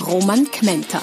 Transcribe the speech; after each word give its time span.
Roman 0.00 0.44
Kmenter. 0.50 1.00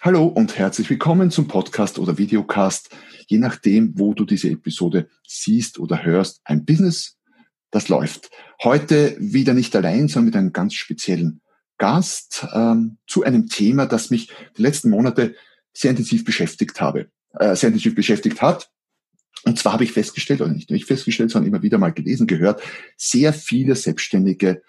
Hallo 0.00 0.26
und 0.26 0.56
herzlich 0.56 0.88
willkommen 0.88 1.30
zum 1.30 1.48
Podcast 1.48 1.98
oder 1.98 2.18
Videocast, 2.18 2.90
je 3.26 3.38
nachdem, 3.38 3.98
wo 3.98 4.14
du 4.14 4.24
diese 4.24 4.48
Episode 4.48 5.08
siehst 5.26 5.78
oder 5.78 6.04
hörst. 6.04 6.40
Ein 6.44 6.64
Business, 6.64 7.18
das 7.70 7.88
läuft. 7.88 8.30
Heute 8.62 9.16
wieder 9.18 9.54
nicht 9.54 9.74
allein, 9.74 10.06
sondern 10.06 10.26
mit 10.26 10.36
einem 10.36 10.52
ganz 10.52 10.74
speziellen 10.74 11.42
Gast 11.76 12.46
ähm, 12.52 12.98
zu 13.06 13.24
einem 13.24 13.48
Thema, 13.48 13.86
das 13.86 14.10
mich 14.10 14.30
die 14.56 14.62
letzten 14.62 14.90
Monate 14.90 15.34
sehr 15.72 15.90
intensiv 15.90 16.24
beschäftigt 16.24 16.80
habe, 16.80 17.10
äh, 17.38 17.56
sehr 17.56 17.68
intensiv 17.68 17.96
beschäftigt 17.96 18.40
hat. 18.40 18.70
Und 19.44 19.58
zwar 19.58 19.72
habe 19.72 19.84
ich 19.84 19.92
festgestellt, 19.92 20.40
oder 20.40 20.52
nicht 20.52 20.70
nur 20.70 20.76
ich 20.76 20.84
festgestellt, 20.84 21.30
sondern 21.30 21.48
immer 21.48 21.62
wieder 21.62 21.78
mal 21.78 21.92
gelesen, 21.92 22.26
gehört, 22.26 22.62
sehr 22.96 23.32
viele 23.32 23.74
Selbstständige 23.74 24.62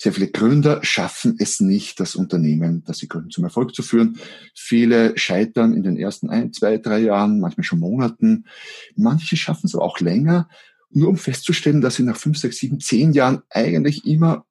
sehr 0.00 0.12
viele 0.12 0.28
Gründer 0.28 0.78
schaffen 0.84 1.34
es 1.40 1.58
nicht, 1.58 1.98
das 1.98 2.14
Unternehmen, 2.14 2.84
das 2.86 2.98
sie 2.98 3.08
gründen, 3.08 3.30
zum 3.30 3.42
Erfolg 3.42 3.74
zu 3.74 3.82
führen. 3.82 4.16
Viele 4.54 5.18
scheitern 5.18 5.74
in 5.74 5.82
den 5.82 5.96
ersten 5.96 6.30
ein, 6.30 6.52
zwei, 6.52 6.78
drei 6.78 7.00
Jahren, 7.00 7.40
manchmal 7.40 7.64
schon 7.64 7.80
Monaten. 7.80 8.44
Manche 8.94 9.36
schaffen 9.36 9.66
es 9.66 9.74
aber 9.74 9.84
auch 9.84 9.98
länger, 9.98 10.48
nur 10.90 11.08
um 11.08 11.16
festzustellen, 11.16 11.80
dass 11.80 11.96
sie 11.96 12.04
nach 12.04 12.16
fünf, 12.16 12.38
sechs, 12.38 12.58
sieben, 12.58 12.78
zehn 12.78 13.12
Jahren 13.12 13.42
eigentlich 13.50 14.06
immer 14.06 14.46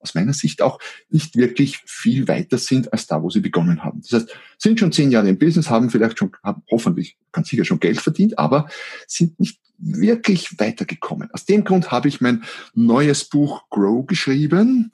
aus 0.00 0.14
meiner 0.14 0.32
Sicht 0.32 0.62
auch 0.62 0.78
nicht 1.08 1.36
wirklich 1.36 1.78
viel 1.86 2.26
weiter 2.26 2.58
sind 2.58 2.92
als 2.92 3.06
da, 3.06 3.22
wo 3.22 3.30
sie 3.30 3.40
begonnen 3.40 3.84
haben. 3.84 4.02
Das 4.02 4.12
heißt, 4.12 4.36
sind 4.58 4.80
schon 4.80 4.92
zehn 4.92 5.10
Jahre 5.10 5.28
im 5.28 5.38
Business, 5.38 5.70
haben 5.70 5.90
vielleicht 5.90 6.18
schon, 6.18 6.32
haben 6.42 6.62
hoffentlich, 6.70 7.16
ganz 7.32 7.48
sicher 7.48 7.64
schon 7.64 7.80
Geld 7.80 8.00
verdient, 8.00 8.38
aber 8.38 8.68
sind 9.06 9.38
nicht 9.38 9.60
wirklich 9.78 10.58
weitergekommen. 10.58 11.30
Aus 11.32 11.44
dem 11.44 11.64
Grund 11.64 11.90
habe 11.90 12.08
ich 12.08 12.20
mein 12.20 12.44
neues 12.74 13.24
Buch 13.24 13.68
Grow 13.70 14.06
geschrieben. 14.06 14.92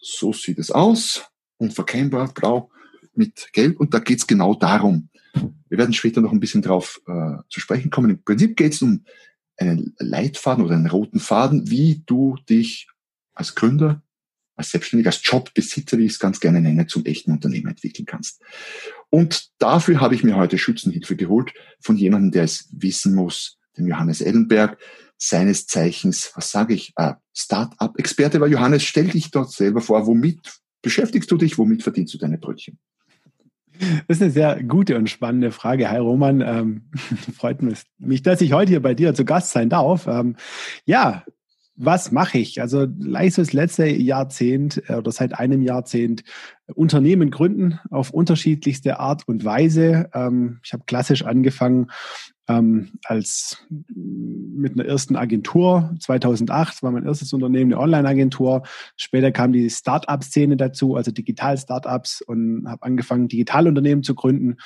So 0.00 0.32
sieht 0.32 0.58
es 0.58 0.70
aus. 0.70 1.24
Unverkennbar, 1.58 2.32
blau 2.32 2.70
mit 3.14 3.52
Gelb. 3.52 3.78
Und 3.78 3.94
da 3.94 4.00
geht 4.00 4.18
es 4.18 4.26
genau 4.26 4.54
darum. 4.54 5.08
Wir 5.68 5.78
werden 5.78 5.94
später 5.94 6.20
noch 6.20 6.32
ein 6.32 6.40
bisschen 6.40 6.62
drauf 6.62 7.00
äh, 7.06 7.36
zu 7.48 7.60
sprechen 7.60 7.90
kommen. 7.90 8.10
Im 8.10 8.22
Prinzip 8.22 8.56
geht 8.56 8.74
es 8.74 8.82
um 8.82 9.04
einen 9.56 9.94
Leitfaden 9.98 10.64
oder 10.64 10.74
einen 10.74 10.88
roten 10.88 11.20
Faden, 11.20 11.70
wie 11.70 12.02
du 12.04 12.36
dich 12.48 12.88
als 13.34 13.54
Gründer 13.54 14.02
als 14.56 14.70
Selbstständiger, 14.70 15.10
als 15.10 15.20
Jobbesitzer, 15.24 15.98
wie 15.98 16.04
ich 16.04 16.12
es 16.12 16.18
ganz 16.18 16.40
gerne 16.40 16.60
nenne, 16.60 16.86
zum 16.86 17.04
echten 17.04 17.32
Unternehmer 17.32 17.70
entwickeln 17.70 18.06
kannst. 18.06 18.40
Und 19.10 19.50
dafür 19.58 20.00
habe 20.00 20.14
ich 20.14 20.24
mir 20.24 20.36
heute 20.36 20.58
Schützenhilfe 20.58 21.16
geholt 21.16 21.52
von 21.80 21.96
jemandem, 21.96 22.32
der 22.32 22.44
es 22.44 22.68
wissen 22.72 23.14
muss, 23.14 23.58
dem 23.76 23.86
Johannes 23.86 24.20
Ellenberg, 24.20 24.78
seines 25.16 25.66
Zeichens, 25.66 26.32
was 26.34 26.50
sage 26.50 26.74
ich, 26.74 26.92
äh, 26.96 27.14
Start-up-Experte 27.32 28.40
war. 28.40 28.48
Johannes, 28.48 28.82
stell 28.82 29.08
dich 29.08 29.30
dort 29.30 29.52
selber 29.52 29.80
vor, 29.80 30.06
womit 30.06 30.40
beschäftigst 30.82 31.30
du 31.30 31.36
dich, 31.36 31.58
womit 31.58 31.82
verdienst 31.82 32.12
du 32.14 32.18
deine 32.18 32.38
Brötchen? 32.38 32.78
Das 34.06 34.18
ist 34.18 34.22
eine 34.22 34.30
sehr 34.30 34.62
gute 34.62 34.96
und 34.96 35.08
spannende 35.08 35.50
Frage. 35.50 35.90
Hi 35.90 35.98
Roman, 35.98 36.40
ähm, 36.40 36.90
freut 37.36 37.62
mich, 37.62 38.22
dass 38.22 38.40
ich 38.40 38.52
heute 38.52 38.70
hier 38.70 38.82
bei 38.82 38.94
dir 38.94 39.14
zu 39.14 39.24
Gast 39.24 39.52
sein 39.52 39.68
darf. 39.68 40.06
Ähm, 40.06 40.36
ja, 40.84 41.24
was 41.74 42.12
mache 42.12 42.38
ich? 42.38 42.60
Also 42.60 42.86
leistes 42.98 43.52
letzte 43.52 43.86
Jahrzehnt 43.86 44.82
äh, 44.88 44.94
oder 44.94 45.10
seit 45.10 45.38
einem 45.38 45.62
Jahrzehnt 45.62 46.22
Unternehmen 46.74 47.30
gründen 47.30 47.78
auf 47.90 48.10
unterschiedlichste 48.10 49.00
Art 49.00 49.26
und 49.26 49.44
Weise. 49.44 50.10
Ähm, 50.14 50.60
ich 50.64 50.72
habe 50.72 50.84
klassisch 50.86 51.24
angefangen 51.24 51.90
ähm, 52.48 52.92
als 53.04 53.64
mit 53.88 54.74
einer 54.74 54.86
ersten 54.86 55.16
Agentur. 55.16 55.94
2008 56.00 56.82
war 56.82 56.90
mein 56.90 57.06
erstes 57.06 57.32
Unternehmen, 57.32 57.72
eine 57.72 57.80
Online-Agentur. 57.80 58.62
Später 58.96 59.32
kam 59.32 59.52
die 59.52 59.70
Start-up-Szene 59.70 60.56
dazu, 60.56 60.96
also 60.96 61.10
Digital-Startups 61.10 62.22
und 62.22 62.66
habe 62.68 62.82
angefangen, 62.82 63.28
Digitalunternehmen 63.28 64.04
zu 64.04 64.14
gründen. 64.14 64.56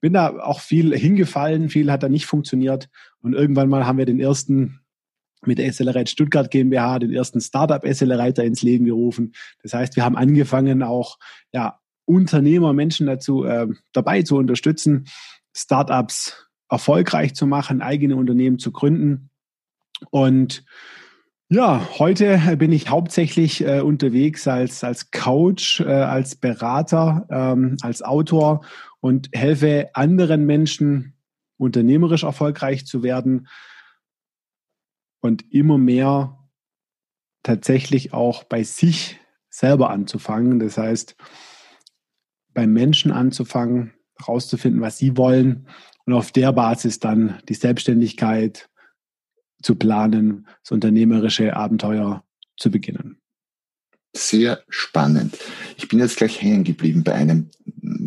Bin 0.00 0.12
da 0.12 0.38
auch 0.38 0.60
viel 0.60 0.96
hingefallen, 0.96 1.70
viel 1.70 1.90
hat 1.90 2.02
da 2.02 2.08
nicht 2.08 2.26
funktioniert 2.26 2.88
und 3.20 3.32
irgendwann 3.32 3.68
mal 3.68 3.86
haben 3.86 3.98
wir 3.98 4.06
den 4.06 4.20
ersten 4.20 4.80
mit 5.46 5.58
der 5.58 5.66
Accelerate 5.66 6.10
Stuttgart 6.10 6.50
GmbH 6.50 6.98
den 6.98 7.12
ersten 7.12 7.40
Startup 7.40 7.84
Accelerator 7.84 8.44
ins 8.44 8.62
Leben 8.62 8.84
gerufen. 8.84 9.32
Das 9.62 9.74
heißt, 9.74 9.96
wir 9.96 10.04
haben 10.04 10.16
angefangen 10.16 10.82
auch 10.82 11.18
ja, 11.52 11.78
Unternehmer, 12.04 12.72
Menschen 12.72 13.06
dazu 13.06 13.44
äh, 13.44 13.66
dabei 13.92 14.22
zu 14.22 14.36
unterstützen, 14.36 15.06
Startups 15.56 16.48
erfolgreich 16.68 17.34
zu 17.34 17.46
machen, 17.46 17.82
eigene 17.82 18.16
Unternehmen 18.16 18.58
zu 18.58 18.72
gründen. 18.72 19.30
Und 20.10 20.64
ja, 21.50 21.86
heute 21.98 22.56
bin 22.56 22.72
ich 22.72 22.88
hauptsächlich 22.88 23.64
äh, 23.64 23.80
unterwegs 23.80 24.48
als, 24.48 24.82
als 24.82 25.10
Coach, 25.10 25.80
äh, 25.80 25.84
als 25.84 26.36
Berater, 26.36 27.26
ähm, 27.30 27.76
als 27.82 28.02
Autor 28.02 28.64
und 29.00 29.28
helfe 29.32 29.90
anderen 29.94 30.46
Menschen, 30.46 31.14
unternehmerisch 31.56 32.24
erfolgreich 32.24 32.86
zu 32.86 33.02
werden, 33.02 33.46
und 35.24 35.50
immer 35.54 35.78
mehr 35.78 36.38
tatsächlich 37.42 38.12
auch 38.12 38.44
bei 38.44 38.62
sich 38.62 39.18
selber 39.48 39.88
anzufangen. 39.88 40.58
Das 40.58 40.76
heißt, 40.76 41.16
beim 42.52 42.74
Menschen 42.74 43.10
anzufangen, 43.10 43.94
herauszufinden, 44.18 44.82
was 44.82 44.98
sie 44.98 45.16
wollen 45.16 45.66
und 46.04 46.12
auf 46.12 46.30
der 46.30 46.52
Basis 46.52 46.98
dann 47.00 47.40
die 47.48 47.54
Selbstständigkeit 47.54 48.68
zu 49.62 49.76
planen, 49.76 50.46
das 50.62 50.72
unternehmerische 50.72 51.56
Abenteuer 51.56 52.22
zu 52.58 52.70
beginnen. 52.70 53.18
Sehr 54.14 54.62
spannend. 54.68 55.38
Ich 55.78 55.88
bin 55.88 56.00
jetzt 56.00 56.18
gleich 56.18 56.42
hängen 56.42 56.64
geblieben 56.64 57.02
bei 57.02 57.14
einem 57.14 57.48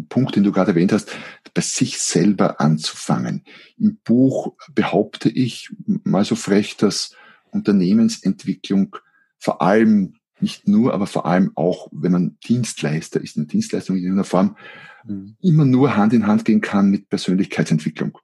Punkt, 0.08 0.36
den 0.36 0.44
du 0.44 0.52
gerade 0.52 0.70
erwähnt 0.70 0.92
hast, 0.92 1.12
bei 1.58 1.62
sich 1.62 1.98
selber 1.98 2.62
anzufangen. 2.62 3.44
Im 3.80 3.98
Buch 4.04 4.54
behaupte 4.76 5.28
ich 5.28 5.72
mal 6.04 6.24
so 6.24 6.36
frech, 6.36 6.78
dass 6.78 7.16
Unternehmensentwicklung 7.50 8.96
vor 9.40 9.64
allem 9.64 10.14
nicht 10.40 10.68
nur, 10.68 10.94
aber 10.94 11.08
vor 11.08 11.26
allem 11.26 11.54
auch, 11.56 11.88
wenn 11.92 12.12
man 12.12 12.38
Dienstleister 12.48 13.20
ist, 13.20 13.38
eine 13.38 13.48
Dienstleistung 13.48 13.96
in 13.96 14.04
irgendeiner 14.04 14.24
Form, 14.24 14.56
mhm. 15.04 15.36
immer 15.42 15.66
nur 15.66 15.98
Hand 15.98 16.14
in 16.14 16.28
Hand 16.28 16.46
gehen 16.46 16.62
kann 16.62 16.92
mit 16.92 17.10
Persönlichkeitsentwicklung. 17.10 18.20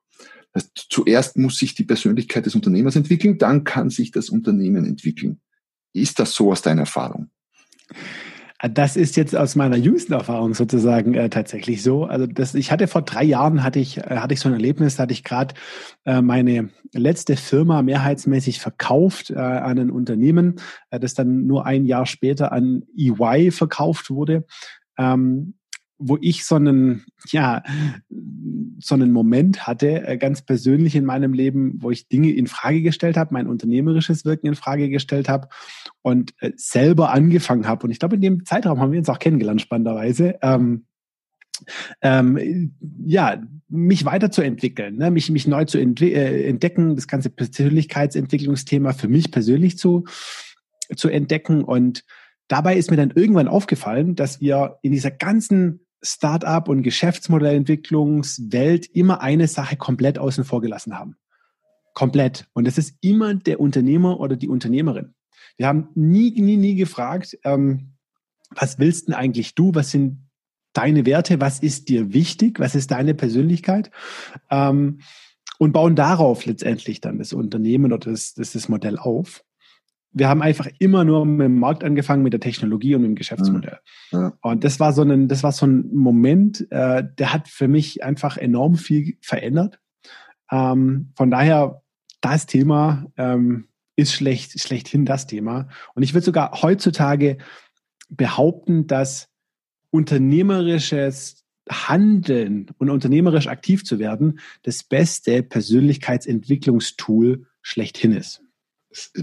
Das 0.52 0.66
heißt, 0.66 0.86
zuerst 0.92 1.36
muss 1.40 1.58
sich 1.58 1.74
die 1.74 1.86
Persönlichkeit 1.86 2.46
des 2.46 2.54
Unternehmers 2.54 2.96
entwickeln, 2.96 3.40
dann 3.40 3.64
kann 3.64 3.90
sich 3.90 4.12
das 4.12 4.30
Unternehmen 4.30 4.86
entwickeln. 4.86 5.42
Ist 5.92 6.20
das 6.20 6.36
so 6.36 6.52
aus 6.52 6.62
deiner 6.62 6.82
Erfahrung? 6.82 7.32
Das 8.72 8.96
ist 8.96 9.18
jetzt 9.18 9.36
aus 9.36 9.58
meiner 9.58 9.76
jüngsten 9.76 10.14
Erfahrung 10.14 10.54
sozusagen 10.54 11.16
äh, 11.16 11.30
tatsächlich 11.30 11.84
so. 11.84 12.06
Also 12.06 12.28
das, 12.28 12.56
ich 12.56 12.72
hatte 12.72 12.88
vor 12.88 13.02
drei 13.02 13.26
Jahren 13.26 13.62
hatte 13.62 13.80
ich 13.80 13.98
äh, 13.98 14.20
hatte 14.20 14.34
ich 14.34 14.40
so 14.40 14.48
ein 14.48 14.54
Erlebnis, 14.54 15.00
hatte 15.00 15.12
ich 15.12 15.26
gerade 15.26 15.54
äh, 16.06 16.22
meine 16.22 16.70
letzte 16.94 17.36
Firma 17.36 17.82
mehrheitsmäßig 17.82 18.62
verkauft 18.62 19.32
äh, 19.32 19.36
an 19.36 19.80
ein 19.80 19.92
Unternehmen, 19.92 20.62
äh, 20.92 21.00
das 21.00 21.14
dann 21.14 21.46
nur 21.46 21.66
ein 21.66 21.86
Jahr 21.86 22.06
später 22.06 22.54
an 22.54 22.84
EY 22.98 23.52
verkauft 23.52 24.10
wurde. 24.10 24.46
Ähm, 24.98 25.56
wo 26.06 26.18
ich 26.22 26.46
so 26.46 26.56
einen, 26.56 27.06
ja, 27.32 27.64
so 28.80 28.96
einen 28.96 29.12
Moment 29.12 29.66
hatte, 29.66 30.06
äh, 30.06 30.18
ganz 30.18 30.42
persönlich 30.42 30.96
in 30.96 31.06
meinem 31.06 31.34
Leben, 31.34 31.82
wo 31.82 31.92
ich 31.92 32.08
Dinge 32.10 32.32
in 32.32 32.48
Frage 32.48 32.82
gestellt 32.82 33.18
habe, 33.18 33.34
mein 33.34 33.48
unternehmerisches 33.48 34.26
Wirken 34.26 34.48
in 34.48 34.56
Frage 34.56 34.90
gestellt 34.90 35.30
habe 35.30 35.48
und 36.02 36.34
äh, 36.40 36.52
selber 36.56 37.12
angefangen 37.12 37.68
habe. 37.68 37.86
Und 37.86 37.92
ich 37.92 38.00
glaube, 38.00 38.16
in 38.16 38.22
dem 38.22 38.46
Zeitraum 38.46 38.80
haben 38.80 38.92
wir 38.92 39.00
uns 39.00 39.10
auch 39.10 39.20
kennengelernt, 39.20 39.62
spannenderweise. 39.62 40.36
Ähm, 40.42 40.86
ähm, 42.02 42.76
ja, 43.06 43.42
mich 43.70 44.06
weiterzuentwickeln, 44.06 44.98
ne? 44.98 45.12
mich, 45.12 45.30
mich 45.30 45.48
neu 45.48 45.66
zu 45.66 45.80
äh, 45.80 46.48
entdecken, 46.48 46.96
das 46.96 47.08
ganze 47.08 47.30
Persönlichkeitsentwicklungsthema 47.30 48.94
für 48.94 49.08
mich 49.08 49.32
persönlich 49.32 49.78
zu, 49.78 50.06
zu 50.96 51.10
entdecken. 51.10 51.64
Und 51.64 52.04
dabei 52.48 52.76
ist 52.76 52.92
mir 52.92 52.98
dann 52.98 53.14
irgendwann 53.16 53.48
aufgefallen, 53.48 54.16
dass 54.16 54.42
wir 54.42 54.78
in 54.82 54.92
dieser 54.92 55.12
ganzen 55.12 55.83
Startup- 56.04 56.68
und 56.68 56.84
Geschäftsmodellentwicklungswelt 56.84 58.86
immer 58.88 59.22
eine 59.22 59.48
Sache 59.48 59.78
komplett 59.78 60.20
außen 60.20 60.44
vor 60.44 60.62
gelassen 60.62 60.98
haben. 60.98 61.16
Komplett. 61.94 62.48
Und 62.54 62.68
das 62.68 62.78
ist 62.78 62.98
immer 63.02 63.34
der 63.34 63.60
Unternehmer 63.60 64.20
oder 64.20 64.36
die 64.36 64.50
Unternehmerin. 64.50 65.14
Wir 65.58 65.68
haben 65.68 65.90
nie, 65.96 66.32
nie, 66.42 66.58
nie 66.58 66.76
gefragt, 66.76 67.38
ähm, 67.44 67.94
was 68.50 68.80
willst 68.80 69.08
denn 69.08 69.16
eigentlich 69.16 69.56
du? 69.56 69.74
Was 69.74 69.92
sind 69.92 70.30
deine 70.74 71.06
Werte? 71.06 71.40
Was 71.40 71.60
ist 71.60 71.90
dir 71.90 72.14
wichtig? 72.14 72.60
Was 72.60 72.76
ist 72.76 72.92
deine 72.92 73.14
Persönlichkeit? 73.14 73.92
Ähm, 74.50 75.00
und 75.60 75.72
bauen 75.72 75.96
darauf 75.96 76.46
letztendlich 76.46 77.00
dann 77.00 77.20
das 77.20 77.32
Unternehmen 77.32 77.94
oder 77.94 78.12
das, 78.12 78.34
das, 78.34 78.54
das 78.54 78.70
Modell 78.70 78.98
auf. 78.98 79.44
Wir 80.14 80.30
haben 80.30 80.42
einfach 80.42 80.68
immer 80.80 81.04
nur 81.04 81.26
mit 81.26 81.46
dem 81.46 81.60
Markt 81.60 81.84
angefangen, 81.84 82.24
mit 82.24 82.34
der 82.34 82.40
Technologie 82.40 82.96
und 82.96 83.02
mit 83.02 83.10
dem 83.10 83.16
Geschäftsmodell. 83.16 83.80
Ja. 84.12 84.34
Und 84.42 84.64
das 84.64 84.80
war 84.80 84.94
so 84.94 85.02
ein, 85.02 85.28
das 85.28 85.44
war 85.44 85.52
so 85.52 85.66
ein 85.66 85.90
Moment, 85.94 86.68
äh, 86.72 87.04
der 87.18 87.34
hat 87.34 87.48
für 87.48 87.68
mich 87.68 88.04
einfach 88.04 88.38
enorm 88.38 88.76
viel 88.76 89.18
verändert. 89.22 89.80
Ähm, 90.52 91.12
von 91.16 91.32
daher, 91.32 91.82
das 92.22 92.46
Thema 92.46 93.08
ähm, 93.18 93.68
ist 93.96 94.14
schlecht, 94.14 94.60
schlechthin 94.60 95.06
das 95.06 95.28
Thema. 95.28 95.68
Und 95.96 96.04
ich 96.04 96.14
würde 96.14 96.26
sogar 96.26 96.62
heutzutage 96.62 97.38
behaupten, 98.10 98.88
dass 98.88 99.30
unternehmerisches 99.90 101.44
Handeln 101.70 102.68
und 102.78 102.90
unternehmerisch 102.90 103.48
aktiv 103.48 103.86
zu 103.86 104.00
werden 104.00 104.40
das 104.64 104.84
beste 104.84 105.44
Persönlichkeitsentwicklungstool 105.44 107.46
schlechthin 107.62 108.12
ist. 108.12 108.42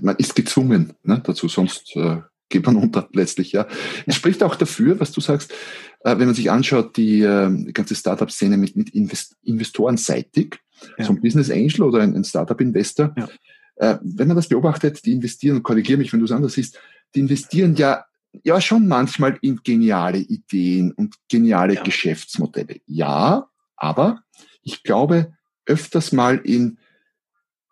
Man 0.01 0.17
ist 0.17 0.35
gezwungen 0.35 0.95
ne, 1.03 1.21
dazu, 1.25 1.49
sonst 1.49 1.95
äh, 1.97 2.19
geht 2.49 2.67
man 2.67 2.77
unter 2.77 3.09
letztlich. 3.13 3.53
Ja. 3.53 3.67
Es 4.07 4.17
spricht 4.17 4.43
auch 4.43 4.57
dafür, 4.57 5.01
was 5.01 5.13
du 5.13 5.21
sagst, 5.21 5.53
äh, 6.01 6.19
wenn 6.19 6.27
man 6.27 6.35
sich 6.35 6.51
anschaut, 6.51 6.97
die, 6.97 7.23
äh, 7.23 7.51
die 7.51 7.73
ganze 7.73 7.95
Startup-Szene 7.95 8.57
mit, 8.57 8.77
mit 8.77 8.91
Invest 8.91 9.37
Investorenseitig, 9.43 10.59
ja. 10.99 11.05
so 11.05 11.13
ein 11.13 11.21
Business 11.21 11.51
Angel 11.51 11.83
oder 11.83 12.01
ein, 12.01 12.15
ein 12.15 12.25
Startup-Investor, 12.25 13.15
ja. 13.17 13.29
äh, 13.77 13.99
wenn 14.03 14.29
man 14.29 14.37
das 14.37 14.49
beobachtet, 14.49 15.05
die 15.05 15.13
investieren, 15.13 15.57
und 15.57 15.63
korrigiere 15.63 15.99
mich, 15.99 16.13
wenn 16.13 16.21
du 16.21 16.27
es 16.27 16.33
anders 16.33 16.55
siehst, 16.55 16.79
die 17.15 17.21
investieren 17.21 17.75
ja 17.77 18.05
ja 18.45 18.61
schon 18.61 18.87
manchmal 18.87 19.39
in 19.43 19.61
geniale 19.63 20.19
Ideen 20.19 20.93
und 20.93 21.17
geniale 21.29 21.75
ja. 21.75 21.83
Geschäftsmodelle. 21.83 22.81
Ja, 22.87 23.49
aber 23.77 24.23
ich 24.63 24.83
glaube 24.83 25.33
öfters 25.67 26.13
mal 26.13 26.39
in 26.39 26.79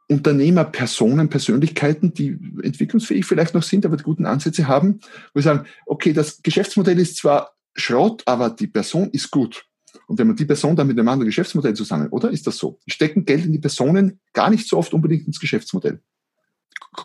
Unternehmer, 0.09 0.65
Personen, 0.65 1.29
Persönlichkeiten, 1.29 2.15
die 2.15 2.39
entwicklungsfähig 2.63 3.27
vielleicht 3.27 3.55
noch 3.55 3.63
sind, 3.63 3.85
aber 3.85 3.97
die 3.97 4.05
guten 4.05 4.27
Ansätze 4.27 4.67
haben, 4.67 5.01
wo 5.33 5.37
wir 5.37 5.43
sagen, 5.43 5.67
okay, 5.87 6.13
das 6.13 6.43
Geschäftsmodell 6.43 6.99
ist 6.99 7.17
zwar 7.17 7.53
Schrott, 7.75 8.23
aber 8.27 8.51
die 8.51 8.67
Person 8.67 9.11
ist 9.11 9.31
gut. 9.31 9.65
Und 10.07 10.19
wenn 10.19 10.27
man 10.27 10.37
die 10.37 10.47
Person 10.47 10.77
dann 10.77 10.87
mit 10.87 10.99
einem 10.99 11.09
anderen 11.09 11.29
Geschäftsmodell 11.29 11.75
zusammen, 11.75 12.09
oder 12.09 12.31
ist 12.31 12.47
das 12.47 12.57
so? 12.57 12.79
Stecken 12.87 13.25
Geld 13.25 13.45
in 13.45 13.53
die 13.53 13.59
Personen 13.59 14.21
gar 14.33 14.51
nicht 14.51 14.67
so 14.67 14.79
oft 14.79 14.95
unbedingt 14.95 15.27
ins 15.27 15.41
Geschäftsmodell 15.41 16.01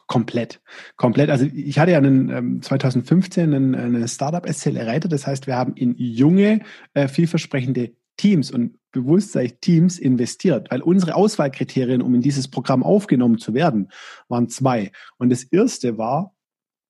komplett. 0.07 0.61
Komplett. 0.95 1.29
Also 1.29 1.45
ich 1.45 1.77
hatte 1.79 1.91
ja 1.91 1.97
einen, 1.97 2.29
ähm, 2.29 2.61
2015 2.61 3.53
einen, 3.53 3.75
eine 3.75 4.07
Startup-SCL 4.07 4.75
erreitet. 4.75 5.11
Das 5.11 5.27
heißt, 5.27 5.47
wir 5.47 5.55
haben 5.55 5.73
in 5.75 5.95
junge, 5.97 6.61
äh, 6.94 7.07
vielversprechende 7.07 7.91
Teams 8.17 8.51
und 8.51 8.77
Bewusstsein-Teams 8.94 10.00
investiert, 10.00 10.72
weil 10.72 10.81
unsere 10.81 11.16
Auswahlkriterien, 11.16 12.01
um 12.01 12.16
in 12.16 12.22
dieses 12.22 12.48
Programm 12.48 12.84
aufgenommen 12.84 13.38
zu 13.38 13.54
werden, 13.54 13.92
waren 14.30 14.48
zwei. 14.48 14.92
Und 15.18 15.30
das 15.30 15.44
erste 15.44 15.98
war 15.98 16.34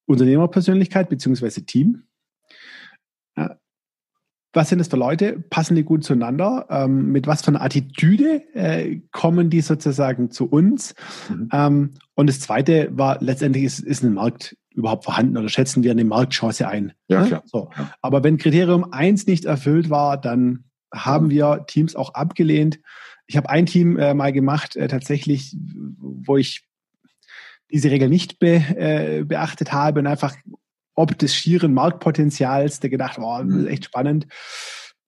Unternehmerpersönlichkeit 0.05 1.09
beziehungsweise 1.09 1.65
Team 1.65 2.03
was 4.53 4.69
sind 4.69 4.77
das 4.77 4.87
für 4.87 4.97
Leute? 4.97 5.43
Passen 5.49 5.75
die 5.75 5.83
gut 5.83 6.03
zueinander? 6.03 6.67
Ähm, 6.69 7.11
mit 7.11 7.25
was 7.25 7.41
für 7.41 7.49
einer 7.49 7.61
Attitüde 7.61 8.43
äh, 8.53 9.01
kommen 9.11 9.49
die 9.49 9.61
sozusagen 9.61 10.29
zu 10.29 10.45
uns? 10.45 10.93
Mhm. 11.29 11.49
Ähm, 11.51 11.89
und 12.13 12.27
das 12.27 12.39
Zweite 12.39 12.89
war 12.91 13.17
letztendlich 13.19 13.65
ist, 13.65 13.79
ist 13.79 14.03
ein 14.03 14.13
Markt 14.13 14.55
überhaupt 14.69 15.05
vorhanden 15.05 15.37
oder 15.37 15.49
schätzen 15.49 15.83
wir 15.83 15.91
eine 15.91 16.05
Marktchance 16.05 16.67
ein? 16.67 16.93
Ja, 17.07 17.21
ne? 17.21 17.27
klar. 17.27 17.43
So. 17.45 17.69
Ja. 17.75 17.91
Aber 18.01 18.23
wenn 18.23 18.37
Kriterium 18.37 18.91
eins 18.91 19.25
nicht 19.25 19.45
erfüllt 19.45 19.89
war, 19.89 20.21
dann 20.21 20.65
haben 20.93 21.29
wir 21.29 21.65
Teams 21.67 21.95
auch 21.95 22.13
abgelehnt. 22.13 22.79
Ich 23.27 23.37
habe 23.37 23.49
ein 23.49 23.65
Team 23.65 23.97
äh, 23.97 24.13
mal 24.13 24.31
gemacht, 24.31 24.75
äh, 24.75 24.87
tatsächlich, 24.87 25.55
wo 25.99 26.37
ich 26.37 26.65
diese 27.71 27.89
Regel 27.89 28.09
nicht 28.09 28.39
be, 28.39 28.55
äh, 28.55 29.23
beachtet 29.23 29.73
habe 29.73 29.99
und 29.99 30.07
einfach 30.07 30.35
ob 30.95 31.17
des 31.17 31.35
schieren 31.35 31.73
Marktpotenzials, 31.73 32.79
der 32.79 32.89
gedacht, 32.89 33.17
oh, 33.19 33.43
mhm. 33.43 33.67
echt 33.67 33.85
spannend. 33.85 34.27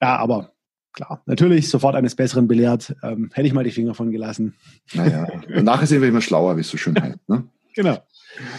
Ja, 0.01 0.17
aber 0.17 0.51
klar, 0.93 1.21
natürlich 1.25 1.69
sofort 1.69 1.95
eines 1.95 2.15
Besseren 2.15 2.47
belehrt. 2.47 2.95
Ähm, 3.03 3.29
hätte 3.33 3.47
ich 3.47 3.53
mal 3.53 3.63
die 3.63 3.71
Finger 3.71 3.93
von 3.93 4.11
gelassen. 4.11 4.55
Naja, 4.93 5.27
nachher 5.61 5.87
sind 5.87 6.01
wir 6.01 6.09
immer 6.09 6.21
schlauer, 6.21 6.57
wie 6.57 6.61
es 6.61 6.69
so 6.69 6.77
schön 6.77 6.99
heißt. 6.99 7.29
Ne? 7.29 7.47
genau. 7.75 7.97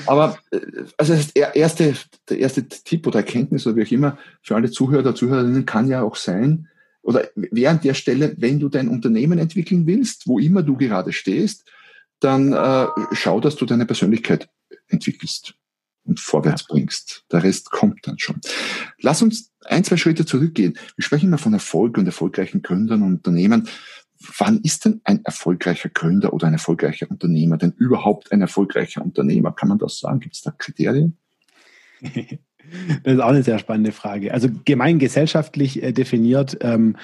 Aber 0.06 0.38
äh, 0.52 0.60
also 0.96 1.14
das 1.14 1.30
erste, 1.30 1.94
der 2.28 2.38
erste 2.38 2.68
Tipp 2.68 3.06
oder 3.06 3.20
Erkenntnis 3.20 3.66
oder 3.66 3.76
wie 3.76 3.86
auch 3.86 3.90
immer 3.90 4.18
für 4.42 4.54
alle 4.54 4.70
Zuhörer, 4.70 5.14
Zuhörerinnen 5.14 5.66
kann 5.66 5.88
ja 5.88 6.02
auch 6.02 6.16
sein, 6.16 6.68
oder 7.06 7.28
während 7.36 7.84
der 7.84 7.94
Stelle, 7.94 8.34
wenn 8.38 8.58
du 8.58 8.68
dein 8.68 8.88
Unternehmen 8.88 9.38
entwickeln 9.38 9.86
willst, 9.86 10.26
wo 10.26 10.40
immer 10.40 10.64
du 10.64 10.76
gerade 10.76 11.12
stehst, 11.12 11.64
dann 12.18 12.52
äh, 12.52 12.86
schau, 13.12 13.40
dass 13.40 13.54
du 13.54 13.64
deine 13.64 13.86
Persönlichkeit 13.86 14.48
entwickelst 14.88 15.54
und 16.02 16.18
vorwärts 16.18 16.62
ja. 16.62 16.74
bringst. 16.74 17.24
Der 17.30 17.44
Rest 17.44 17.70
kommt 17.70 18.08
dann 18.08 18.18
schon. 18.18 18.40
Lass 18.98 19.22
uns 19.22 19.52
ein, 19.64 19.84
zwei 19.84 19.96
Schritte 19.96 20.26
zurückgehen. 20.26 20.76
Wir 20.96 21.04
sprechen 21.04 21.26
immer 21.26 21.38
von 21.38 21.52
Erfolg 21.52 21.96
und 21.96 22.06
erfolgreichen 22.06 22.62
Gründern 22.62 23.02
und 23.02 23.14
Unternehmen. 23.14 23.68
Wann 24.38 24.60
ist 24.62 24.84
denn 24.84 25.00
ein 25.04 25.24
erfolgreicher 25.24 25.90
Gründer 25.90 26.32
oder 26.32 26.48
ein 26.48 26.54
erfolgreicher 26.54 27.08
Unternehmer 27.08 27.56
denn 27.56 27.72
überhaupt 27.72 28.32
ein 28.32 28.40
erfolgreicher 28.40 29.02
Unternehmer? 29.02 29.52
Kann 29.52 29.68
man 29.68 29.78
das 29.78 30.00
sagen? 30.00 30.18
Gibt 30.18 30.34
es 30.34 30.42
da 30.42 30.50
Kriterien? 30.50 31.18
Das 33.02 33.14
ist 33.14 33.20
auch 33.20 33.28
eine 33.28 33.42
sehr 33.42 33.58
spannende 33.58 33.92
Frage. 33.92 34.32
Also 34.32 34.48
gemeingesellschaftlich 34.64 35.82
äh, 35.82 35.92
definiert 35.92 36.58
ähm, 36.60 36.96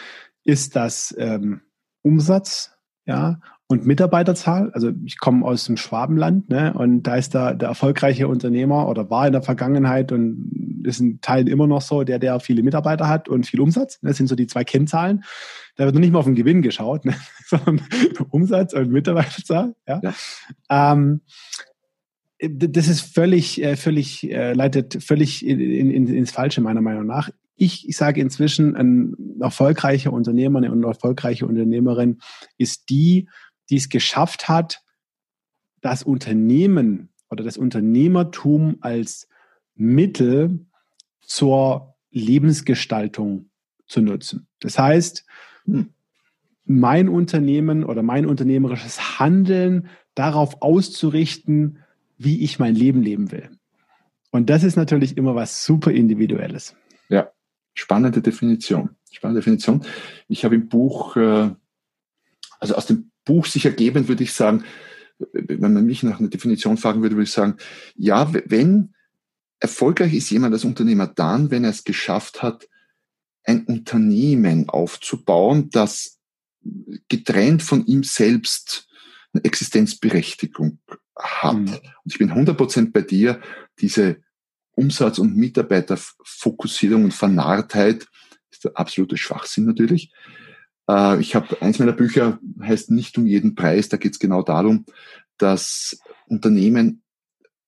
ist 0.44 0.76
das 0.76 1.14
ähm, 1.19 1.61
Umsatz, 2.03 2.73
ja, 3.05 3.41
und 3.73 3.87
Mitarbeiterzahl. 3.87 4.70
Also 4.75 4.93
ich 5.05 5.19
komme 5.19 5.47
aus 5.47 5.64
dem 5.64 5.76
Schwabenland 5.76 6.50
ne, 6.50 6.75
und 6.75 7.05
da 7.05 7.17
ist 7.17 7.35
da 7.35 7.55
der 7.55 7.69
erfolgreiche 7.70 8.29
Unternehmer 8.29 8.87
oder 8.87 9.09
war 9.09 9.26
in 9.26 9.32
der 9.32 9.43
Vergangenheit 9.43 10.12
und 10.12 10.82
ist 10.85 11.00
in 11.00 11.20
Teilen 11.20 11.47
immer 11.47 11.67
noch 11.67 11.81
so, 11.81 12.05
der, 12.05 12.19
der 12.19 12.38
viele 12.41 12.62
Mitarbeiter 12.62 13.09
hat 13.09 13.29
und 13.29 13.47
viel 13.47 13.61
Umsatz. 13.61 13.99
Das 14.03 14.19
sind 14.19 14.26
so 14.26 14.35
die 14.35 14.47
zwei 14.47 14.64
Kennzahlen. 14.64 15.25
Da 15.76 15.85
wird 15.87 15.94
noch 15.94 16.00
nicht 16.00 16.12
mal 16.12 16.19
auf 16.19 16.26
den 16.26 16.35
Gewinn 16.35 16.61
geschaut, 16.61 17.06
ne, 17.06 17.14
sondern 17.47 17.81
Umsatz 18.29 18.75
und 18.75 18.91
Mitarbeiterzahl. 18.91 19.75
Ja. 19.88 20.00
ja. 20.03 20.12
Ähm, 20.69 21.23
das 22.48 22.88
ist 22.88 23.00
völlig, 23.02 23.62
äh, 23.62 23.76
völlig, 23.76 24.30
äh, 24.30 24.52
leitet 24.52 25.02
völlig 25.02 25.46
in, 25.46 25.60
in, 25.60 26.08
ins 26.08 26.32
Falsche 26.32 26.60
meiner 26.60 26.80
Meinung 26.80 27.06
nach. 27.06 27.30
Ich, 27.54 27.88
ich 27.88 27.96
sage 27.96 28.20
inzwischen, 28.20 28.75
ein 28.75 29.14
erfolgreicher 29.40 30.12
Unternehmer, 30.12 30.58
eine 30.58 30.87
erfolgreiche 30.87 31.46
Unternehmerin 31.46 32.18
ist 32.58 32.90
die, 32.90 33.28
die 33.70 33.76
es 33.76 33.88
geschafft 33.88 34.49
hat, 34.49 34.82
das 35.80 36.02
Unternehmen 36.02 37.11
oder 37.30 37.44
das 37.44 37.56
Unternehmertum 37.56 38.78
als 38.80 39.28
Mittel 39.75 40.66
zur 41.20 41.94
Lebensgestaltung 42.11 43.50
zu 43.87 44.00
nutzen. 44.00 44.49
Das 44.61 44.78
heißt, 44.78 45.25
hm, 45.64 45.90
mein 46.64 47.08
Unternehmen 47.08 47.84
oder 47.84 48.02
mein 48.02 48.26
unternehmerisches 48.26 49.18
Handeln 49.18 49.88
darauf 50.14 50.61
auszurichten, 50.62 51.78
wie 52.25 52.43
ich 52.43 52.59
mein 52.59 52.75
Leben 52.75 53.02
leben 53.02 53.33
will. 53.33 53.50
Und 54.31 54.49
das 54.49 54.64
ist 54.64 54.76
natürlich 54.76 55.17
immer 55.17 55.35
was 55.35 55.64
super 55.64 55.91
Individuelles. 55.91 56.75
Ja, 57.09 57.31
spannende 57.75 58.23
Definition. 58.23 58.91
Spannende 59.11 59.41
Definition. 59.41 59.85
Ich 60.29 60.45
habe 60.45 60.55
im 60.55 60.69
Buch, 60.69 61.17
äh, 61.17 61.50
also 62.59 62.75
aus 62.75 62.87
dem 62.87 63.11
Buch 63.25 63.47
sich 63.47 63.67
ergeben, 63.67 64.09
würde 64.09 64.25
ich 64.25 64.33
sagen, 64.33 64.64
wenn 65.33 65.61
man 65.61 65.85
mich 65.85 66.02
nach 66.02 66.19
einer 66.19 66.29
Definition 66.29 66.79
fragen 66.79 67.02
würde, 67.02 67.14
würde 67.14 67.25
ich 67.25 67.33
sagen, 67.33 67.57
ja, 67.95 68.33
wenn 68.47 68.95
erfolgreich 69.61 70.14
ist 70.14 70.31
jemand 70.31 70.55
als 70.55 70.64
Unternehmer 70.64 71.07
dann, 71.07 71.50
wenn 71.50 71.64
er 71.64 71.71
es 71.71 71.85
geschafft 71.85 72.43
hat, 72.43 72.69
ein 73.45 73.64
Unternehmen 73.64 74.69
aufzubauen, 74.69 75.71
das 75.71 76.19
getrennt 77.09 77.62
von 77.62 77.87
ihm 77.87 78.02
selbst 78.02 78.88
eine 79.33 79.45
Existenzberechtigung 79.45 80.79
hat. 81.16 81.57
Mhm. 81.57 81.69
Und 81.69 82.12
ich 82.12 82.19
bin 82.19 82.33
100% 82.33 82.92
bei 82.92 83.02
dir, 83.02 83.40
diese 83.78 84.23
Umsatz- 84.73 85.19
und 85.19 85.37
Mitarbeiterfokussierung 85.37 87.04
und 87.04 87.14
Vernarrtheit 87.14 88.07
ist 88.50 88.64
der 88.64 88.76
absolute 88.76 89.16
Schwachsinn 89.16 89.66
natürlich. 89.66 90.12
Äh, 90.88 91.21
ich 91.21 91.35
habe 91.35 91.61
eins 91.61 91.78
meiner 91.78 91.92
Bücher 91.92 92.38
heißt 92.62 92.90
nicht 92.90 93.19
um 93.19 93.26
jeden 93.26 93.54
Preis. 93.54 93.88
Da 93.88 93.97
geht 93.97 94.12
es 94.12 94.19
genau 94.19 94.42
darum, 94.42 94.87
dass 95.38 95.99
Unternehmen 96.26 97.02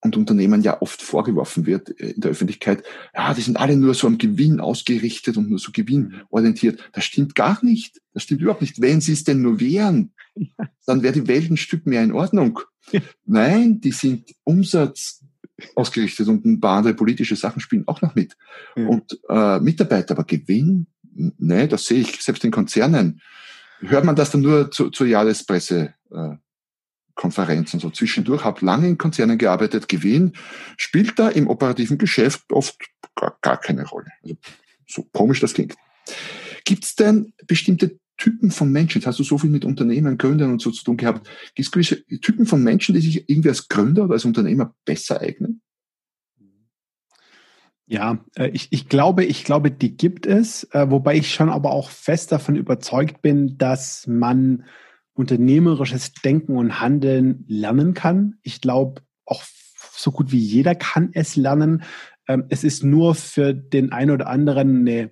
und 0.04 0.18
Unternehmen 0.18 0.60
ja 0.60 0.82
oft 0.82 1.00
vorgeworfen 1.00 1.66
wird 1.66 1.98
äh, 1.98 2.10
in 2.10 2.20
der 2.20 2.30
Öffentlichkeit, 2.30 2.84
ja, 3.14 3.32
die 3.34 3.40
sind 3.40 3.58
alle 3.58 3.76
nur 3.76 3.94
so 3.94 4.06
am 4.06 4.18
Gewinn 4.18 4.60
ausgerichtet 4.60 5.36
und 5.36 5.48
nur 5.48 5.58
so 5.58 5.72
gewinnorientiert. 5.72 6.90
Das 6.92 7.04
stimmt 7.04 7.34
gar 7.34 7.64
nicht. 7.64 8.00
Das 8.12 8.22
stimmt 8.22 8.42
überhaupt 8.42 8.60
nicht. 8.60 8.80
Wenn 8.80 9.00
sie 9.00 9.12
es 9.12 9.24
denn 9.24 9.40
nur 9.40 9.60
wären, 9.60 10.12
dann 10.86 11.02
wäre 11.02 11.14
die 11.14 11.26
Welt 11.26 11.50
ein 11.50 11.56
Stück 11.56 11.86
mehr 11.86 12.02
in 12.02 12.12
Ordnung. 12.12 12.60
Nein, 13.24 13.80
die 13.80 13.92
sind 13.92 14.34
Umsatz 14.44 15.24
ausgerichtet 15.74 16.28
und 16.28 16.44
ein 16.44 16.60
paar 16.60 16.78
andere 16.78 16.94
politische 16.94 17.36
Sachen 17.36 17.60
spielen 17.60 17.86
auch 17.86 18.02
noch 18.02 18.14
mit. 18.14 18.36
Ja. 18.76 18.86
Und 18.86 19.18
äh, 19.28 19.60
Mitarbeiter, 19.60 20.14
aber 20.14 20.24
Gewinn, 20.24 20.86
ne, 21.12 21.68
das 21.68 21.86
sehe 21.86 22.00
ich 22.00 22.22
selbst 22.22 22.44
in 22.44 22.50
Konzernen. 22.50 23.20
Hört 23.80 24.04
man 24.04 24.16
das 24.16 24.30
dann 24.30 24.40
nur 24.40 24.70
zu, 24.70 24.90
zur 24.90 25.06
Jahrespresse? 25.06 25.94
Äh, 26.10 26.36
Konferenzen 27.14 27.78
so 27.80 27.90
zwischendurch, 27.90 28.44
habe 28.44 28.64
lange 28.66 28.88
in 28.88 28.98
Konzernen 28.98 29.38
gearbeitet, 29.38 29.88
Gewinn 29.88 30.32
spielt 30.76 31.18
da 31.18 31.28
im 31.28 31.46
operativen 31.46 31.96
Geschäft 31.96 32.52
oft 32.52 32.76
gar, 33.14 33.38
gar 33.40 33.60
keine 33.60 33.86
Rolle. 33.86 34.10
Also, 34.22 34.36
so 34.86 35.02
komisch 35.12 35.40
das 35.40 35.54
klingt. 35.54 35.76
Gibt 36.64 36.84
es 36.84 36.96
denn 36.96 37.32
bestimmte 37.46 37.98
Typen 38.16 38.50
von 38.50 38.70
Menschen, 38.70 39.00
jetzt 39.00 39.06
hast 39.06 39.18
du 39.18 39.24
so 39.24 39.38
viel 39.38 39.50
mit 39.50 39.64
Unternehmen, 39.64 40.18
Gründern 40.18 40.52
und 40.52 40.62
so 40.62 40.70
zu 40.70 40.84
tun 40.84 40.96
gehabt, 40.96 41.28
gibt 41.54 41.66
es 41.66 41.70
gewisse 41.70 42.04
Typen 42.04 42.46
von 42.46 42.62
Menschen, 42.62 42.94
die 42.94 43.00
sich 43.00 43.28
irgendwie 43.28 43.48
als 43.48 43.68
Gründer 43.68 44.04
oder 44.04 44.14
als 44.14 44.24
Unternehmer 44.24 44.74
besser 44.84 45.20
eignen? 45.20 45.62
Ja, 47.86 48.24
äh, 48.36 48.48
ich, 48.48 48.68
ich 48.70 48.88
glaube, 48.88 49.24
ich 49.24 49.44
glaube, 49.44 49.70
die 49.70 49.96
gibt 49.96 50.26
es, 50.26 50.64
äh, 50.72 50.90
wobei 50.90 51.16
ich 51.16 51.34
schon 51.34 51.50
aber 51.50 51.72
auch 51.72 51.90
fest 51.90 52.32
davon 52.32 52.56
überzeugt 52.56 53.20
bin, 53.20 53.58
dass 53.58 54.06
man 54.06 54.64
unternehmerisches 55.12 56.12
Denken 56.14 56.56
und 56.56 56.80
Handeln 56.80 57.44
lernen 57.46 57.94
kann. 57.94 58.38
Ich 58.42 58.60
glaube, 58.60 59.02
auch 59.26 59.42
so 59.92 60.10
gut 60.10 60.32
wie 60.32 60.38
jeder 60.38 60.74
kann 60.74 61.10
es 61.12 61.36
lernen. 61.36 61.82
Ähm, 62.26 62.44
es 62.48 62.64
ist 62.64 62.82
nur 62.82 63.14
für 63.14 63.52
den 63.52 63.92
einen 63.92 64.10
oder 64.10 64.28
anderen 64.28 64.80
eine 64.80 65.10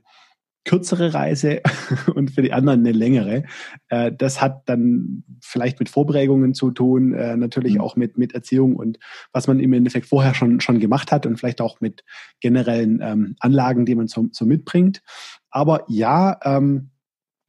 kürzere 0.65 1.13
Reise 1.13 1.61
und 2.15 2.31
für 2.31 2.43
die 2.43 2.53
anderen 2.53 2.81
eine 2.81 2.93
längere. 2.93 3.45
Äh, 3.89 4.13
das 4.13 4.41
hat 4.41 4.69
dann 4.69 5.25
vielleicht 5.41 5.79
mit 5.81 5.89
Vorprägungen 5.89 6.55
zu 6.55 6.71
tun, 6.71 7.15
äh, 7.15 7.37
natürlich 7.37 7.75
mhm. 7.75 7.81
auch 7.81 7.97
mit, 7.97 8.19
mit 8.19 8.35
Erziehung 8.35 8.77
und 8.77 8.99
was 9.33 9.47
man 9.47 9.61
im 9.61 9.73
Endeffekt 9.73 10.07
vorher 10.07 10.35
schon, 10.35 10.61
schon 10.61 10.81
gemacht 10.81 11.13
hat 11.13 11.27
und 11.27 11.37
vielleicht 11.37 11.61
auch 11.61 11.81
mit 11.81 12.05
generellen 12.41 13.01
ähm, 13.03 13.37
Anlagen, 13.41 13.87
die 13.87 13.95
man 13.95 14.09
so, 14.09 14.29
so 14.31 14.47
mitbringt. 14.47 15.03
Aber 15.51 15.85
ja, 15.89 16.39
ähm, 16.45 16.91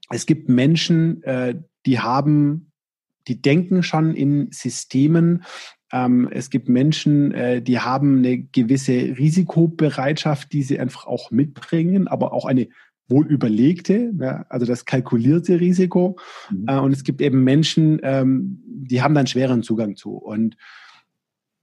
es 0.09 0.25
gibt 0.25 0.49
Menschen, 0.49 1.23
äh, 1.23 1.55
die 1.85 1.99
haben, 1.99 2.71
die 3.27 3.41
denken 3.41 3.83
schon 3.83 4.15
in 4.15 4.51
Systemen, 4.51 5.43
ähm, 5.93 6.27
es 6.31 6.49
gibt 6.49 6.69
Menschen, 6.69 7.31
äh, 7.33 7.61
die 7.61 7.79
haben 7.79 8.17
eine 8.17 8.39
gewisse 8.39 8.93
Risikobereitschaft, 8.93 10.51
die 10.51 10.63
sie 10.63 10.79
einfach 10.79 11.05
auch 11.05 11.29
mitbringen, 11.29 12.07
aber 12.07 12.33
auch 12.33 12.45
eine 12.45 12.67
wohl 13.07 13.27
überlegte, 13.27 14.13
ja, 14.19 14.45
also 14.49 14.65
das 14.65 14.85
kalkulierte 14.85 15.59
Risiko. 15.59 16.17
Mhm. 16.49 16.65
Äh, 16.67 16.79
und 16.79 16.91
es 16.91 17.03
gibt 17.03 17.21
eben 17.21 17.43
Menschen, 17.43 17.99
ähm, 18.03 18.61
die 18.65 19.01
haben 19.01 19.13
dann 19.13 19.27
schweren 19.27 19.63
Zugang 19.63 19.95
zu. 19.95 20.11
Und 20.11 20.55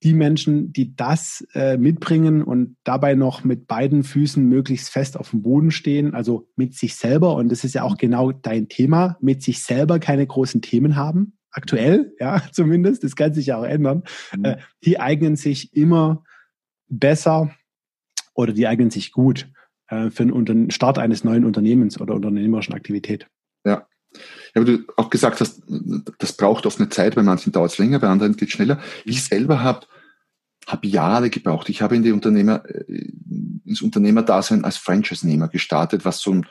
die 0.03 0.15
Menschen, 0.15 0.73
die 0.73 0.97
das 0.97 1.47
äh, 1.53 1.77
mitbringen 1.77 2.43
und 2.43 2.77
dabei 2.85 3.15
noch 3.15 3.45
mit 3.45 3.67
beiden 3.67 4.03
Füßen 4.03 4.43
möglichst 4.43 4.89
fest 4.89 5.19
auf 5.19 5.31
dem 5.31 5.43
Boden 5.43 5.71
stehen, 5.71 6.15
also 6.15 6.49
mit 6.57 6.75
sich 6.75 6.97
selber, 6.97 7.37
und 7.37 7.51
das 7.51 7.65
ist 7.65 7.75
ja 7.75 7.83
auch 7.83 7.99
genau 7.99 8.33
dein 8.33 8.69
Thema, 8.69 9.19
mit 9.21 9.43
sich 9.43 9.63
selber 9.63 9.99
keine 9.99 10.27
großen 10.27 10.63
Themen 10.63 10.97
haben, 10.97 11.35
aktuell, 11.51 12.15
ja, 12.19 12.43
zumindest, 12.53 13.05
das 13.05 13.15
kann 13.15 13.35
sich 13.35 13.47
ja 13.47 13.59
auch 13.59 13.65
ändern, 13.65 14.05
mhm. 14.37 14.45
äh, 14.45 14.57
die 14.85 14.99
eignen 14.99 15.37
sich 15.37 15.75
immer 15.77 16.25
besser 16.89 17.51
oder 18.35 18.55
die 18.55 18.67
eignen 18.67 18.91
sich 18.91 19.13
gut 19.13 19.51
äh, 19.91 20.11
für 20.11 20.25
den 20.25 20.71
Start 20.71 20.99
eines 20.99 21.25
neuen 21.25 21.45
Unternehmens 21.45 22.01
oder 22.01 22.15
unternehmerischen 22.15 22.75
Aktivität. 22.75 23.27
Ja. 23.65 23.87
Ja, 24.55 24.63
aber 24.63 24.65
du 24.65 24.85
auch 24.97 25.11
gesagt 25.11 25.41
hast, 25.41 25.63
das 26.19 26.37
braucht 26.37 26.67
oft 26.67 26.81
eine 26.81 26.89
Zeit, 26.89 27.15
bei 27.15 27.23
manchen 27.23 27.53
dauert 27.53 27.71
es 27.71 27.79
länger, 27.79 28.01
bei 28.01 28.09
anderen 28.09 28.35
geht 28.37 28.49
es 28.49 28.55
schneller. 28.55 28.81
Ich 29.05 29.23
selber 29.23 29.63
habe 29.63 29.87
hab 30.67 30.85
Jahre 30.85 31.31
gebraucht. 31.31 31.69
Ich 31.69 31.81
habe 31.83 31.97
in 31.97 32.03
die 32.03 32.13
Unternehmer, 32.13 32.65
äh, 32.69 33.13
ins 33.65 33.83
Unternehmerdasein 33.83 34.65
als 34.65 34.77
Franchise-Nehmer 34.77 35.49
gestartet, 35.49 36.05
was 36.05 36.21
so 36.21 36.33
ein, 36.33 36.47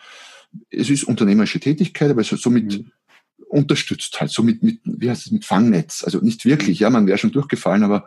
es 0.70 0.90
ist 0.90 1.04
unternehmerische 1.04 1.60
Tätigkeit, 1.60 2.10
aber 2.10 2.22
es 2.22 2.32
ist 2.32 2.42
so 2.42 2.50
mit 2.50 2.80
mhm. 2.80 2.92
unterstützt 3.50 4.20
halt, 4.20 4.32
so 4.32 4.42
mit, 4.42 4.64
mit, 4.64 4.80
wie 4.84 5.10
heißt 5.10 5.26
es, 5.26 5.32
mit 5.32 5.46
Fangnetz. 5.46 6.04
Also 6.04 6.20
nicht 6.20 6.46
wirklich, 6.46 6.80
ja, 6.80 6.90
man 6.90 7.08
wäre 7.08 7.18
schon 7.18 7.32
durchgefallen, 7.32 7.84
aber 7.84 8.06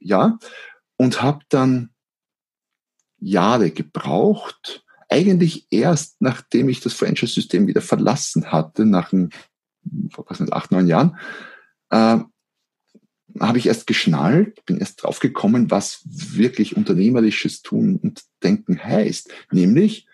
ja. 0.00 0.38
Und 0.96 1.22
habe 1.22 1.44
dann 1.48 1.90
Jahre 3.20 3.70
gebraucht. 3.70 4.84
Eigentlich 5.08 5.66
erst, 5.70 6.20
nachdem 6.20 6.68
ich 6.68 6.80
das 6.80 6.92
Franchise-System 6.92 7.66
wieder 7.66 7.80
verlassen 7.80 8.52
hatte, 8.52 8.84
nach 8.84 9.12
ein, 9.12 9.30
was 9.82 10.40
nicht, 10.40 10.52
acht, 10.52 10.70
neun 10.70 10.86
Jahren, 10.86 11.18
äh, 11.90 12.18
habe 13.40 13.58
ich 13.58 13.66
erst 13.66 13.86
geschnallt, 13.86 14.64
bin 14.66 14.78
erst 14.78 15.02
drauf 15.02 15.20
gekommen, 15.20 15.70
was 15.70 16.02
wirklich 16.04 16.76
unternehmerisches 16.76 17.62
Tun 17.62 17.96
und 17.96 18.24
Denken 18.42 18.82
heißt. 18.82 19.32
Nämlich, 19.52 20.06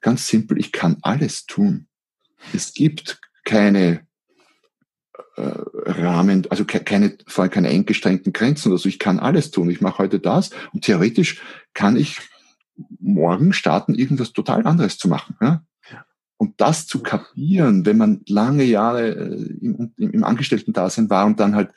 ganz 0.00 0.26
simpel, 0.26 0.58
ich 0.58 0.72
kann 0.72 0.98
alles 1.02 1.46
tun. 1.46 1.86
Es 2.52 2.74
gibt 2.74 3.20
keine 3.44 4.06
Rahmen, 5.36 6.46
also 6.50 6.64
keine, 6.64 7.16
vor 7.26 7.42
allem 7.42 7.50
keine 7.50 7.68
eingeschränkten 7.68 8.32
Grenzen 8.32 8.70
oder 8.70 8.78
so. 8.78 8.88
Ich 8.88 8.98
kann 8.98 9.18
alles 9.18 9.50
tun. 9.50 9.70
Ich 9.70 9.80
mache 9.80 9.98
heute 9.98 10.20
das 10.20 10.50
und 10.72 10.84
theoretisch 10.84 11.42
kann 11.72 11.96
ich 11.96 12.20
morgen 13.00 13.52
starten, 13.52 13.94
irgendwas 13.94 14.32
total 14.32 14.66
anderes 14.66 14.98
zu 14.98 15.08
machen. 15.08 15.36
Ja? 15.40 15.64
Und 16.36 16.60
das 16.60 16.86
zu 16.86 17.00
kapieren, 17.00 17.86
wenn 17.86 17.96
man 17.96 18.22
lange 18.28 18.64
Jahre 18.64 19.08
äh, 19.08 19.56
im, 19.60 19.92
im, 19.96 20.10
im 20.10 20.24
Angestellten-Dasein 20.24 21.10
war 21.10 21.26
und 21.26 21.40
dann 21.40 21.54
halt 21.54 21.70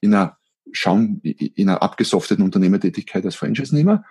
in 0.00 0.14
einer 0.14 0.38
schauen, 0.72 1.20
in 1.22 1.68
einer 1.68 1.82
abgesofteten 1.82 2.44
Unternehmertätigkeit 2.44 3.24
als 3.24 3.36
Franchise-Nehmer 3.36 4.04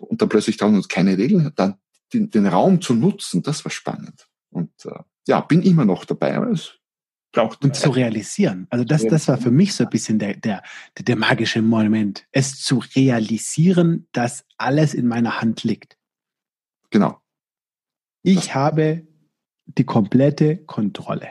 und 0.00 0.22
dann 0.22 0.28
plötzlich 0.28 0.56
trauen 0.56 0.76
uns 0.76 0.88
keine 0.88 1.18
Regeln, 1.18 1.50
dann 1.56 1.74
den, 2.12 2.30
den 2.30 2.46
Raum 2.46 2.80
zu 2.80 2.94
nutzen, 2.94 3.42
das 3.42 3.64
war 3.64 3.72
spannend. 3.72 4.28
Und 4.50 4.70
äh, 4.84 5.00
ja, 5.26 5.40
bin 5.40 5.62
immer 5.62 5.84
noch 5.84 6.04
dabei, 6.04 6.36
aber 6.36 6.50
es 6.50 6.78
braucht 7.34 7.64
und 7.64 7.76
zu 7.76 7.90
realisieren. 7.90 8.66
Also 8.70 8.84
das, 8.84 9.06
das 9.06 9.28
war 9.28 9.36
für 9.36 9.50
mich 9.50 9.74
so 9.74 9.84
ein 9.84 9.90
bisschen 9.90 10.18
der, 10.18 10.34
der, 10.34 10.62
der 10.98 11.16
magische 11.16 11.60
Moment. 11.60 12.26
Es 12.32 12.60
zu 12.60 12.82
realisieren, 12.96 14.06
dass 14.12 14.46
alles 14.56 14.94
in 14.94 15.06
meiner 15.06 15.40
Hand 15.40 15.64
liegt. 15.64 15.98
Genau. 16.90 17.20
Ich 18.22 18.36
das 18.36 18.54
habe 18.54 19.06
die 19.66 19.84
komplette 19.84 20.58
Kontrolle. 20.58 21.28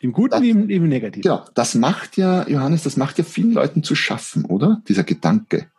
Im 0.00 0.12
Guten 0.12 0.30
das, 0.30 0.42
wie 0.42 0.50
im, 0.50 0.68
im 0.68 0.88
Negativen. 0.88 1.22
Genau. 1.22 1.44
Das 1.54 1.74
macht 1.74 2.16
ja, 2.16 2.46
Johannes, 2.48 2.82
das 2.82 2.96
macht 2.96 3.18
ja 3.18 3.24
vielen 3.24 3.52
Leuten 3.52 3.82
zu 3.82 3.94
schaffen, 3.94 4.44
oder? 4.44 4.82
Dieser 4.88 5.04
Gedanke. 5.04 5.70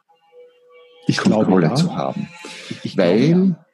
Ich 1.08 1.18
Kontrolle 1.18 1.68
glaube, 1.68 1.68
ja. 1.68 1.76
zu 1.76 1.96
haben. 1.96 2.28
Ich, 2.70 2.86
ich 2.86 2.98
Weil, 2.98 3.28
glaube, 3.28 3.48
ja 3.50 3.67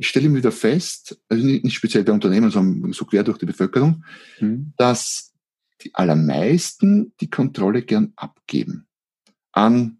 ich 0.00 0.08
stelle 0.08 0.26
immer 0.26 0.38
wieder 0.38 0.52
fest, 0.52 1.20
also 1.28 1.44
nicht 1.44 1.74
speziell 1.74 2.04
bei 2.04 2.12
Unternehmen, 2.12 2.50
sondern 2.50 2.92
so 2.92 3.04
quer 3.04 3.22
durch 3.22 3.36
die 3.36 3.44
Bevölkerung, 3.46 4.02
mhm. 4.40 4.72
dass 4.78 5.34
die 5.82 5.94
allermeisten 5.94 7.12
die 7.20 7.28
Kontrolle 7.28 7.82
gern 7.82 8.14
abgeben 8.16 8.86
an 9.52 9.98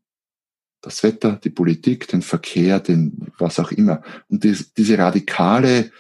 das 0.81 1.03
Wetter, 1.03 1.39
die 1.45 1.51
Politik, 1.51 2.09
den 2.09 2.23
Verkehr, 2.23 2.81
den 2.81 3.31
was 3.39 3.61
auch 3.61 3.73
immer. 3.73 4.03
Und 4.29 4.43
das, 4.43 4.73
diese 4.73 4.97
radikale, 4.97 5.91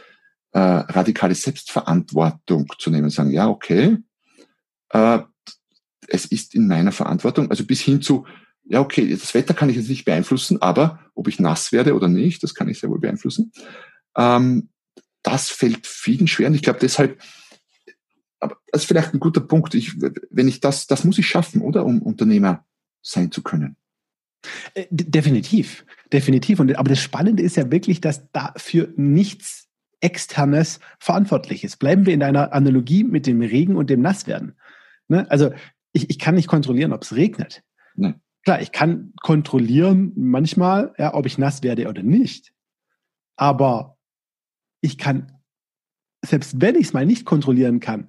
äh, 0.52 0.58
radikale 0.58 1.34
Selbstverantwortung 1.34 2.72
zu 2.78 2.88
nehmen, 2.90 3.10
sagen, 3.10 3.30
ja, 3.32 3.48
okay, 3.48 3.98
äh, 4.88 5.18
es 6.08 6.24
ist 6.24 6.54
in 6.54 6.66
meiner 6.66 6.92
Verantwortung, 6.92 7.50
also 7.50 7.66
bis 7.66 7.82
hin 7.82 8.00
zu, 8.00 8.26
ja, 8.64 8.80
okay, 8.80 9.10
das 9.10 9.34
Wetter 9.34 9.52
kann 9.52 9.68
ich 9.68 9.76
jetzt 9.76 9.90
nicht 9.90 10.06
beeinflussen, 10.06 10.62
aber 10.62 11.00
ob 11.14 11.28
ich 11.28 11.38
nass 11.38 11.70
werde 11.70 11.94
oder 11.94 12.08
nicht, 12.08 12.42
das 12.42 12.54
kann 12.54 12.68
ich 12.70 12.78
sehr 12.78 12.88
wohl 12.88 13.00
beeinflussen. 13.00 13.52
Ähm, 14.16 14.70
das 15.22 15.50
fällt 15.50 15.86
vielen 15.86 16.26
schwer. 16.26 16.48
Und 16.48 16.54
ich 16.54 16.62
glaube 16.62 16.78
deshalb, 16.80 17.20
aber 18.38 18.56
das 18.72 18.82
ist 18.82 18.88
vielleicht 18.88 19.12
ein 19.12 19.20
guter 19.20 19.40
Punkt. 19.40 19.74
Ich, 19.74 20.00
wenn 20.30 20.48
ich 20.48 20.60
das, 20.60 20.86
das 20.86 21.04
muss 21.04 21.18
ich 21.18 21.28
schaffen, 21.28 21.60
oder? 21.60 21.84
Um 21.84 22.02
Unternehmer 22.02 22.64
sein 23.02 23.30
zu 23.30 23.42
können. 23.42 23.76
Äh, 24.74 24.86
definitiv, 24.90 25.84
definitiv. 26.12 26.60
Und, 26.60 26.74
aber 26.76 26.88
das 26.88 27.00
Spannende 27.00 27.42
ist 27.42 27.56
ja 27.56 27.70
wirklich, 27.70 28.00
dass 28.00 28.30
dafür 28.32 28.92
nichts 28.96 29.68
Externes 30.00 30.80
verantwortlich 30.98 31.62
ist. 31.64 31.76
Bleiben 31.78 32.06
wir 32.06 32.14
in 32.14 32.22
einer 32.22 32.52
Analogie 32.52 33.04
mit 33.04 33.26
dem 33.26 33.42
Regen 33.42 33.76
und 33.76 33.90
dem 33.90 34.00
Nasswerden. 34.00 34.56
Ne? 35.08 35.30
Also 35.30 35.52
ich, 35.92 36.08
ich 36.08 36.18
kann 36.18 36.34
nicht 36.34 36.48
kontrollieren, 36.48 36.92
ob 36.92 37.02
es 37.02 37.14
regnet. 37.14 37.62
Nee. 37.96 38.14
Klar, 38.44 38.62
ich 38.62 38.72
kann 38.72 39.12
kontrollieren 39.20 40.12
manchmal, 40.16 40.94
ja, 40.96 41.12
ob 41.12 41.26
ich 41.26 41.36
nass 41.36 41.62
werde 41.62 41.88
oder 41.88 42.02
nicht. 42.02 42.52
Aber 43.36 43.98
ich 44.80 44.98
kann, 44.98 45.32
selbst 46.24 46.60
wenn 46.60 46.74
ich 46.74 46.88
es 46.88 46.92
mal 46.92 47.06
nicht 47.06 47.24
kontrollieren 47.24 47.80
kann 47.80 48.06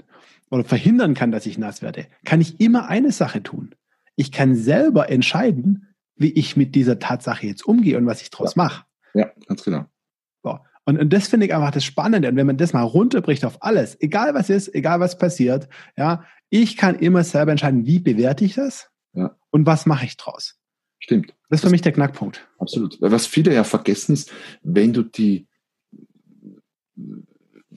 oder 0.50 0.63
verhindern 0.63 1.13
kann, 1.13 1.32
dass 1.32 1.46
ich 1.46 1.58
nass 1.58 1.82
werde, 1.82 2.08
kann 2.25 2.42
ich 2.42 2.60
immer 2.60 2.88
eine 2.88 3.12
Sache 3.12 3.44
tun. 3.44 3.75
Ich 4.16 4.32
kann 4.32 4.56
selber 4.56 5.10
entscheiden, 5.10 5.88
wie 6.16 6.32
ich 6.32 6.58
mit 6.58 6.75
dieser 6.75 7.00
Tatsache 7.00 7.48
jetzt 7.48 7.66
umgehe 7.66 7.98
und 7.98 8.06
was 8.06 8.22
ich 8.22 8.30
draus 8.30 8.56
ja. 8.56 8.63
mache. 8.63 8.86
Ja, 9.13 9.32
ganz 9.48 9.63
genau. 9.63 9.86
So. 10.44 10.60
Und, 10.86 11.00
und 11.00 11.12
das 11.13 11.28
finde 11.28 11.46
ich 11.46 11.54
einfach 11.54 11.72
das 11.72 11.86
Spannende. 11.86 12.30
Und 12.30 12.36
wenn 12.36 12.48
man 12.48 12.58
das 12.58 12.74
mal 12.74 12.84
runterbricht 12.84 13.46
auf 13.46 13.63
alles, 13.63 14.00
egal 14.01 14.34
was 14.34 14.50
ist, 14.50 14.74
egal 14.74 15.00
was 15.00 15.18
passiert, 15.18 15.70
ja, 15.98 16.25
ich 16.50 16.75
kann 16.78 16.96
immer 16.96 17.24
selber 17.24 17.51
entscheiden, 17.51 17.86
wie 17.86 18.00
bewerte 18.00 18.46
ich 18.46 18.56
das? 18.56 18.90
Ja. 19.13 19.38
Und 19.51 19.66
was 19.66 19.86
mache 19.86 20.06
ich 20.06 20.18
draus? 20.18 20.58
Stimmt. 21.00 21.36
Das 21.50 21.60
ist 21.60 21.66
für 21.66 21.72
mich 21.72 21.82
der 21.82 21.92
Knackpunkt. 21.92 22.48
Absolut. 22.60 22.98
Was 23.01 23.25
viele 23.25 23.54
ja 23.54 23.63
vergessen 23.63 24.13
ist, 24.13 24.32
wenn 24.62 24.94
du 24.94 25.04
die, 25.04 25.48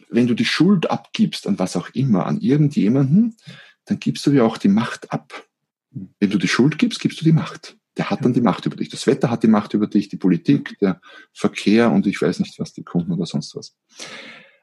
wenn 0.09 0.27
du 0.27 0.35
die 0.35 0.45
Schuld 0.45 0.91
abgibst 0.91 1.47
an 1.47 1.59
was 1.59 1.77
auch 1.77 1.89
immer, 1.91 2.27
an 2.27 2.41
irgendjemanden, 2.41 3.37
dann 3.85 3.99
gibst 3.99 4.27
du 4.27 4.33
ja 4.33 4.45
auch 4.45 4.59
die 4.59 4.69
Macht 4.69 5.13
ab. 5.13 5.47
Wenn 5.91 6.31
du 6.31 6.39
die 6.39 6.49
Schuld 6.49 6.79
gibst, 6.79 7.01
gibst 7.01 7.21
du 7.21 7.25
die 7.25 7.33
Macht. 7.33 7.77
Der 7.97 8.11
hat 8.11 8.25
dann 8.25 8.33
die 8.33 8.41
Macht 8.41 8.67
über 8.67 8.77
dich. 8.77 8.89
Das 8.89 9.07
Wetter 9.07 9.31
hat 9.31 9.43
die 9.43 9.49
Macht 9.49 9.75
über 9.75 9.87
dich, 9.87 10.09
die 10.09 10.17
Politik, 10.17 10.77
der 10.81 11.01
Verkehr 11.33 11.93
und 11.93 12.07
ich 12.07 12.21
weiß 12.21 12.41
nicht 12.41 12.59
was, 12.59 12.73
die 12.73 12.83
Kunden 12.83 13.13
oder 13.13 13.27
sonst 13.27 13.55
was. 13.55 13.77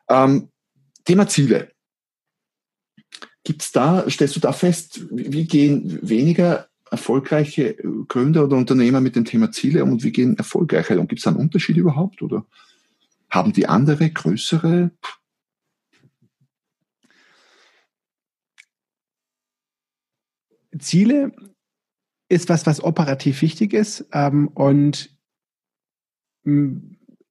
Ähm, 0.10 0.50
Thema 1.06 1.28
Ziele. 1.28 1.72
Gibt's 3.44 3.72
da, 3.72 4.08
stellst 4.10 4.36
du 4.36 4.40
da 4.40 4.52
fest, 4.52 5.06
wie 5.12 5.48
gehen 5.48 6.00
weniger 6.02 6.68
erfolgreiche 6.92 7.76
Gründer 8.10 8.44
oder 8.44 8.58
Unternehmer 8.58 9.00
mit 9.00 9.16
dem 9.16 9.24
Thema 9.24 9.50
Ziele 9.52 9.84
um 9.84 9.94
und 9.94 10.04
wie 10.04 10.12
gehen 10.12 10.38
erfolgreiche? 10.38 11.00
Und 11.00 11.08
gibt 11.08 11.20
es 11.20 11.24
da 11.24 11.32
einen 11.32 11.40
Unterschied 11.40 11.78
überhaupt? 11.78 12.22
Oder 12.22 12.46
haben 13.32 13.54
die 13.54 13.68
andere, 13.68 14.12
größere? 14.12 14.92
Ziele 20.78 21.32
ist 22.30 22.50
was, 22.50 22.66
was 22.66 22.84
operativ 22.84 23.42
wichtig 23.42 23.74
ist 23.74 24.06
ähm, 24.14 24.48
und 24.50 25.10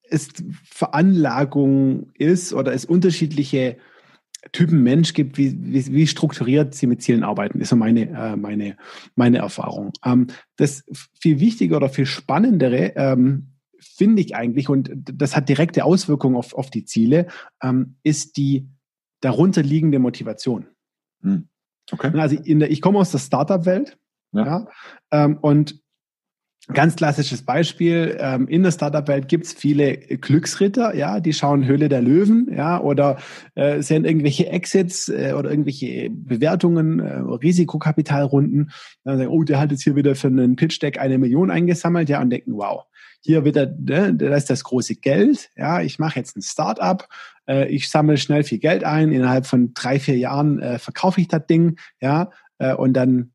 es 0.02 0.28
Veranlagung 0.64 2.10
ist 2.14 2.52
oder 2.52 2.72
es 2.72 2.84
unterschiedliche 2.84 3.78
Typen 4.52 4.82
Mensch 4.82 5.12
gibt, 5.12 5.36
wie, 5.36 5.54
wie, 5.60 5.86
wie 5.92 6.06
strukturiert 6.06 6.74
sie 6.74 6.86
mit 6.86 7.02
Zielen 7.02 7.24
arbeiten, 7.24 7.60
ist 7.60 7.68
so 7.68 7.76
meine, 7.76 8.08
äh, 8.08 8.36
meine, 8.36 8.76
meine 9.14 9.38
Erfahrung. 9.38 9.92
Ähm, 10.04 10.28
das 10.56 10.84
viel 11.20 11.40
wichtiger 11.40 11.76
oder 11.76 11.90
viel 11.90 12.06
spannendere 12.06 12.92
ähm, 12.96 13.49
finde 13.80 14.22
ich 14.22 14.36
eigentlich, 14.36 14.68
und 14.68 14.90
das 14.94 15.34
hat 15.34 15.48
direkte 15.48 15.84
Auswirkungen 15.84 16.36
auf, 16.36 16.54
auf 16.54 16.70
die 16.70 16.84
Ziele, 16.84 17.26
ähm, 17.62 17.96
ist 18.02 18.36
die 18.36 18.68
darunterliegende 19.20 19.98
Motivation. 19.98 20.66
Hm. 21.22 21.48
Okay. 21.90 22.18
Also 22.18 22.36
der, 22.36 22.70
ich 22.70 22.80
komme 22.80 22.98
aus 22.98 23.10
der 23.10 23.18
Startup-Welt 23.18 23.98
ja. 24.32 24.44
ja 24.44 24.68
ähm, 25.10 25.38
und 25.38 25.80
Ganz 26.72 26.94
klassisches 26.94 27.42
Beispiel, 27.42 28.16
ähm, 28.20 28.46
in 28.46 28.62
der 28.62 28.70
Startup-Welt 28.70 29.28
gibt's 29.28 29.52
viele 29.52 29.96
Glücksritter, 29.96 30.94
ja, 30.94 31.18
die 31.18 31.32
schauen 31.32 31.66
Höhle 31.66 31.88
der 31.88 32.02
Löwen, 32.02 32.48
ja, 32.54 32.80
oder 32.80 33.16
äh, 33.54 33.82
sehen 33.82 34.04
irgendwelche 34.04 34.48
Exits 34.48 35.08
äh, 35.08 35.32
oder 35.36 35.50
irgendwelche 35.50 36.10
Bewertungen, 36.10 37.00
äh, 37.00 37.14
Risikokapitalrunden, 37.14 38.70
dann 39.04 39.18
sagen, 39.18 39.30
oh, 39.30 39.42
der 39.42 39.58
hat 39.58 39.72
jetzt 39.72 39.82
hier 39.82 39.96
wieder 39.96 40.14
für 40.14 40.28
einen 40.28 40.54
Pitch-Deck 40.54 41.00
eine 41.00 41.18
Million 41.18 41.50
eingesammelt, 41.50 42.08
ja, 42.08 42.20
und 42.20 42.30
denken, 42.30 42.52
wow, 42.52 42.84
hier 43.20 43.44
wieder, 43.44 43.66
ne, 43.66 44.14
da 44.14 44.34
ist 44.34 44.50
das 44.50 44.64
große 44.64 44.96
Geld, 44.96 45.50
ja, 45.56 45.80
ich 45.80 45.98
mache 45.98 46.18
jetzt 46.18 46.36
ein 46.36 46.42
Startup, 46.42 47.06
äh, 47.46 47.68
ich 47.68 47.90
sammle 47.90 48.16
schnell 48.16 48.44
viel 48.44 48.58
Geld 48.58 48.84
ein, 48.84 49.12
innerhalb 49.12 49.46
von 49.46 49.74
drei, 49.74 50.00
vier 50.00 50.16
Jahren 50.16 50.58
äh, 50.60 50.78
verkaufe 50.78 51.20
ich 51.20 51.28
das 51.28 51.46
Ding, 51.46 51.78
ja, 52.00 52.30
äh, 52.58 52.74
und 52.74 52.94
dann 52.94 53.32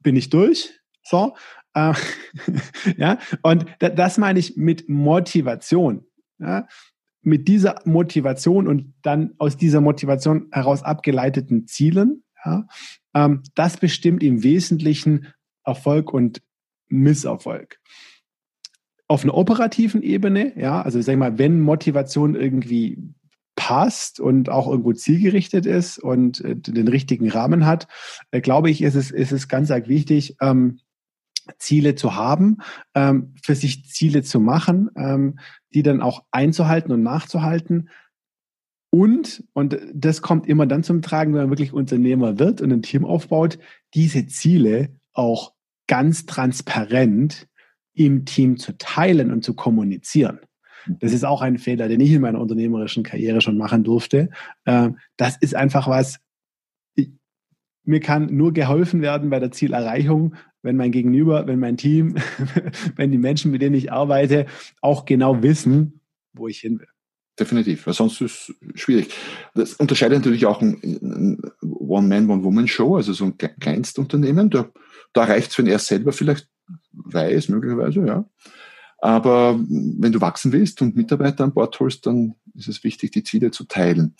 bin 0.00 0.16
ich 0.16 0.30
durch, 0.30 0.80
so, 1.02 1.34
äh, 1.74 1.94
ja, 2.96 3.18
und 3.42 3.66
das 3.78 4.18
meine 4.18 4.38
ich 4.38 4.56
mit 4.56 4.88
Motivation. 4.88 6.06
Ja, 6.38 6.66
mit 7.22 7.46
dieser 7.46 7.80
Motivation 7.84 8.66
und 8.66 8.94
dann 9.02 9.34
aus 9.38 9.56
dieser 9.56 9.80
Motivation 9.80 10.48
heraus 10.50 10.82
abgeleiteten 10.82 11.66
Zielen, 11.66 12.24
ja, 12.44 12.66
ähm, 13.14 13.42
das 13.54 13.76
bestimmt 13.76 14.22
im 14.22 14.42
Wesentlichen 14.42 15.28
Erfolg 15.64 16.12
und 16.12 16.42
Misserfolg. 16.88 17.80
Auf 19.12 19.24
einer 19.24 19.34
operativen 19.34 20.02
Ebene, 20.02 20.58
ja, 20.58 20.80
also 20.80 20.98
sag 21.02 21.12
ich 21.12 21.18
mal, 21.18 21.36
wenn 21.36 21.60
Motivation 21.60 22.34
irgendwie 22.34 22.96
passt 23.56 24.20
und 24.20 24.48
auch 24.48 24.66
irgendwo 24.66 24.94
zielgerichtet 24.94 25.66
ist 25.66 25.98
und 25.98 26.42
äh, 26.42 26.56
den 26.56 26.88
richtigen 26.88 27.30
Rahmen 27.30 27.66
hat, 27.66 27.88
äh, 28.30 28.40
glaube 28.40 28.70
ich, 28.70 28.80
ist 28.80 28.94
es, 28.94 29.10
ist 29.10 29.30
es 29.30 29.48
ganz 29.48 29.70
arg 29.70 29.86
wichtig, 29.86 30.36
ähm, 30.40 30.78
Ziele 31.58 31.94
zu 31.94 32.16
haben, 32.16 32.62
ähm, 32.94 33.34
für 33.42 33.54
sich 33.54 33.84
Ziele 33.84 34.22
zu 34.22 34.40
machen, 34.40 34.88
ähm, 34.96 35.38
die 35.74 35.82
dann 35.82 36.00
auch 36.00 36.24
einzuhalten 36.30 36.90
und 36.90 37.02
nachzuhalten. 37.02 37.90
Und, 38.88 39.44
und 39.52 39.76
das 39.92 40.22
kommt 40.22 40.46
immer 40.46 40.64
dann 40.64 40.84
zum 40.84 41.02
Tragen, 41.02 41.34
wenn 41.34 41.42
man 41.42 41.50
wirklich 41.50 41.74
Unternehmer 41.74 42.38
wird 42.38 42.62
und 42.62 42.72
ein 42.72 42.80
Team 42.80 43.04
aufbaut, 43.04 43.58
diese 43.92 44.26
Ziele 44.26 44.88
auch 45.12 45.52
ganz 45.86 46.24
transparent 46.24 47.46
im 47.94 48.24
Team 48.24 48.58
zu 48.58 48.76
teilen 48.78 49.32
und 49.32 49.44
zu 49.44 49.54
kommunizieren. 49.54 50.40
Das 50.86 51.12
ist 51.12 51.24
auch 51.24 51.42
ein 51.42 51.58
Fehler, 51.58 51.88
den 51.88 52.00
ich 52.00 52.10
in 52.10 52.22
meiner 52.22 52.40
unternehmerischen 52.40 53.04
Karriere 53.04 53.40
schon 53.40 53.56
machen 53.56 53.84
durfte. 53.84 54.30
Ähm, 54.66 54.98
das 55.16 55.36
ist 55.36 55.54
einfach 55.54 55.86
was, 55.86 56.18
mir 57.84 58.00
kann 58.00 58.34
nur 58.34 58.52
geholfen 58.52 59.02
werden 59.02 59.30
bei 59.30 59.40
der 59.40 59.50
Zielerreichung, 59.50 60.34
wenn 60.62 60.76
mein 60.76 60.92
Gegenüber, 60.92 61.46
wenn 61.46 61.58
mein 61.58 61.76
Team, 61.76 62.16
wenn 62.96 63.10
die 63.10 63.18
Menschen, 63.18 63.50
mit 63.50 63.62
denen 63.62 63.74
ich 63.74 63.92
arbeite, 63.92 64.46
auch 64.80 65.04
genau 65.04 65.42
wissen, 65.42 66.00
wo 66.32 66.48
ich 66.48 66.60
hin 66.60 66.78
will. 66.78 66.86
Definitiv, 67.38 67.86
weil 67.86 67.94
sonst 67.94 68.20
ist 68.20 68.50
es 68.50 68.80
schwierig. 68.80 69.14
Das 69.54 69.74
unterscheidet 69.74 70.18
natürlich 70.18 70.44
auch 70.46 70.60
ein, 70.60 70.78
ein 70.82 71.42
One-Man, 71.62 72.28
One-Woman-Show, 72.28 72.96
also 72.96 73.14
so 73.14 73.24
ein 73.24 73.38
Kleinstunternehmen. 73.38 74.50
Da, 74.50 74.70
da 75.14 75.24
reicht 75.24 75.50
es, 75.50 75.58
wenn 75.58 75.66
er 75.66 75.78
selber 75.78 76.12
vielleicht 76.12 76.48
weiß, 76.92 77.48
möglicherweise, 77.48 78.06
ja. 78.06 78.24
Aber 78.98 79.58
wenn 79.58 80.12
du 80.12 80.20
wachsen 80.20 80.52
willst 80.52 80.80
und 80.80 80.94
Mitarbeiter 80.94 81.42
an 81.42 81.52
Bord 81.52 81.78
holst, 81.80 82.06
dann 82.06 82.36
ist 82.54 82.68
es 82.68 82.84
wichtig, 82.84 83.10
die 83.10 83.24
Ziele 83.24 83.50
zu 83.50 83.64
teilen. 83.64 84.14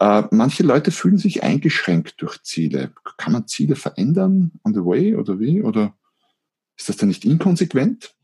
Äh, 0.00 0.24
manche 0.30 0.64
Leute 0.64 0.90
fühlen 0.90 1.18
sich 1.18 1.42
eingeschränkt 1.42 2.20
durch 2.20 2.42
Ziele. 2.42 2.92
Kann 3.16 3.32
man 3.32 3.46
Ziele 3.46 3.76
verändern 3.76 4.52
on 4.64 4.74
the 4.74 4.80
way 4.80 5.14
oder 5.14 5.38
wie? 5.38 5.62
Oder 5.62 5.94
ist 6.76 6.88
das 6.88 6.96
dann 6.96 7.08
nicht 7.08 7.24
inkonsequent? 7.24 8.14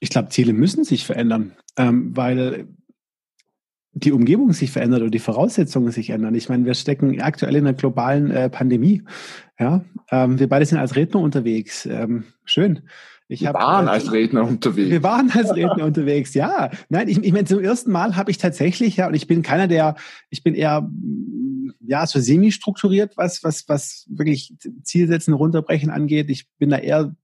Ich 0.00 0.10
glaube, 0.10 0.28
Ziele 0.28 0.52
müssen 0.52 0.84
sich 0.84 1.04
verändern, 1.04 1.56
ähm, 1.76 2.14
weil 2.16 2.68
die 3.94 4.12
Umgebung 4.12 4.52
sich 4.52 4.70
verändert 4.70 5.02
und 5.02 5.12
die 5.12 5.20
Voraussetzungen 5.20 5.92
sich 5.92 6.10
ändern. 6.10 6.34
Ich 6.34 6.48
meine, 6.48 6.64
wir 6.64 6.74
stecken 6.74 7.20
aktuell 7.20 7.54
in 7.54 7.66
einer 7.66 7.76
globalen 7.76 8.30
äh, 8.30 8.50
Pandemie. 8.50 9.02
Ja, 9.58 9.84
ähm, 10.10 10.38
wir 10.40 10.48
beide 10.48 10.66
sind 10.66 10.78
als 10.78 10.96
Redner 10.96 11.20
unterwegs. 11.20 11.86
Ähm, 11.86 12.24
schön. 12.44 12.82
Ich 13.28 13.40
wir 13.40 13.48
hab, 13.48 13.54
waren 13.54 13.86
äh, 13.86 13.90
als 13.90 14.12
Redner 14.12 14.44
unterwegs. 14.44 14.90
Wir 14.90 15.02
waren 15.02 15.30
als 15.30 15.54
Redner 15.54 15.84
unterwegs, 15.84 16.34
ja. 16.34 16.70
Nein, 16.88 17.08
ich, 17.08 17.22
ich 17.22 17.32
meine, 17.32 17.46
zum 17.46 17.60
ersten 17.60 17.90
Mal 17.90 18.16
habe 18.16 18.30
ich 18.30 18.38
tatsächlich, 18.38 18.96
ja, 18.96 19.06
und 19.06 19.14
ich 19.14 19.26
bin 19.26 19.42
keiner, 19.42 19.68
der, 19.68 19.94
ich 20.28 20.42
bin 20.42 20.54
eher, 20.54 20.82
mm, 20.82 21.72
ja, 21.86 22.06
so 22.06 22.18
semi-strukturiert, 22.18 23.16
was, 23.16 23.42
was, 23.44 23.68
was 23.68 24.06
wirklich 24.10 24.54
Zielsetzen 24.82 25.34
runterbrechen 25.34 25.90
angeht. 25.90 26.28
Ich 26.30 26.48
bin 26.58 26.70
da 26.70 26.78
eher, 26.78 27.14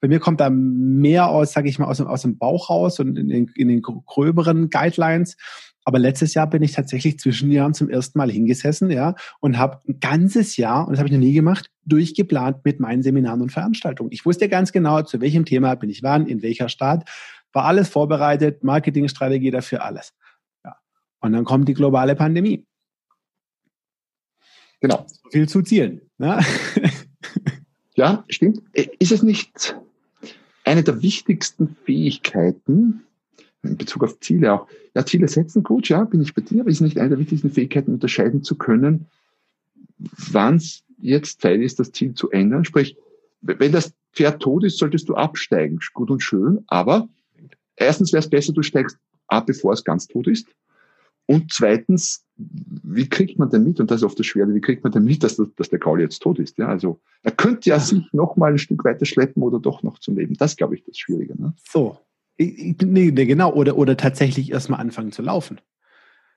bei 0.00 0.08
mir 0.08 0.20
kommt 0.20 0.40
da 0.40 0.50
mehr 0.50 1.28
aus, 1.28 1.52
sage 1.52 1.68
ich 1.68 1.78
mal, 1.78 1.86
aus, 1.86 2.00
aus 2.00 2.22
dem 2.22 2.38
Bauch 2.38 2.70
raus 2.70 2.98
und 3.00 3.18
in 3.18 3.28
den, 3.28 3.48
in 3.54 3.68
den 3.68 3.82
gröberen 3.82 4.70
Guidelines. 4.70 5.36
Aber 5.84 5.98
letztes 5.98 6.34
Jahr 6.34 6.48
bin 6.48 6.62
ich 6.62 6.72
tatsächlich 6.72 7.18
zwischen 7.18 7.50
Jahren 7.50 7.74
zum 7.74 7.88
ersten 7.88 8.18
Mal 8.18 8.30
hingesessen, 8.30 8.90
ja, 8.90 9.14
und 9.40 9.58
habe 9.58 9.80
ein 9.88 10.00
ganzes 10.00 10.56
Jahr, 10.56 10.86
und 10.86 10.92
das 10.92 10.98
habe 10.98 11.08
ich 11.08 11.12
noch 11.12 11.20
nie 11.20 11.32
gemacht, 11.32 11.70
durchgeplant 11.84 12.64
mit 12.64 12.80
meinen 12.80 13.02
Seminaren 13.02 13.40
und 13.40 13.50
Veranstaltungen. 13.50 14.12
Ich 14.12 14.24
wusste 14.24 14.48
ganz 14.48 14.72
genau, 14.72 15.02
zu 15.02 15.20
welchem 15.20 15.44
Thema 15.44 15.74
bin 15.74 15.90
ich 15.90 16.02
wann, 16.02 16.26
in 16.26 16.42
welcher 16.42 16.68
Stadt, 16.68 17.08
war 17.52 17.64
alles 17.64 17.88
vorbereitet, 17.88 18.62
Marketingstrategie 18.62 19.50
dafür, 19.50 19.84
alles. 19.84 20.14
Ja. 20.64 20.76
Und 21.20 21.32
dann 21.32 21.44
kommt 21.44 21.68
die 21.68 21.74
globale 21.74 22.14
Pandemie. 22.14 22.64
Genau. 24.80 25.06
So 25.06 25.30
viel 25.30 25.48
zu 25.48 25.62
Zielen. 25.62 26.02
Ja? 26.18 26.40
ja, 27.94 28.24
stimmt. 28.28 28.62
Ist 28.72 29.12
es 29.12 29.22
nicht 29.22 29.76
eine 30.64 30.82
der 30.82 31.02
wichtigsten 31.02 31.76
Fähigkeiten, 31.84 33.04
in 33.62 33.76
Bezug 33.76 34.04
auf 34.04 34.18
Ziele 34.20 34.52
auch. 34.52 34.66
Ja, 34.94 35.06
Ziele 35.06 35.28
setzen, 35.28 35.62
gut, 35.62 35.88
ja, 35.88 36.04
bin 36.04 36.20
ich 36.20 36.34
bei 36.34 36.42
dir, 36.42 36.62
aber 36.62 36.70
ist 36.70 36.80
nicht 36.80 36.98
eine 36.98 37.10
der 37.10 37.18
wichtigsten 37.18 37.50
Fähigkeiten, 37.50 37.92
unterscheiden 37.94 38.42
zu 38.42 38.56
können, 38.56 39.06
wann 39.98 40.56
es 40.56 40.82
jetzt 40.98 41.40
Zeit 41.40 41.60
ist, 41.60 41.78
das 41.78 41.92
Ziel 41.92 42.14
zu 42.14 42.30
ändern. 42.30 42.64
Sprich, 42.64 42.96
wenn 43.40 43.72
das 43.72 43.92
Pferd 44.12 44.42
tot 44.42 44.64
ist, 44.64 44.78
solltest 44.78 45.08
du 45.08 45.14
absteigen. 45.14 45.78
Gut 45.94 46.10
und 46.10 46.22
schön, 46.22 46.64
aber 46.66 47.08
erstens 47.76 48.12
wäre 48.12 48.20
es 48.20 48.30
besser, 48.30 48.52
du 48.52 48.62
steigst 48.62 48.98
ab, 49.28 49.46
bevor 49.46 49.72
es 49.72 49.84
ganz 49.84 50.06
tot 50.06 50.26
ist. 50.26 50.46
Und 51.26 51.52
zweitens, 51.52 52.24
wie 52.36 53.08
kriegt 53.08 53.38
man 53.38 53.48
denn 53.48 53.64
mit, 53.64 53.78
und 53.80 53.90
das 53.90 54.00
ist 54.00 54.04
oft 54.04 54.18
das 54.18 54.26
Schwere, 54.26 54.52
wie 54.54 54.60
kriegt 54.60 54.82
man 54.82 54.92
denn 54.92 55.04
mit, 55.04 55.22
dass, 55.22 55.40
dass 55.56 55.68
der 55.68 55.78
Gaul 55.78 56.00
jetzt 56.00 56.18
tot 56.20 56.38
ist? 56.38 56.58
Ja, 56.58 56.66
also 56.66 57.00
er 57.22 57.30
könnte 57.30 57.70
ja 57.70 57.78
sich 57.78 58.04
noch 58.12 58.36
mal 58.36 58.52
ein 58.52 58.58
Stück 58.58 58.84
weiter 58.84 59.06
schleppen 59.06 59.42
oder 59.42 59.60
doch 59.60 59.82
noch 59.82 59.98
zum 59.98 60.16
Leben. 60.16 60.34
Das 60.34 60.56
glaube 60.56 60.74
ich 60.74 60.84
das 60.84 60.98
Schwierige. 60.98 61.40
Ne? 61.40 61.54
So, 61.70 61.96
Nee, 62.38 62.74
nee, 62.82 63.26
genau. 63.26 63.52
Oder, 63.52 63.76
oder 63.76 63.96
tatsächlich 63.96 64.52
erstmal 64.52 64.80
anfangen 64.80 65.12
zu 65.12 65.22
laufen. 65.22 65.60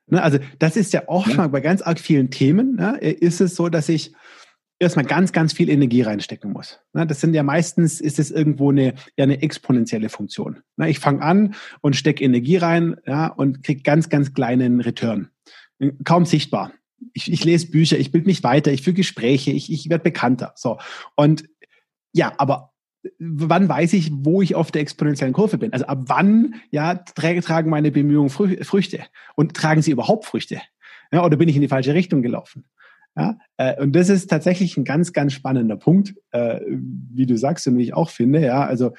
Ne, 0.07 0.21
also 0.21 0.37
das 0.59 0.75
ist 0.75 0.93
ja 0.93 1.07
auch 1.07 1.27
schon 1.27 1.51
bei 1.51 1.61
ganz 1.61 1.81
arg 1.81 1.99
vielen 1.99 2.29
Themen, 2.29 2.75
ne, 2.75 2.97
ist 2.99 3.41
es 3.41 3.55
so, 3.55 3.69
dass 3.69 3.89
ich 3.89 4.13
erstmal 4.77 5.05
ganz, 5.05 5.31
ganz 5.31 5.53
viel 5.53 5.69
Energie 5.69 6.01
reinstecken 6.01 6.51
muss. 6.51 6.79
Das 6.93 7.21
sind 7.21 7.33
ja 7.33 7.43
meistens, 7.43 8.01
ist 8.01 8.19
es 8.19 8.29
irgendwo 8.29 8.71
eine, 8.71 8.93
ja, 9.17 9.23
eine 9.23 9.41
exponentielle 9.41 10.09
Funktion. 10.09 10.61
Ich 10.85 10.99
fange 10.99 11.21
an 11.21 11.55
und 11.81 11.95
stecke 11.95 12.23
Energie 12.23 12.57
rein 12.57 12.97
ja, 13.07 13.27
und 13.27 13.63
kriege 13.63 13.81
ganz, 13.81 14.09
ganz 14.09 14.33
kleinen 14.33 14.81
Return. 14.81 15.29
Kaum 16.03 16.25
sichtbar. 16.25 16.73
Ich, 17.13 17.31
ich 17.31 17.43
lese 17.43 17.71
Bücher, 17.71 17.97
ich 17.97 18.11
bilde 18.11 18.27
mich 18.27 18.43
weiter, 18.43 18.71
ich 18.71 18.81
führe 18.81 18.95
Gespräche, 18.95 19.51
ich, 19.51 19.71
ich 19.71 19.89
werde 19.89 20.03
bekannter. 20.03 20.53
So. 20.55 20.77
Und 21.15 21.45
ja, 22.13 22.33
aber 22.37 22.73
wann 23.19 23.69
weiß 23.69 23.93
ich, 23.93 24.11
wo 24.13 24.41
ich 24.41 24.55
auf 24.55 24.71
der 24.71 24.81
exponentiellen 24.81 25.33
Kurve 25.33 25.57
bin? 25.57 25.73
Also 25.73 25.85
ab 25.85 26.03
wann 26.05 26.55
ja, 26.71 26.95
tragen 26.95 27.69
meine 27.69 27.91
Bemühungen 27.91 28.29
Früchte? 28.29 28.99
Und 29.35 29.53
tragen 29.53 29.81
sie 29.81 29.91
überhaupt 29.91 30.25
Früchte? 30.25 30.61
Ja, 31.11 31.23
oder 31.23 31.37
bin 31.37 31.49
ich 31.49 31.55
in 31.55 31.61
die 31.61 31.67
falsche 31.67 31.93
Richtung 31.93 32.21
gelaufen? 32.21 32.65
Ja, 33.17 33.37
äh, 33.57 33.81
und 33.81 33.95
das 33.95 34.09
ist 34.09 34.29
tatsächlich 34.29 34.75
ein 34.75 34.83
ganz, 34.83 35.13
ganz 35.13 35.33
spannender 35.33 35.77
Punkt, 35.77 36.15
äh, 36.31 36.59
wie 36.67 37.25
du 37.25 37.37
sagst 37.37 37.65
und 37.67 37.77
wie 37.77 37.83
ich 37.83 37.93
auch 37.93 38.09
finde. 38.09 38.41
Ja, 38.41 38.65
also 38.65 38.93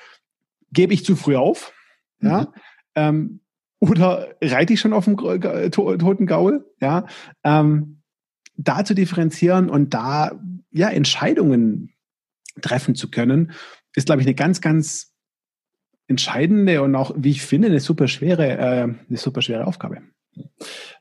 gebe 0.73 0.95
ich 0.95 1.05
zu 1.05 1.17
früh 1.17 1.37
auf? 1.37 1.75
Mhm. 2.21 2.29
Ja, 2.29 2.53
ähm, 2.95 3.41
oder 3.79 4.29
reite 4.43 4.73
ich 4.73 4.81
schon 4.81 4.95
auf 4.95 5.05
dem 5.05 5.17
to 5.17 5.97
toten 5.97 6.27
Gaul? 6.27 6.65
Ja, 6.81 7.07
ähm, 7.45 8.01
da 8.57 8.85
zu 8.85 8.95
differenzieren 8.95 9.69
und 9.69 9.93
da 9.93 10.41
ja 10.71 10.89
Entscheidungen 10.89 11.93
treffen 12.63 12.95
zu 12.95 13.11
können, 13.11 13.53
ist 13.97 14.07
glaube 14.07 14.21
ich 14.21 14.27
eine 14.27 14.35
ganz, 14.35 14.61
ganz 14.61 15.13
entscheidende 16.07 16.83
und 16.83 16.95
auch, 16.95 17.13
wie 17.17 17.31
ich 17.31 17.43
finde, 17.43 17.69
eine 17.69 17.81
super 17.81 18.07
schwere, 18.07 18.59
äh, 18.59 18.83
eine 19.09 19.19
super 19.19 19.43
schwere 19.43 19.67
Aufgabe. 19.67 20.03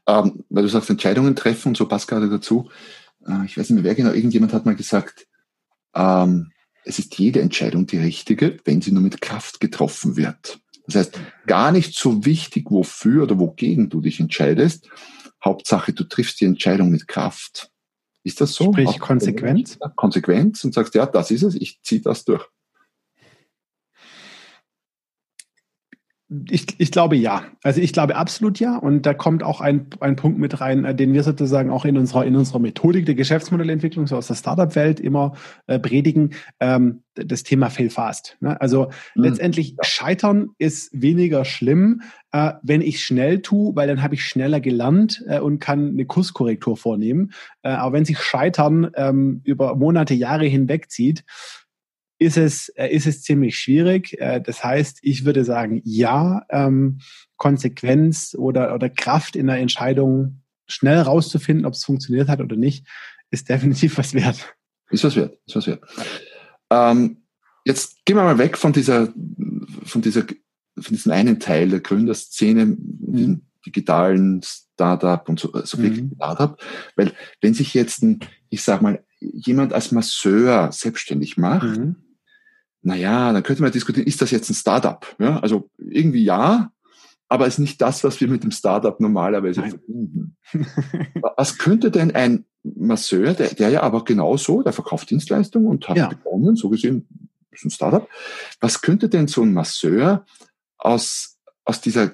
Ähm, 0.08 0.43
weil 0.49 0.63
du 0.63 0.69
sagst, 0.69 0.89
Entscheidungen 0.89 1.36
treffen 1.36 1.69
und 1.69 1.77
so 1.77 1.88
passt 1.88 2.08
gerade 2.08 2.29
dazu. 2.29 2.69
Äh, 3.27 3.45
ich 3.45 3.58
weiß 3.58 3.69
nicht 3.69 3.75
mehr, 3.75 3.84
wer 3.84 3.95
genau, 3.95 4.12
irgendjemand 4.12 4.53
hat 4.53 4.65
mal 4.65 4.75
gesagt, 4.75 5.27
ähm, 5.93 6.51
es 6.84 6.99
ist 6.99 7.17
jede 7.17 7.41
Entscheidung 7.41 7.88
die 7.88 7.97
richtige, 7.97 8.58
wenn 8.65 8.81
sie 8.81 8.91
nur 8.91 9.01
mit 9.01 9.21
Kraft 9.21 9.60
getroffen 9.60 10.15
wird. 10.15 10.60
Das 10.88 10.95
heißt, 10.95 11.19
gar 11.47 11.71
nicht 11.71 11.95
so 11.97 12.25
wichtig, 12.25 12.69
wofür 12.69 13.23
oder 13.23 13.39
wogegen 13.39 13.89
du 13.89 14.01
dich 14.01 14.19
entscheidest. 14.19 14.89
Hauptsache, 15.43 15.93
du 15.93 16.03
triffst 16.03 16.41
die 16.41 16.45
Entscheidung 16.45 16.91
mit 16.91 17.08
Kraft. 17.08 17.71
Ist 18.23 18.41
das 18.41 18.53
so? 18.53 18.71
Sprich 18.71 18.99
Konsequenz? 18.99 19.77
Konsequenz 19.95 20.63
und 20.63 20.73
sagst, 20.73 20.95
ja, 20.95 21.05
das 21.05 21.31
ist 21.31 21.43
es, 21.43 21.55
ich 21.55 21.81
ziehe 21.81 22.01
das 22.01 22.23
durch. 22.23 22.47
Ich, 26.50 26.66
ich 26.80 26.92
glaube 26.92 27.16
ja. 27.16 27.44
Also 27.62 27.82
ich 27.82 27.94
glaube 27.94 28.16
absolut 28.16 28.60
ja. 28.60 28.78
Und 28.78 29.06
da 29.06 29.14
kommt 29.14 29.44
auch 29.44 29.62
ein, 29.62 29.88
ein 30.00 30.16
Punkt 30.16 30.40
mit 30.40 30.60
rein, 30.60 30.84
äh, 30.84 30.96
den 30.96 31.14
wir 31.14 31.22
sozusagen 31.22 31.70
auch 31.70 31.86
in 31.86 31.98
unserer, 31.98 32.26
in 32.26 32.36
unserer 32.36 32.58
Methodik 32.58 33.06
der 33.06 33.14
Geschäftsmodellentwicklung, 33.14 34.08
so 34.08 34.18
aus 34.18 34.28
der 34.28 34.36
Startup-Welt 34.36 35.00
immer 35.00 35.34
äh, 35.68 35.78
predigen, 35.78 36.32
ähm, 36.60 37.04
das 37.14 37.44
Thema 37.44 37.70
Fail 37.70 37.92
Fast. 37.92 38.38
Ne? 38.40 38.60
Also 38.60 38.90
mhm. 39.14 39.24
letztendlich 39.24 39.76
Scheitern 39.82 40.50
ist 40.58 40.90
weniger 41.00 41.46
schlimm, 41.46 42.02
äh, 42.32 42.54
wenn 42.64 42.82
ich 42.82 43.04
schnell 43.04 43.42
tue, 43.44 43.76
weil 43.76 43.88
dann 43.88 44.02
habe 44.02 44.16
ich 44.16 44.26
schneller 44.26 44.60
gelernt 44.60 45.24
äh, 45.28 45.40
und 45.40 45.60
kann 45.60 45.90
eine 45.90 46.06
Kurskorrektur 46.06 46.76
vornehmen. 46.76 47.34
Äh, 47.62 47.70
aber 47.70 47.94
wenn 47.94 48.06
sich 48.06 48.20
Scheitern 48.20 48.90
ähm, 48.96 49.42
über 49.44 49.76
Monate, 49.76 50.16
Jahre 50.16 50.46
hinweg 50.46 50.90
zieht, 50.90 51.24
ist 52.17 52.38
es, 52.38 52.69
äh, 52.69 52.88
ist 52.88 53.08
es 53.08 53.23
ziemlich 53.23 53.58
schwierig. 53.58 54.19
Äh, 54.19 54.41
das 54.41 54.63
heißt, 54.63 54.99
ich 55.01 55.25
würde 55.25 55.43
sagen, 55.43 55.82
ja, 55.84 56.43
ähm, 56.49 56.99
Konsequenz 57.38 58.36
oder, 58.38 58.73
oder 58.73 58.89
Kraft 58.89 59.36
in 59.36 59.47
der 59.47 59.58
Entscheidung 59.58 60.41
schnell 60.67 60.99
rauszufinden, 60.99 61.65
ob 61.65 61.73
es 61.73 61.84
funktioniert 61.84 62.30
hat 62.30 62.41
oder 62.41 62.56
nicht, 62.56 62.88
ist 63.32 63.49
definitiv 63.49 63.97
was 63.97 64.13
wert. 64.13 64.56
Ist 64.89 65.04
was 65.04 65.15
wert, 65.15 65.38
ist 65.45 65.56
was 65.56 65.67
wert. 65.67 65.82
Ähm, 66.69 67.23
jetzt 67.65 68.06
gehen 68.06 68.15
wir 68.15 68.23
mal 68.23 68.38
weg 68.38 68.58
von 68.58 68.71
dieser, 68.71 69.13
von 69.84 70.01
dieser, 70.01 70.21
von 70.21 70.95
diesem 70.95 71.12
einen 71.12 71.39
Teil 71.39 71.69
der 71.69 71.80
Gründerszene, 71.82 72.65
mhm. 72.65 73.41
digitalen 73.65 74.41
Startup 74.43 75.28
und 75.28 75.39
so, 75.39 75.51
so 75.63 75.78
mhm. 75.78 76.12
Startup, 76.15 76.62
weil 76.95 77.13
wenn 77.41 77.54
sich 77.54 77.73
jetzt 77.73 78.04
ein, 78.04 78.19
ich 78.49 78.63
sag 78.63 78.82
mal, 78.82 79.04
jemand 79.19 79.73
als 79.73 79.91
Masseur 79.91 80.71
selbstständig 80.71 81.38
macht, 81.38 81.78
mhm 81.78 81.95
naja, 82.86 83.34
dann 83.34 83.41
könnte 83.41 83.63
man 83.63 83.71
diskutieren, 83.71 84.06
ist 84.06 84.21
das 84.21 84.30
jetzt 84.30 84.50
ein 84.50 84.54
Startup? 84.54 85.04
Ja, 85.17 85.39
also 85.39 85.69
irgendwie 85.78 86.24
ja, 86.24 86.71
aber 87.28 87.48
es 87.48 87.56
ist 87.56 87.60
nicht 87.60 87.82
das, 87.82 88.04
was 88.04 88.21
wir 88.21 88.28
mit 88.28 88.43
dem 88.43 88.52
Startup 88.52 89.00
normalerweise 89.00 89.62
Nein. 89.62 89.69
verbinden. 89.71 90.38
was 91.36 91.58
könnte 91.58 91.89
denn 91.89 92.13
ein 92.13 92.45
Masseur, 92.63 93.34
der, 93.34 93.56
der 93.56 93.69
ja 93.69 93.82
aber 93.82 94.04
genauso, 94.04 94.62
der 94.62 94.71
verkauft 94.71 95.10
Dienstleistungen 95.10 95.67
und 95.67 95.88
hat 95.89 95.98
ja. 95.98 96.10
begonnen, 96.10 96.56
so 96.56 96.69
gesehen, 96.69 97.08
ist 97.50 97.65
ein 97.65 97.71
Startup. 97.71 98.08
Was 98.60 98.82
könnte 98.82 99.10
denn 99.10 99.28
so 99.28 99.41
ein 99.41 99.54
Masseur 99.54 100.24
aus, 100.78 101.39
aus 101.63 101.82
dieser 101.82 102.12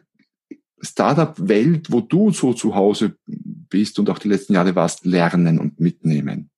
Startup-Welt, 0.80 1.92
wo 1.92 2.00
du 2.00 2.32
so 2.32 2.54
zu 2.54 2.76
Hause 2.76 3.18
bist 3.26 4.00
und 4.00 4.10
auch 4.10 4.20
die 4.20 4.30
letzten 4.30 4.54
Jahre 4.54 4.74
warst, 4.76 5.06
lernen 5.06 5.60
und 5.60 5.82
mitnehmen? 5.82 6.50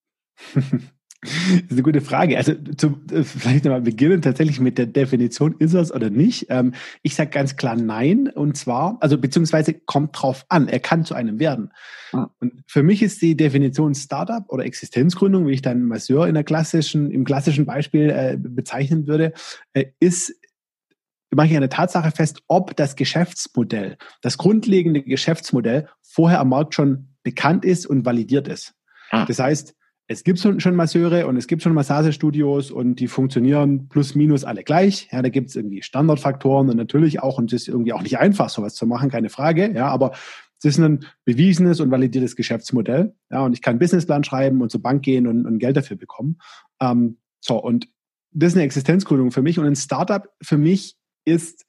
Das 1.23 1.63
ist 1.63 1.71
eine 1.71 1.83
gute 1.83 2.01
Frage. 2.01 2.37
Also 2.37 2.53
zum, 2.77 3.05
äh, 3.11 3.23
vielleicht 3.23 3.65
nochmal 3.65 3.81
beginnen 3.81 4.21
tatsächlich 4.21 4.59
mit 4.59 4.77
der 4.77 4.87
Definition, 4.87 5.55
ist 5.59 5.73
es 5.73 5.93
oder 5.93 6.09
nicht? 6.09 6.47
Ähm, 6.49 6.73
ich 7.01 7.15
sage 7.15 7.29
ganz 7.29 7.55
klar 7.55 7.75
nein. 7.75 8.27
Und 8.27 8.57
zwar, 8.57 8.97
also 8.99 9.17
beziehungsweise 9.17 9.73
kommt 9.73 10.21
drauf 10.21 10.45
an, 10.49 10.67
er 10.67 10.79
kann 10.79 11.05
zu 11.05 11.15
einem 11.15 11.39
werden. 11.39 11.71
Ah. 12.11 12.27
Und 12.39 12.63
für 12.67 12.83
mich 12.83 13.01
ist 13.01 13.21
die 13.21 13.37
Definition 13.37 13.95
Startup 13.95 14.43
oder 14.49 14.65
Existenzgründung, 14.65 15.47
wie 15.47 15.53
ich 15.53 15.61
dann 15.61 15.83
Masseur 15.83 16.27
in 16.27 16.33
der 16.33 16.43
klassischen, 16.43 17.09
im 17.11 17.23
klassischen 17.23 17.65
Beispiel 17.65 18.09
äh, 18.09 18.37
bezeichnen 18.37 19.07
würde, 19.07 19.33
äh, 19.73 19.85
ist 19.99 20.33
mache 21.35 21.47
ich 21.47 21.57
eine 21.57 21.69
Tatsache 21.69 22.11
fest, 22.11 22.43
ob 22.47 22.75
das 22.75 22.95
Geschäftsmodell, 22.95 23.97
das 24.21 24.37
grundlegende 24.37 25.01
Geschäftsmodell 25.01 25.87
vorher 26.03 26.39
am 26.39 26.49
Markt 26.49 26.75
schon 26.75 27.07
bekannt 27.23 27.65
ist 27.65 27.87
und 27.87 28.05
validiert 28.05 28.47
ist. 28.47 28.75
Ah. 29.09 29.25
Das 29.25 29.39
heißt, 29.39 29.75
es 30.13 30.23
gibt 30.23 30.39
schon 30.39 30.75
Masseure 30.75 31.27
und 31.27 31.35
es 31.35 31.47
gibt 31.47 31.61
schon 31.63 31.73
Massagestudios 31.73 32.71
und 32.71 32.95
die 32.95 33.07
funktionieren 33.07 33.89
plus 33.89 34.15
minus 34.15 34.43
alle 34.43 34.63
gleich. 34.63 35.09
Ja, 35.11 35.21
da 35.21 35.29
gibt 35.29 35.49
es 35.49 35.55
irgendwie 35.55 35.81
Standardfaktoren 35.81 36.69
und 36.69 36.77
natürlich 36.77 37.21
auch, 37.21 37.37
und 37.37 37.51
es 37.51 37.63
ist 37.63 37.67
irgendwie 37.67 37.93
auch 37.93 38.03
nicht 38.03 38.19
einfach, 38.19 38.49
sowas 38.49 38.75
zu 38.75 38.85
machen, 38.85 39.09
keine 39.09 39.29
Frage. 39.29 39.73
Ja, 39.73 39.87
aber 39.87 40.11
es 40.59 40.65
ist 40.65 40.79
ein 40.79 41.05
bewiesenes 41.25 41.79
und 41.79 41.91
validiertes 41.91 42.35
Geschäftsmodell. 42.35 43.13
Ja, 43.29 43.41
und 43.41 43.53
ich 43.53 43.61
kann 43.61 43.79
Businessplan 43.79 44.23
schreiben 44.23 44.61
und 44.61 44.71
zur 44.71 44.81
Bank 44.81 45.03
gehen 45.03 45.27
und, 45.27 45.45
und 45.45 45.59
Geld 45.59 45.75
dafür 45.75 45.97
bekommen. 45.97 46.37
Ähm, 46.79 47.17
so, 47.41 47.61
und 47.61 47.89
das 48.31 48.53
ist 48.53 48.55
eine 48.55 48.63
Existenzgründung 48.63 49.31
für 49.31 49.41
mich. 49.41 49.59
Und 49.59 49.65
ein 49.65 49.75
Startup 49.75 50.29
für 50.41 50.57
mich 50.57 50.95
ist, 51.25 51.65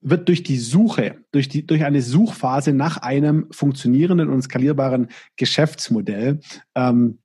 wird 0.00 0.28
durch 0.28 0.42
die 0.42 0.58
Suche, 0.58 1.16
durch, 1.32 1.48
die, 1.48 1.66
durch 1.66 1.84
eine 1.84 2.02
Suchphase 2.02 2.72
nach 2.72 2.98
einem 2.98 3.46
funktionierenden 3.50 4.28
und 4.28 4.42
skalierbaren 4.42 5.08
Geschäftsmodell 5.36 6.40
ähm, 6.74 7.18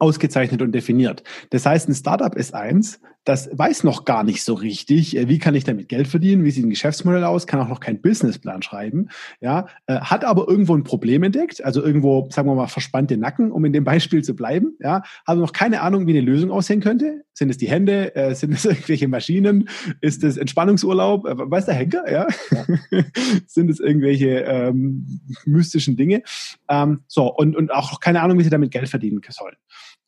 ausgezeichnet 0.00 0.62
und 0.62 0.72
definiert. 0.72 1.22
Das 1.50 1.66
heißt, 1.66 1.88
ein 1.88 1.94
Startup 1.94 2.34
ist 2.34 2.54
eins, 2.54 3.00
das 3.24 3.50
weiß 3.52 3.84
noch 3.84 4.06
gar 4.06 4.24
nicht 4.24 4.42
so 4.42 4.54
richtig, 4.54 5.16
äh, 5.16 5.28
wie 5.28 5.38
kann 5.38 5.54
ich 5.54 5.64
damit 5.64 5.88
Geld 5.88 6.08
verdienen, 6.08 6.44
wie 6.44 6.50
sieht 6.50 6.64
ein 6.64 6.70
Geschäftsmodell 6.70 7.24
aus, 7.24 7.46
kann 7.46 7.60
auch 7.60 7.68
noch 7.68 7.80
keinen 7.80 8.00
Businessplan 8.00 8.62
schreiben, 8.62 9.08
ja, 9.40 9.66
äh, 9.86 10.00
hat 10.00 10.24
aber 10.24 10.48
irgendwo 10.48 10.74
ein 10.74 10.84
Problem 10.84 11.22
entdeckt, 11.22 11.62
also 11.62 11.82
irgendwo, 11.82 12.28
sagen 12.30 12.48
wir 12.48 12.54
mal, 12.54 12.66
verspannte 12.66 13.18
Nacken, 13.18 13.52
um 13.52 13.64
in 13.64 13.72
dem 13.72 13.84
Beispiel 13.84 14.24
zu 14.24 14.34
bleiben, 14.34 14.74
ja, 14.80 15.02
habe 15.26 15.40
noch 15.40 15.52
keine 15.52 15.82
Ahnung, 15.82 16.06
wie 16.06 16.12
eine 16.12 16.22
Lösung 16.22 16.50
aussehen 16.50 16.80
könnte. 16.80 17.24
Sind 17.34 17.50
es 17.50 17.58
die 17.58 17.70
Hände, 17.70 18.14
äh, 18.14 18.34
sind 18.34 18.52
es 18.52 18.64
irgendwelche 18.64 19.08
Maschinen, 19.08 19.68
ist 20.00 20.24
es 20.24 20.36
Entspannungsurlaub, 20.38 21.24
weiß 21.24 21.66
der 21.66 21.74
Henker, 21.74 22.10
ja, 22.10 22.26
ja. 22.50 22.64
sind 23.46 23.70
es 23.70 23.80
irgendwelche 23.80 24.40
ähm, 24.40 25.20
mystischen 25.44 25.96
Dinge, 25.96 26.22
ähm, 26.68 27.00
so 27.06 27.32
und 27.34 27.54
und 27.54 27.70
auch 27.70 28.00
keine 28.00 28.22
Ahnung, 28.22 28.38
wie 28.38 28.44
sie 28.44 28.50
damit 28.50 28.70
Geld 28.70 28.88
verdienen 28.88 29.20
sollen. 29.28 29.56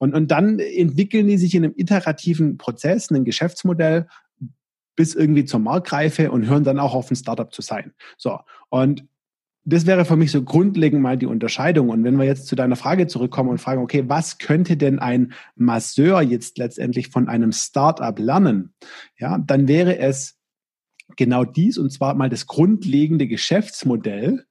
Und, 0.02 0.14
und 0.14 0.32
dann 0.32 0.58
entwickeln 0.58 1.28
die 1.28 1.38
sich 1.38 1.54
in 1.54 1.62
einem 1.62 1.74
iterativen 1.76 2.58
Prozess, 2.58 3.08
ein 3.12 3.24
Geschäftsmodell 3.24 4.08
bis 4.96 5.14
irgendwie 5.14 5.44
zur 5.44 5.60
Marktreife 5.60 6.32
und 6.32 6.48
hören 6.48 6.64
dann 6.64 6.80
auch 6.80 6.92
auf, 6.92 7.08
ein 7.08 7.14
Startup 7.14 7.54
zu 7.54 7.62
sein. 7.62 7.92
So. 8.16 8.40
Und 8.68 9.06
das 9.62 9.86
wäre 9.86 10.04
für 10.04 10.16
mich 10.16 10.32
so 10.32 10.42
grundlegend 10.42 11.00
mal 11.02 11.16
die 11.16 11.26
Unterscheidung. 11.26 11.88
Und 11.88 12.02
wenn 12.02 12.16
wir 12.16 12.24
jetzt 12.24 12.48
zu 12.48 12.56
deiner 12.56 12.74
Frage 12.74 13.06
zurückkommen 13.06 13.50
und 13.50 13.60
fragen, 13.60 13.80
okay, 13.80 14.02
was 14.08 14.38
könnte 14.38 14.76
denn 14.76 14.98
ein 14.98 15.34
Masseur 15.54 16.20
jetzt 16.20 16.58
letztendlich 16.58 17.06
von 17.06 17.28
einem 17.28 17.52
Startup 17.52 18.18
lernen? 18.18 18.74
Ja, 19.20 19.38
dann 19.38 19.68
wäre 19.68 19.98
es 19.98 20.36
genau 21.14 21.44
dies 21.44 21.78
und 21.78 21.92
zwar 21.92 22.14
mal 22.14 22.28
das 22.28 22.48
grundlegende 22.48 23.28
Geschäftsmodell 23.28 24.46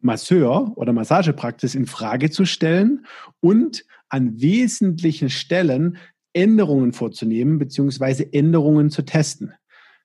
Masseur 0.00 0.70
oder 0.76 0.92
Massagepraxis 0.92 1.74
in 1.74 1.86
Frage 1.86 2.30
zu 2.30 2.44
stellen 2.44 3.06
und 3.40 3.84
an 4.14 4.40
wesentlichen 4.40 5.28
Stellen 5.28 5.96
Änderungen 6.32 6.92
vorzunehmen 6.92 7.58
beziehungsweise 7.58 8.32
Änderungen 8.32 8.88
zu 8.88 9.02
testen. 9.02 9.52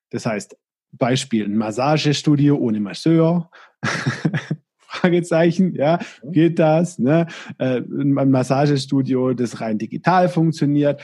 Das 0.09 0.25
heißt, 0.25 0.57
Beispiel 0.93 1.45
ein 1.45 1.55
Massagestudio 1.55 2.57
ohne 2.57 2.79
Masseur, 2.79 3.51
Fragezeichen, 4.79 5.75
ja, 5.75 5.99
geht 6.23 6.57
das? 6.57 6.97
Ne? 6.97 7.27
Äh, 7.59 7.81
ein 7.81 8.31
Massagestudio, 8.31 9.35
das 9.35 9.61
rein 9.61 9.77
digital 9.77 10.27
funktioniert. 10.27 11.03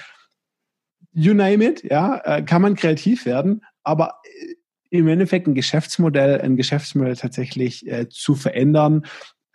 You 1.13 1.35
name 1.35 1.63
it, 1.63 1.83
ja, 1.83 2.19
äh, 2.25 2.41
kann 2.41 2.63
man 2.63 2.75
kreativ 2.75 3.27
werden, 3.27 3.61
aber 3.83 4.15
äh, 4.23 4.55
im 4.97 5.07
Endeffekt 5.07 5.47
ein 5.47 5.53
Geschäftsmodell, 5.53 6.41
ein 6.41 6.57
Geschäftsmodell 6.57 7.15
tatsächlich 7.15 7.85
äh, 7.85 8.09
zu 8.09 8.33
verändern, 8.33 9.05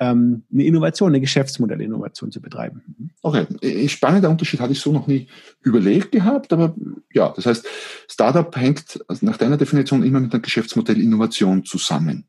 ähm, 0.00 0.44
eine 0.52 0.64
Innovation, 0.64 1.10
eine 1.10 1.20
Geschäftsmodellinnovation 1.20 2.32
zu 2.32 2.40
betreiben. 2.40 3.12
Okay, 3.22 3.46
spannender 3.88 4.30
Unterschied 4.30 4.60
hatte 4.60 4.72
ich 4.72 4.80
so 4.80 4.92
noch 4.92 5.06
nie 5.06 5.28
überlegt 5.62 6.10
gehabt, 6.10 6.52
aber 6.52 6.74
ja, 7.12 7.32
das 7.36 7.46
heißt, 7.46 7.66
Startup 8.08 8.54
hängt 8.56 8.98
nach 9.20 9.36
deiner 9.36 9.58
Definition 9.58 10.02
immer 10.02 10.20
mit 10.20 10.32
einer 10.32 10.42
Geschäftsmodellinnovation 10.42 11.64
zusammen. 11.64 12.24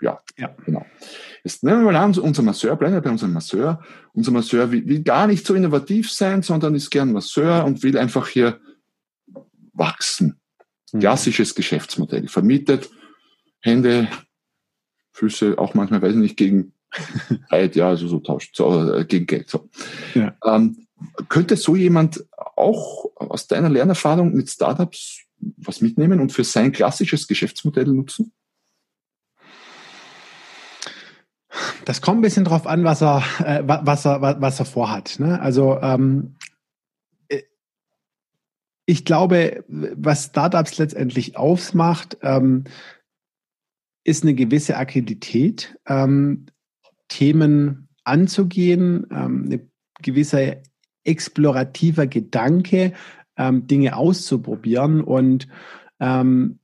Ja, 0.00 0.20
ja, 0.36 0.54
genau. 0.64 0.84
Jetzt 1.44 1.62
nehmen 1.62 1.84
wir 1.84 1.92
mal 1.92 1.96
an, 1.96 2.18
unser 2.18 2.42
Masseur, 2.42 2.76
bleiben 2.76 2.94
wir 2.94 3.00
bei 3.00 3.10
unserem 3.10 3.32
Masseur. 3.32 3.82
Unser 4.12 4.30
Masseur 4.30 4.72
will, 4.72 4.86
will 4.86 5.02
gar 5.02 5.26
nicht 5.26 5.46
so 5.46 5.54
innovativ 5.54 6.10
sein, 6.10 6.42
sondern 6.42 6.74
ist 6.74 6.90
gern 6.90 7.12
Masseur 7.12 7.64
und 7.64 7.82
will 7.82 7.96
einfach 7.96 8.28
hier 8.28 8.60
wachsen. 9.72 10.40
Mhm. 10.92 11.00
Klassisches 11.00 11.54
Geschäftsmodell. 11.54 12.28
Vermietet 12.28 12.90
Hände, 13.60 14.08
Füße, 15.16 15.56
auch 15.58 15.72
manchmal, 15.74 16.02
weiß 16.02 16.12
ich 16.12 16.18
nicht, 16.18 16.36
gegen 16.36 16.72
Zeit, 17.50 17.74
ja, 17.74 17.88
also 17.88 18.06
so 18.06 18.20
tauscht, 18.20 18.54
so, 18.54 18.92
äh, 18.92 19.04
gegen 19.04 19.26
Geld. 19.26 19.48
So. 19.48 19.68
Ja. 20.14 20.34
Ähm, 20.44 20.86
könnte 21.28 21.56
so 21.56 21.74
jemand 21.74 22.24
auch 22.36 23.06
aus 23.16 23.46
deiner 23.48 23.68
Lernerfahrung 23.68 24.34
mit 24.34 24.50
Startups 24.50 25.22
was 25.38 25.80
mitnehmen 25.80 26.20
und 26.20 26.32
für 26.32 26.44
sein 26.44 26.72
klassisches 26.72 27.26
Geschäftsmodell 27.28 27.86
nutzen? 27.86 28.32
Das 31.84 32.02
kommt 32.02 32.18
ein 32.18 32.22
bisschen 32.22 32.44
drauf 32.44 32.66
an, 32.66 32.84
was 32.84 33.02
er, 33.02 33.22
äh, 33.44 33.62
was 33.64 34.04
er, 34.06 34.20
was 34.20 34.58
er 34.58 34.66
vorhat. 34.66 35.18
Ne? 35.18 35.40
Also 35.40 35.78
ähm, 35.80 36.36
äh, 37.28 37.42
ich 38.84 39.04
glaube, 39.04 39.64
was 39.68 40.26
Startups 40.26 40.76
letztendlich 40.78 41.36
ausmacht, 41.36 42.18
ähm, 42.22 42.64
ist 44.06 44.22
eine 44.22 44.34
gewisse 44.34 44.76
Agilität, 44.76 45.76
ähm, 45.88 46.46
Themen 47.08 47.88
anzugehen, 48.04 49.04
ähm, 49.10 49.44
eine 49.46 49.68
gewisse 50.00 50.62
explorativer 51.02 52.06
Gedanke, 52.06 52.92
ähm, 53.36 53.66
Dinge 53.66 53.96
auszuprobieren. 53.96 55.00
Und 55.00 55.48
ähm, 55.98 56.60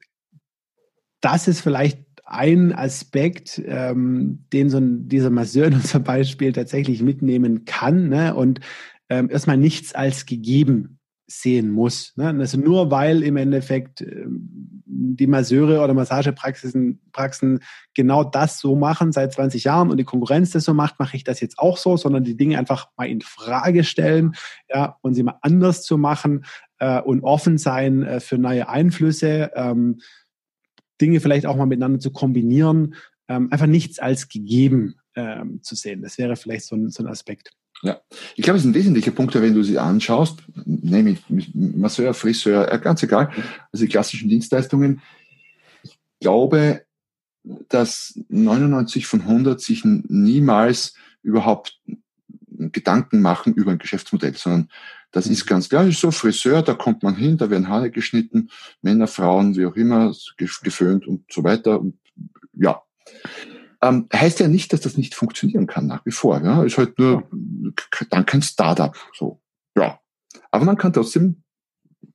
das 1.21 1.49
ist 1.49 1.61
vielleicht 1.61 2.05
ein 2.25 2.73
Aspekt, 2.73 3.61
ähm, 3.67 4.45
den 4.53 4.71
so 4.71 4.79
ein, 4.79 5.09
dieser 5.09 5.31
Masseur 5.31 5.67
in 5.67 5.75
unserem 5.75 6.05
Beispiel 6.05 6.53
tatsächlich 6.53 7.03
mitnehmen 7.03 7.65
kann 7.65 8.09
ne? 8.09 8.37
und 8.37 8.61
ähm, 9.09 9.29
erstmal 9.31 9.57
nichts 9.57 9.97
als 9.97 10.27
gegeben 10.27 11.01
sehen 11.41 11.71
muss. 11.71 12.13
Ne? 12.17 12.29
Also 12.29 12.59
nur 12.59 12.91
weil 12.91 13.23
im 13.23 13.37
Endeffekt 13.37 14.01
ähm, 14.01 14.83
die 14.87 15.27
Masseure 15.27 15.83
oder 15.83 15.95
Massagepraxisen 15.95 17.01
Praxen 17.13 17.61
genau 17.95 18.25
das 18.25 18.59
so 18.59 18.77
machen 18.77 19.13
seit 19.13 19.33
20 19.33 19.65
Jahren 19.65 19.91
und 19.91 19.97
die 19.97 20.05
Konkurrenz 20.05 20.51
das 20.51 20.65
so 20.65 20.75
macht, 20.75 20.99
mache 20.99 21.17
ich 21.17 21.25
das 21.25 21.41
jetzt 21.41 21.59
auch 21.59 21.77
so, 21.77 21.97
sondern 21.97 22.25
die 22.25 22.37
Dinge 22.37 22.59
einfach 22.59 22.89
mal 22.97 23.09
in 23.09 23.21
Frage 23.21 23.85
stellen 23.85 24.35
ja, 24.69 24.97
und 25.03 25.15
sie 25.15 25.23
mal 25.23 25.39
anders 25.43 25.83
zu 25.83 25.99
machen 25.99 26.45
äh, 26.79 27.01
und 27.01 27.23
offen 27.23 27.59
sein 27.59 28.03
äh, 28.03 28.21
für 28.21 28.39
neue 28.39 28.69
Einflüsse, 28.69 29.51
ähm, 29.55 30.01
Dinge 31.01 31.21
vielleicht 31.21 31.47
auch 31.47 31.57
mal 31.57 31.67
miteinander 31.67 31.99
zu 31.99 32.13
kombinieren, 32.13 32.95
ähm, 33.29 33.49
einfach 33.51 33.67
nichts 33.67 33.99
als 33.99 34.29
gegeben 34.29 34.97
ähm, 35.15 35.63
zu 35.63 35.75
sehen. 35.75 36.03
Das 36.03 36.19
wäre 36.19 36.37
vielleicht 36.37 36.67
so 36.67 36.77
ein, 36.77 36.91
so 36.91 37.03
ein 37.03 37.09
Aspekt. 37.09 37.53
Ja, 37.83 38.01
ich 38.37 38.45
glaube, 38.45 38.59
es 38.59 38.65
ist 38.65 38.71
ein 38.71 38.75
wesentlicher 38.75 39.11
Punkt, 39.11 39.35
wenn 39.35 39.55
du 39.55 39.65
sie 39.65 39.79
anschaust, 39.79 40.39
nämlich 40.65 41.19
Masseur, 41.53 42.15
Friseur, 42.15 42.67
ganz 42.79 43.03
egal, 43.03 43.33
also 43.73 43.85
die 43.85 43.91
klassischen 43.91 44.29
Dienstleistungen. 44.29 45.03
Ich 45.83 45.99
glaube, 46.21 46.85
dass 47.69 48.19
99 48.29 49.07
von 49.07 49.23
100 49.23 49.61
sich 49.61 49.85
niemals 49.85 50.95
überhaupt 51.23 51.81
Gedanken 52.47 53.21
machen 53.21 53.55
über 53.55 53.73
ein 53.73 53.79
Geschäftsmodell, 53.79 54.37
sondern 54.37 54.69
das 55.11 55.27
ist 55.27 55.47
ganz 55.47 55.69
klar, 55.69 55.85
ist 55.87 56.01
so 56.01 56.13
Friseur, 56.13 56.63
da 56.63 56.75
kommt 56.75 57.03
man 57.03 57.17
hin, 57.17 57.37
da 57.37 57.51
werden 57.51 57.69
Haare 57.69 57.91
geschnitten, 57.91 58.49
Männer, 58.81 59.09
Frauen, 59.09 59.57
wie 59.57 59.67
auch 59.67 59.75
immer, 59.75 60.15
geföhnt 60.37 61.07
und 61.09 61.25
so 61.31 61.43
weiter. 61.43 61.81
Und 61.81 61.99
ja, 62.55 62.81
ähm, 63.83 64.09
heißt 64.13 64.41
ja 64.41 64.49
nicht, 64.49 64.73
dass 64.73 64.81
das 64.81 64.97
nicht 64.97 65.15
funktionieren 65.15 65.67
kann 65.67 65.87
nach 65.87 66.07
wie 66.07 66.13
vor. 66.13 66.43
Ja? 66.43 66.63
Ist 66.63 66.79
halt 66.79 66.99
nur 66.99 67.29
dann 68.11 68.27
kein 68.27 68.43
Startup. 68.43 68.97
So, 69.13 69.43
ja. 69.77 70.01
Aber 70.51 70.65
man 70.65 70.77
kann 70.79 70.93
trotzdem 70.93 71.43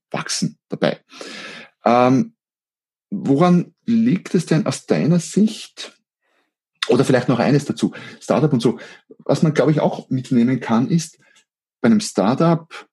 wachsen 0.10 0.58
dabei. 0.70 1.02
Ähm, 1.84 2.34
woran 3.10 3.74
liegt 3.86 4.34
es 4.34 4.46
denn 4.46 4.66
aus 4.66 4.86
deiner 4.86 5.20
Sicht? 5.20 5.94
Oder 6.88 7.04
vielleicht 7.04 7.28
noch 7.28 7.40
eines 7.40 7.66
dazu, 7.66 7.94
Startup 8.22 8.52
und 8.54 8.62
so. 8.62 8.80
Was 9.20 9.44
man, 9.44 9.54
glaube 9.54 9.72
ich, 9.72 9.82
auch 9.82 10.10
mitnehmen 10.10 10.62
kann, 10.62 10.90
ist, 10.90 11.20
bei 11.82 11.88
einem 11.88 12.00
Startup 12.00 12.88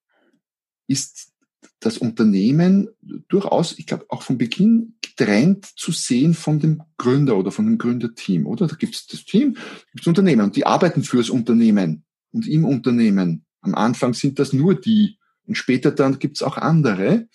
ist 0.88 1.32
das 1.78 1.98
Unternehmen 1.98 2.88
durchaus, 3.28 3.78
ich 3.78 3.86
glaube, 3.86 4.06
auch 4.08 4.22
von 4.22 4.36
Beginn 4.36 4.93
getrennt 5.16 5.66
zu 5.76 5.92
sehen 5.92 6.34
von 6.34 6.58
dem 6.58 6.82
Gründer 6.96 7.36
oder 7.36 7.50
von 7.50 7.66
dem 7.66 7.78
Gründerteam, 7.78 8.46
oder? 8.46 8.66
Da 8.66 8.76
gibt 8.76 8.94
es 8.94 9.06
das 9.06 9.24
Team, 9.24 9.54
gibt 9.92 10.00
es 10.00 10.06
Unternehmen 10.06 10.42
und 10.42 10.56
die 10.56 10.66
arbeiten 10.66 11.04
fürs 11.04 11.30
Unternehmen 11.30 12.04
und 12.32 12.46
im 12.46 12.64
Unternehmen. 12.64 13.44
Am 13.60 13.74
Anfang 13.74 14.14
sind 14.14 14.38
das 14.38 14.52
nur 14.52 14.74
die 14.74 15.18
und 15.46 15.56
später 15.56 15.90
dann 15.90 16.18
gibt 16.18 16.36
es 16.36 16.42
auch 16.42 16.56
andere. 16.56 17.28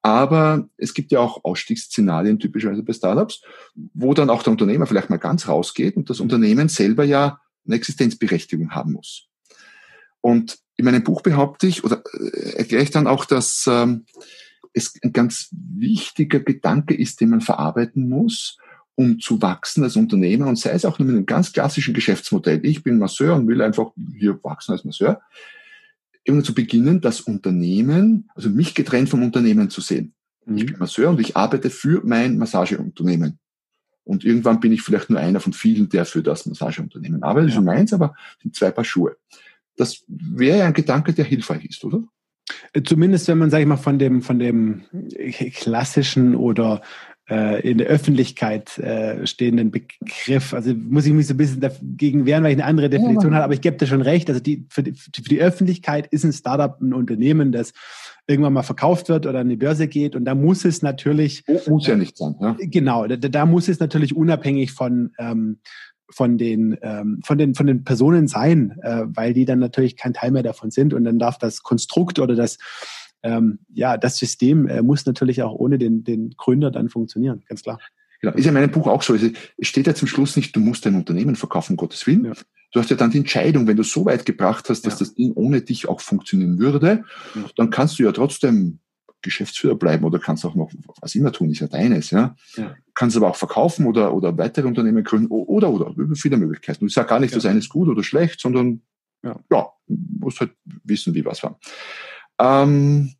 Aber 0.00 0.68
es 0.76 0.94
gibt 0.94 1.10
ja 1.10 1.18
auch 1.18 1.44
Ausstiegsszenarien 1.44 2.38
typischerweise 2.38 2.84
bei 2.84 2.92
Startups, 2.92 3.42
wo 3.74 4.14
dann 4.14 4.30
auch 4.30 4.42
der 4.42 4.52
Unternehmer 4.52 4.86
vielleicht 4.86 5.10
mal 5.10 5.16
ganz 5.16 5.48
rausgeht 5.48 5.96
und 5.96 6.08
das 6.08 6.20
Unternehmen 6.20 6.68
selber 6.68 7.04
ja 7.04 7.40
eine 7.66 7.74
Existenzberechtigung 7.74 8.70
haben 8.70 8.92
muss. 8.92 9.26
Und 10.20 10.58
in 10.76 10.84
meinem 10.84 11.02
Buch 11.02 11.22
behaupte 11.22 11.66
ich 11.66 11.82
oder 11.84 12.02
äh, 12.12 12.56
erkläre 12.56 12.84
ich 12.84 12.90
dann 12.90 13.08
auch, 13.08 13.24
dass 13.24 13.66
ähm, 13.68 14.06
es 14.72 14.94
ein 15.02 15.12
ganz 15.12 15.48
wichtiger 15.52 16.40
Gedanke 16.40 16.94
ist, 16.94 17.20
den 17.20 17.30
man 17.30 17.40
verarbeiten 17.40 18.08
muss, 18.08 18.58
um 18.94 19.20
zu 19.20 19.40
wachsen 19.40 19.84
als 19.84 19.96
Unternehmer 19.96 20.46
und 20.46 20.58
sei 20.58 20.70
es 20.70 20.84
auch 20.84 20.98
nur 20.98 21.06
mit 21.06 21.16
einem 21.16 21.26
ganz 21.26 21.52
klassischen 21.52 21.94
Geschäftsmodell. 21.94 22.64
Ich 22.64 22.82
bin 22.82 22.98
Masseur 22.98 23.36
und 23.36 23.46
will 23.46 23.62
einfach 23.62 23.92
hier 24.16 24.42
wachsen 24.42 24.72
als 24.72 24.84
Masseur. 24.84 25.20
Immer 26.24 26.42
zu 26.42 26.52
beginnen, 26.52 27.00
das 27.00 27.20
Unternehmen, 27.20 28.28
also 28.34 28.50
mich 28.50 28.74
getrennt 28.74 29.08
vom 29.08 29.22
Unternehmen 29.22 29.70
zu 29.70 29.80
sehen. 29.80 30.14
Mhm. 30.44 30.56
Ich 30.56 30.66
bin 30.66 30.78
Masseur 30.78 31.10
und 31.10 31.20
ich 31.20 31.36
arbeite 31.36 31.70
für 31.70 32.02
mein 32.04 32.38
Massageunternehmen. 32.38 33.38
Und 34.04 34.24
irgendwann 34.24 34.58
bin 34.58 34.72
ich 34.72 34.82
vielleicht 34.82 35.10
nur 35.10 35.20
einer 35.20 35.38
von 35.38 35.52
vielen, 35.52 35.90
der 35.90 36.06
für 36.06 36.22
das 36.22 36.46
Massageunternehmen 36.46 37.22
arbeitet. 37.22 37.50
Das 37.50 37.58
ist 37.58 37.64
meins, 37.64 37.92
aber 37.92 38.16
sind 38.42 38.56
zwei 38.56 38.70
Paar 38.70 38.84
Schuhe. 38.84 39.16
Das 39.76 40.02
wäre 40.08 40.58
ja 40.58 40.66
ein 40.66 40.72
Gedanke, 40.72 41.12
der 41.12 41.24
hilfreich 41.24 41.64
ist, 41.66 41.84
oder? 41.84 42.02
Zumindest 42.84 43.28
wenn 43.28 43.38
man, 43.38 43.50
sage 43.50 43.62
ich 43.62 43.68
mal, 43.68 43.76
von 43.76 43.98
dem, 43.98 44.22
von 44.22 44.38
dem 44.38 44.82
klassischen 45.54 46.34
oder 46.34 46.82
äh, 47.30 47.60
in 47.68 47.78
der 47.78 47.88
Öffentlichkeit 47.88 48.78
äh, 48.78 49.26
stehenden 49.26 49.70
Begriff, 49.70 50.54
also 50.54 50.74
muss 50.74 51.06
ich 51.06 51.12
mich 51.12 51.26
so 51.26 51.34
ein 51.34 51.36
bisschen 51.36 51.60
dagegen 51.60 52.26
wehren, 52.26 52.42
weil 52.42 52.52
ich 52.52 52.58
eine 52.58 52.64
andere 52.64 52.88
Definition 52.88 53.32
ja. 53.32 53.36
habe, 53.36 53.44
aber 53.44 53.54
ich 53.54 53.60
gebe 53.60 53.76
dir 53.76 53.86
schon 53.86 54.02
recht, 54.02 54.28
also 54.28 54.40
die, 54.40 54.66
für, 54.70 54.82
die, 54.82 54.94
für 54.94 55.22
die 55.22 55.40
Öffentlichkeit 55.40 56.06
ist 56.06 56.24
ein 56.24 56.32
Startup 56.32 56.80
ein 56.80 56.94
Unternehmen, 56.94 57.52
das 57.52 57.72
irgendwann 58.26 58.52
mal 58.52 58.62
verkauft 58.62 59.08
wird 59.08 59.26
oder 59.26 59.40
an 59.40 59.48
die 59.48 59.56
Börse 59.56 59.88
geht 59.88 60.16
und 60.16 60.24
da 60.24 60.34
muss 60.34 60.64
es 60.64 60.82
natürlich... 60.82 61.44
Muss 61.66 61.86
ja 61.86 61.96
nicht 61.96 62.16
sein. 62.16 62.34
Ja. 62.40 62.56
Genau, 62.58 63.06
da, 63.06 63.16
da 63.16 63.46
muss 63.46 63.68
es 63.68 63.80
natürlich 63.80 64.16
unabhängig 64.16 64.72
von... 64.72 65.12
Ähm, 65.18 65.58
von 66.10 66.38
den, 66.38 66.78
ähm, 66.82 67.20
von 67.24 67.38
den, 67.38 67.54
von 67.54 67.66
den 67.66 67.84
Personen 67.84 68.28
sein, 68.28 68.78
äh, 68.82 69.04
weil 69.06 69.34
die 69.34 69.44
dann 69.44 69.58
natürlich 69.58 69.96
kein 69.96 70.14
Teil 70.14 70.30
mehr 70.30 70.42
davon 70.42 70.70
sind 70.70 70.94
und 70.94 71.04
dann 71.04 71.18
darf 71.18 71.38
das 71.38 71.62
Konstrukt 71.62 72.18
oder 72.18 72.34
das, 72.34 72.58
ähm, 73.22 73.60
ja, 73.72 73.96
das 73.96 74.16
System 74.16 74.66
äh, 74.68 74.82
muss 74.82 75.06
natürlich 75.06 75.42
auch 75.42 75.54
ohne 75.54 75.78
den, 75.78 76.04
den 76.04 76.30
Gründer 76.36 76.70
dann 76.70 76.88
funktionieren, 76.88 77.42
ganz 77.46 77.62
klar. 77.62 77.78
Genau. 78.20 78.34
Ist 78.34 78.44
ja 78.44 78.50
in 78.50 78.54
meinem 78.54 78.70
Buch 78.70 78.88
auch 78.88 79.02
so. 79.02 79.14
Es 79.14 79.68
steht 79.68 79.86
ja 79.86 79.94
zum 79.94 80.08
Schluss 80.08 80.36
nicht, 80.36 80.54
du 80.56 80.60
musst 80.60 80.84
dein 80.84 80.96
Unternehmen 80.96 81.36
verkaufen, 81.36 81.74
um 81.74 81.76
Gottes 81.76 82.04
Willen. 82.06 82.24
Ja. 82.24 82.32
Du 82.72 82.80
hast 82.80 82.90
ja 82.90 82.96
dann 82.96 83.10
die 83.10 83.18
Entscheidung, 83.18 83.66
wenn 83.66 83.76
du 83.76 83.84
so 83.84 84.04
weit 84.04 84.26
gebracht 84.26 84.68
hast, 84.68 84.84
dass 84.86 84.94
ja. 84.94 84.98
das 84.98 85.14
Ding 85.14 85.32
ohne 85.34 85.62
dich 85.62 85.88
auch 85.88 86.00
funktionieren 86.00 86.58
würde, 86.58 87.04
ja. 87.34 87.44
dann 87.56 87.70
kannst 87.70 87.98
du 87.98 88.02
ja 88.02 88.12
trotzdem 88.12 88.80
Geschäftsführer 89.22 89.74
bleiben 89.74 90.04
oder 90.04 90.18
kannst 90.18 90.44
auch 90.44 90.54
noch 90.54 90.70
was 91.00 91.14
immer 91.14 91.32
tun, 91.32 91.50
ist 91.50 91.60
ja 91.60 91.66
deines, 91.66 92.10
ja. 92.10 92.36
ja. 92.56 92.74
Kannst 92.94 93.16
aber 93.16 93.28
auch 93.28 93.36
verkaufen 93.36 93.86
oder, 93.86 94.14
oder 94.14 94.36
weitere 94.38 94.66
Unternehmen 94.66 95.02
gründen 95.04 95.30
oder, 95.30 95.70
oder, 95.70 95.94
viele 96.14 96.36
Möglichkeiten. 96.36 96.86
Ich 96.86 96.94
sage 96.94 97.08
gar 97.08 97.20
nicht, 97.20 97.32
ja. 97.32 97.36
das 97.36 97.46
eine 97.46 97.58
ist 97.58 97.68
gut 97.68 97.88
oder 97.88 98.02
schlecht, 98.02 98.40
sondern, 98.40 98.82
ja, 99.22 99.38
ja 99.50 99.66
musst 99.86 100.40
halt 100.40 100.52
wissen, 100.84 101.14
wie 101.14 101.24
was 101.24 101.42
war. 101.42 101.58
Ähm, 102.40 103.14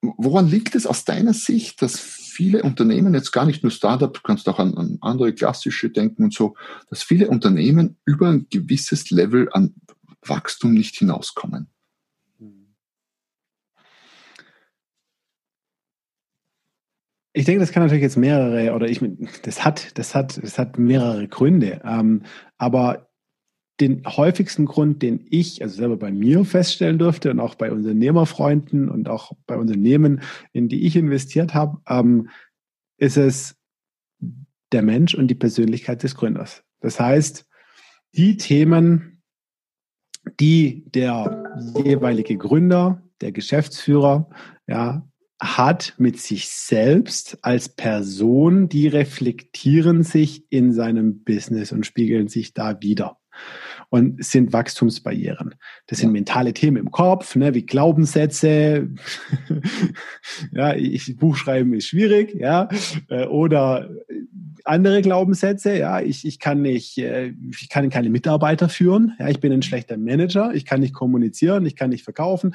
woran 0.00 0.48
liegt 0.48 0.74
es 0.74 0.86
aus 0.86 1.04
deiner 1.04 1.34
Sicht, 1.34 1.82
dass 1.82 2.00
viele 2.00 2.62
Unternehmen, 2.62 3.12
jetzt 3.12 3.32
gar 3.32 3.44
nicht 3.44 3.62
nur 3.62 3.70
Startup, 3.70 4.22
kannst 4.22 4.48
auch 4.48 4.58
an, 4.58 4.74
an 4.76 4.98
andere 5.02 5.34
klassische 5.34 5.90
denken 5.90 6.24
und 6.24 6.34
so, 6.34 6.54
dass 6.88 7.02
viele 7.02 7.28
Unternehmen 7.28 7.98
über 8.06 8.28
ein 8.28 8.46
gewisses 8.48 9.10
Level 9.10 9.48
an 9.52 9.74
Wachstum 10.22 10.72
nicht 10.72 10.96
hinauskommen. 10.96 11.68
Ich 17.32 17.44
denke, 17.44 17.60
das 17.60 17.70
kann 17.70 17.82
natürlich 17.82 18.02
jetzt 18.02 18.16
mehrere, 18.16 18.74
oder 18.74 18.88
ich, 18.88 19.00
das 19.42 19.64
hat, 19.64 19.96
das 19.98 20.14
hat, 20.14 20.42
das 20.42 20.58
hat 20.58 20.78
mehrere 20.78 21.28
Gründe. 21.28 21.80
Ähm, 21.84 22.22
aber 22.58 23.10
den 23.80 24.02
häufigsten 24.04 24.66
Grund, 24.66 25.00
den 25.02 25.26
ich, 25.30 25.62
also 25.62 25.76
selber 25.76 25.96
bei 25.96 26.10
mir 26.10 26.44
feststellen 26.44 26.98
durfte 26.98 27.30
und 27.30 27.40
auch 27.40 27.54
bei 27.54 27.72
Unternehmerfreunden 27.72 28.90
und 28.90 29.08
auch 29.08 29.32
bei 29.46 29.56
Unternehmen, 29.56 30.20
in 30.52 30.68
die 30.68 30.86
ich 30.86 30.96
investiert 30.96 31.54
habe, 31.54 31.78
ähm, 31.88 32.28
ist 32.98 33.16
es 33.16 33.56
der 34.72 34.82
Mensch 34.82 35.14
und 35.14 35.28
die 35.28 35.34
Persönlichkeit 35.34 36.02
des 36.02 36.14
Gründers. 36.14 36.62
Das 36.80 37.00
heißt, 37.00 37.46
die 38.14 38.36
Themen, 38.36 39.22
die 40.38 40.84
der 40.90 41.44
jeweilige 41.84 42.36
Gründer, 42.36 43.02
der 43.20 43.32
Geschäftsführer, 43.32 44.28
ja, 44.66 45.09
hat 45.40 45.94
mit 45.96 46.20
sich 46.20 46.48
selbst 46.48 47.38
als 47.42 47.70
Person, 47.70 48.68
die 48.68 48.88
reflektieren 48.88 50.02
sich 50.02 50.44
in 50.50 50.72
seinem 50.72 51.24
Business 51.24 51.72
und 51.72 51.86
spiegeln 51.86 52.28
sich 52.28 52.52
da 52.52 52.80
wieder 52.80 53.16
und 53.88 54.22
sind 54.24 54.52
Wachstumsbarrieren. 54.52 55.54
Das 55.86 55.98
sind 55.98 56.12
mentale 56.12 56.52
Themen 56.52 56.76
im 56.76 56.90
Kopf, 56.90 57.36
ne, 57.36 57.54
wie 57.54 57.66
Glaubenssätze. 57.66 58.88
ja, 60.52 60.74
ich, 60.74 61.16
Buch 61.16 61.36
schreiben 61.36 61.74
ist 61.74 61.86
schwierig, 61.86 62.34
ja, 62.34 62.68
äh, 63.08 63.26
oder 63.26 63.90
andere 64.64 65.02
Glaubenssätze. 65.02 65.76
Ja, 65.76 66.00
ich, 66.00 66.24
ich 66.24 66.38
kann 66.38 66.62
nicht, 66.62 66.98
äh, 66.98 67.32
ich 67.50 67.68
kann 67.68 67.90
keine 67.90 68.10
Mitarbeiter 68.10 68.68
führen. 68.68 69.16
Ja, 69.18 69.28
ich 69.28 69.40
bin 69.40 69.52
ein 69.52 69.62
schlechter 69.62 69.96
Manager. 69.96 70.54
Ich 70.54 70.64
kann 70.64 70.80
nicht 70.80 70.94
kommunizieren. 70.94 71.66
Ich 71.66 71.76
kann 71.76 71.90
nicht 71.90 72.04
verkaufen. 72.04 72.54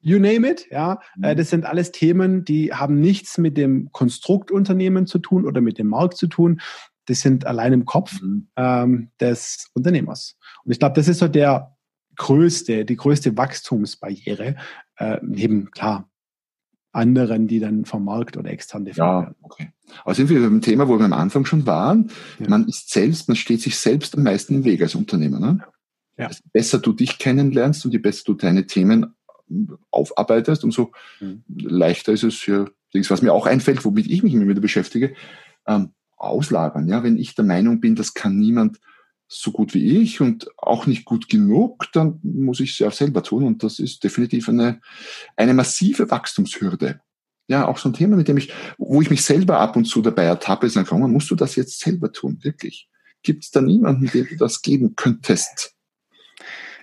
You 0.00 0.18
name 0.18 0.48
it, 0.48 0.66
ja. 0.70 1.00
Äh, 1.22 1.32
mhm. 1.32 1.36
Das 1.38 1.50
sind 1.50 1.64
alles 1.64 1.92
Themen, 1.92 2.44
die 2.44 2.72
haben 2.72 3.00
nichts 3.00 3.38
mit 3.38 3.56
dem 3.56 3.90
Konstruktunternehmen 3.92 5.06
zu 5.06 5.18
tun 5.18 5.44
oder 5.44 5.60
mit 5.60 5.78
dem 5.78 5.88
Markt 5.88 6.16
zu 6.16 6.26
tun. 6.26 6.60
Das 7.06 7.20
sind 7.20 7.46
allein 7.46 7.72
im 7.72 7.84
Kopf 7.84 8.20
mhm. 8.20 8.48
ähm, 8.56 9.10
des 9.20 9.70
Unternehmers. 9.74 10.36
Und 10.64 10.72
ich 10.72 10.78
glaube, 10.78 10.94
das 10.94 11.08
ist 11.08 11.18
so 11.18 11.28
der 11.28 11.76
größte, 12.16 12.84
die 12.84 12.96
größte 12.96 13.36
Wachstumsbarriere, 13.36 14.56
äh, 14.96 15.18
neben 15.22 15.70
klar 15.70 16.08
anderen, 16.96 17.46
die 17.46 17.60
dann 17.60 17.84
vom 17.84 18.04
Markt 18.04 18.36
oder 18.36 18.50
extern 18.50 18.84
definiert 18.84 19.06
ja, 19.06 19.22
werden. 19.22 19.34
Okay. 19.42 19.70
Also 20.04 20.18
sind 20.18 20.30
wir 20.30 20.40
beim 20.40 20.62
Thema, 20.62 20.88
wo 20.88 20.98
wir 20.98 21.04
am 21.04 21.12
Anfang 21.12 21.44
schon 21.44 21.66
waren. 21.66 22.10
Ja. 22.40 22.48
Man 22.48 22.66
ist 22.66 22.90
selbst, 22.90 23.28
man 23.28 23.36
steht 23.36 23.60
sich 23.60 23.76
selbst 23.76 24.16
am 24.16 24.24
meisten 24.24 24.54
im 24.54 24.64
Weg 24.64 24.80
als 24.82 24.94
Unternehmer. 24.94 25.38
Ne? 25.38 25.60
Ja. 26.16 26.30
Je 26.30 26.36
besser 26.52 26.78
du 26.78 26.92
dich 26.92 27.18
kennenlernst 27.18 27.84
und 27.84 27.92
je 27.92 27.98
besser 27.98 28.22
du 28.26 28.34
deine 28.34 28.66
Themen 28.66 29.14
aufarbeitest, 29.90 30.64
umso 30.64 30.92
mhm. 31.20 31.42
leichter 31.48 32.12
ist 32.12 32.24
es 32.24 32.36
für, 32.36 32.72
was 32.92 33.22
mir 33.22 33.32
auch 33.32 33.46
einfällt, 33.46 33.84
womit 33.84 34.06
ich 34.06 34.22
mich 34.22 34.34
immer 34.34 34.48
wieder 34.48 34.60
beschäftige, 34.60 35.14
ähm, 35.66 35.92
auslagern. 36.16 36.88
Ja, 36.88 37.02
wenn 37.02 37.18
ich 37.18 37.34
der 37.34 37.44
Meinung 37.44 37.80
bin, 37.80 37.94
das 37.94 38.14
kann 38.14 38.36
niemand 38.36 38.80
so 39.28 39.50
gut 39.50 39.74
wie 39.74 39.98
ich 39.98 40.20
und 40.20 40.48
auch 40.56 40.86
nicht 40.86 41.04
gut 41.04 41.28
genug, 41.28 41.86
dann 41.92 42.20
muss 42.22 42.60
ich 42.60 42.72
es 42.72 42.78
ja 42.78 42.90
selber 42.90 43.22
tun 43.22 43.44
und 43.44 43.62
das 43.62 43.78
ist 43.78 44.04
definitiv 44.04 44.48
eine, 44.48 44.80
eine 45.36 45.54
massive 45.54 46.10
Wachstumshürde. 46.10 47.00
Ja, 47.48 47.68
auch 47.68 47.78
so 47.78 47.88
ein 47.88 47.92
Thema, 47.92 48.16
mit 48.16 48.28
dem 48.28 48.36
ich, 48.36 48.52
wo 48.78 49.00
ich 49.02 49.10
mich 49.10 49.24
selber 49.24 49.60
ab 49.60 49.76
und 49.76 49.84
zu 49.84 50.02
dabei 50.02 50.24
ertappe, 50.24 50.68
sagen, 50.68 50.86
komm, 50.88 51.12
musst 51.12 51.30
du 51.30 51.34
das 51.34 51.56
jetzt 51.56 51.80
selber 51.80 52.12
tun, 52.12 52.38
wirklich? 52.42 52.88
Gibt 53.22 53.44
es 53.44 53.50
da 53.50 53.60
niemanden, 53.60 54.06
dem 54.06 54.26
du 54.26 54.36
das 54.36 54.62
geben 54.62 54.94
könntest? 54.96 55.75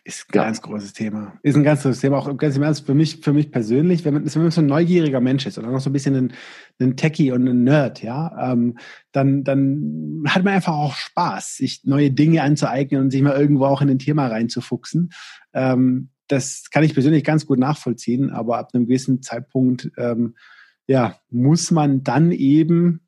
Ist 0.05 0.25
ein 0.27 0.31
ganz 0.33 0.61
großes 0.61 0.91
Thema. 0.91 1.39
Ist 1.43 1.55
ein 1.55 1.63
ganz 1.63 1.83
großes 1.83 2.01
Thema. 2.01 2.17
Auch 2.17 2.35
ganz 2.35 2.57
im 2.57 2.63
Ernst 2.63 2.85
für 2.85 2.93
mich, 2.93 3.21
für 3.21 3.31
mich 3.31 3.51
persönlich, 3.51 4.03
wenn 4.03 4.13
man, 4.13 4.25
wenn 4.25 4.41
man 4.41 4.51
so 4.51 4.59
ein 4.59 4.67
neugieriger 4.67 5.21
Mensch 5.21 5.45
ist 5.45 5.57
oder 5.57 5.71
noch 5.71 5.79
so 5.79 5.89
ein 5.89 5.93
bisschen 5.93 6.15
ein, 6.15 6.33
ein 6.81 6.97
Techie 6.97 7.31
und 7.31 7.47
ein 7.47 7.63
Nerd, 7.63 8.03
ja, 8.03 8.51
ähm, 8.51 8.77
dann, 9.13 9.45
dann 9.45 10.23
hat 10.27 10.43
man 10.43 10.55
einfach 10.55 10.73
auch 10.73 10.95
Spaß, 10.95 11.55
sich 11.55 11.85
neue 11.85 12.11
Dinge 12.11 12.41
anzueignen 12.41 12.99
und 12.99 13.11
sich 13.11 13.21
mal 13.21 13.39
irgendwo 13.39 13.65
auch 13.65 13.81
in 13.81 13.89
ein 13.89 13.99
Thema 13.99 14.27
reinzufuchsen. 14.27 15.13
Ähm, 15.53 16.09
das 16.27 16.69
kann 16.69 16.83
ich 16.83 16.93
persönlich 16.93 17.23
ganz 17.23 17.45
gut 17.45 17.59
nachvollziehen, 17.59 18.29
aber 18.29 18.57
ab 18.57 18.71
einem 18.73 18.87
gewissen 18.87 19.21
Zeitpunkt, 19.21 19.89
ähm, 19.97 20.35
ja, 20.85 21.17
muss 21.29 21.71
man 21.71 22.03
dann 22.03 22.33
eben 22.33 23.07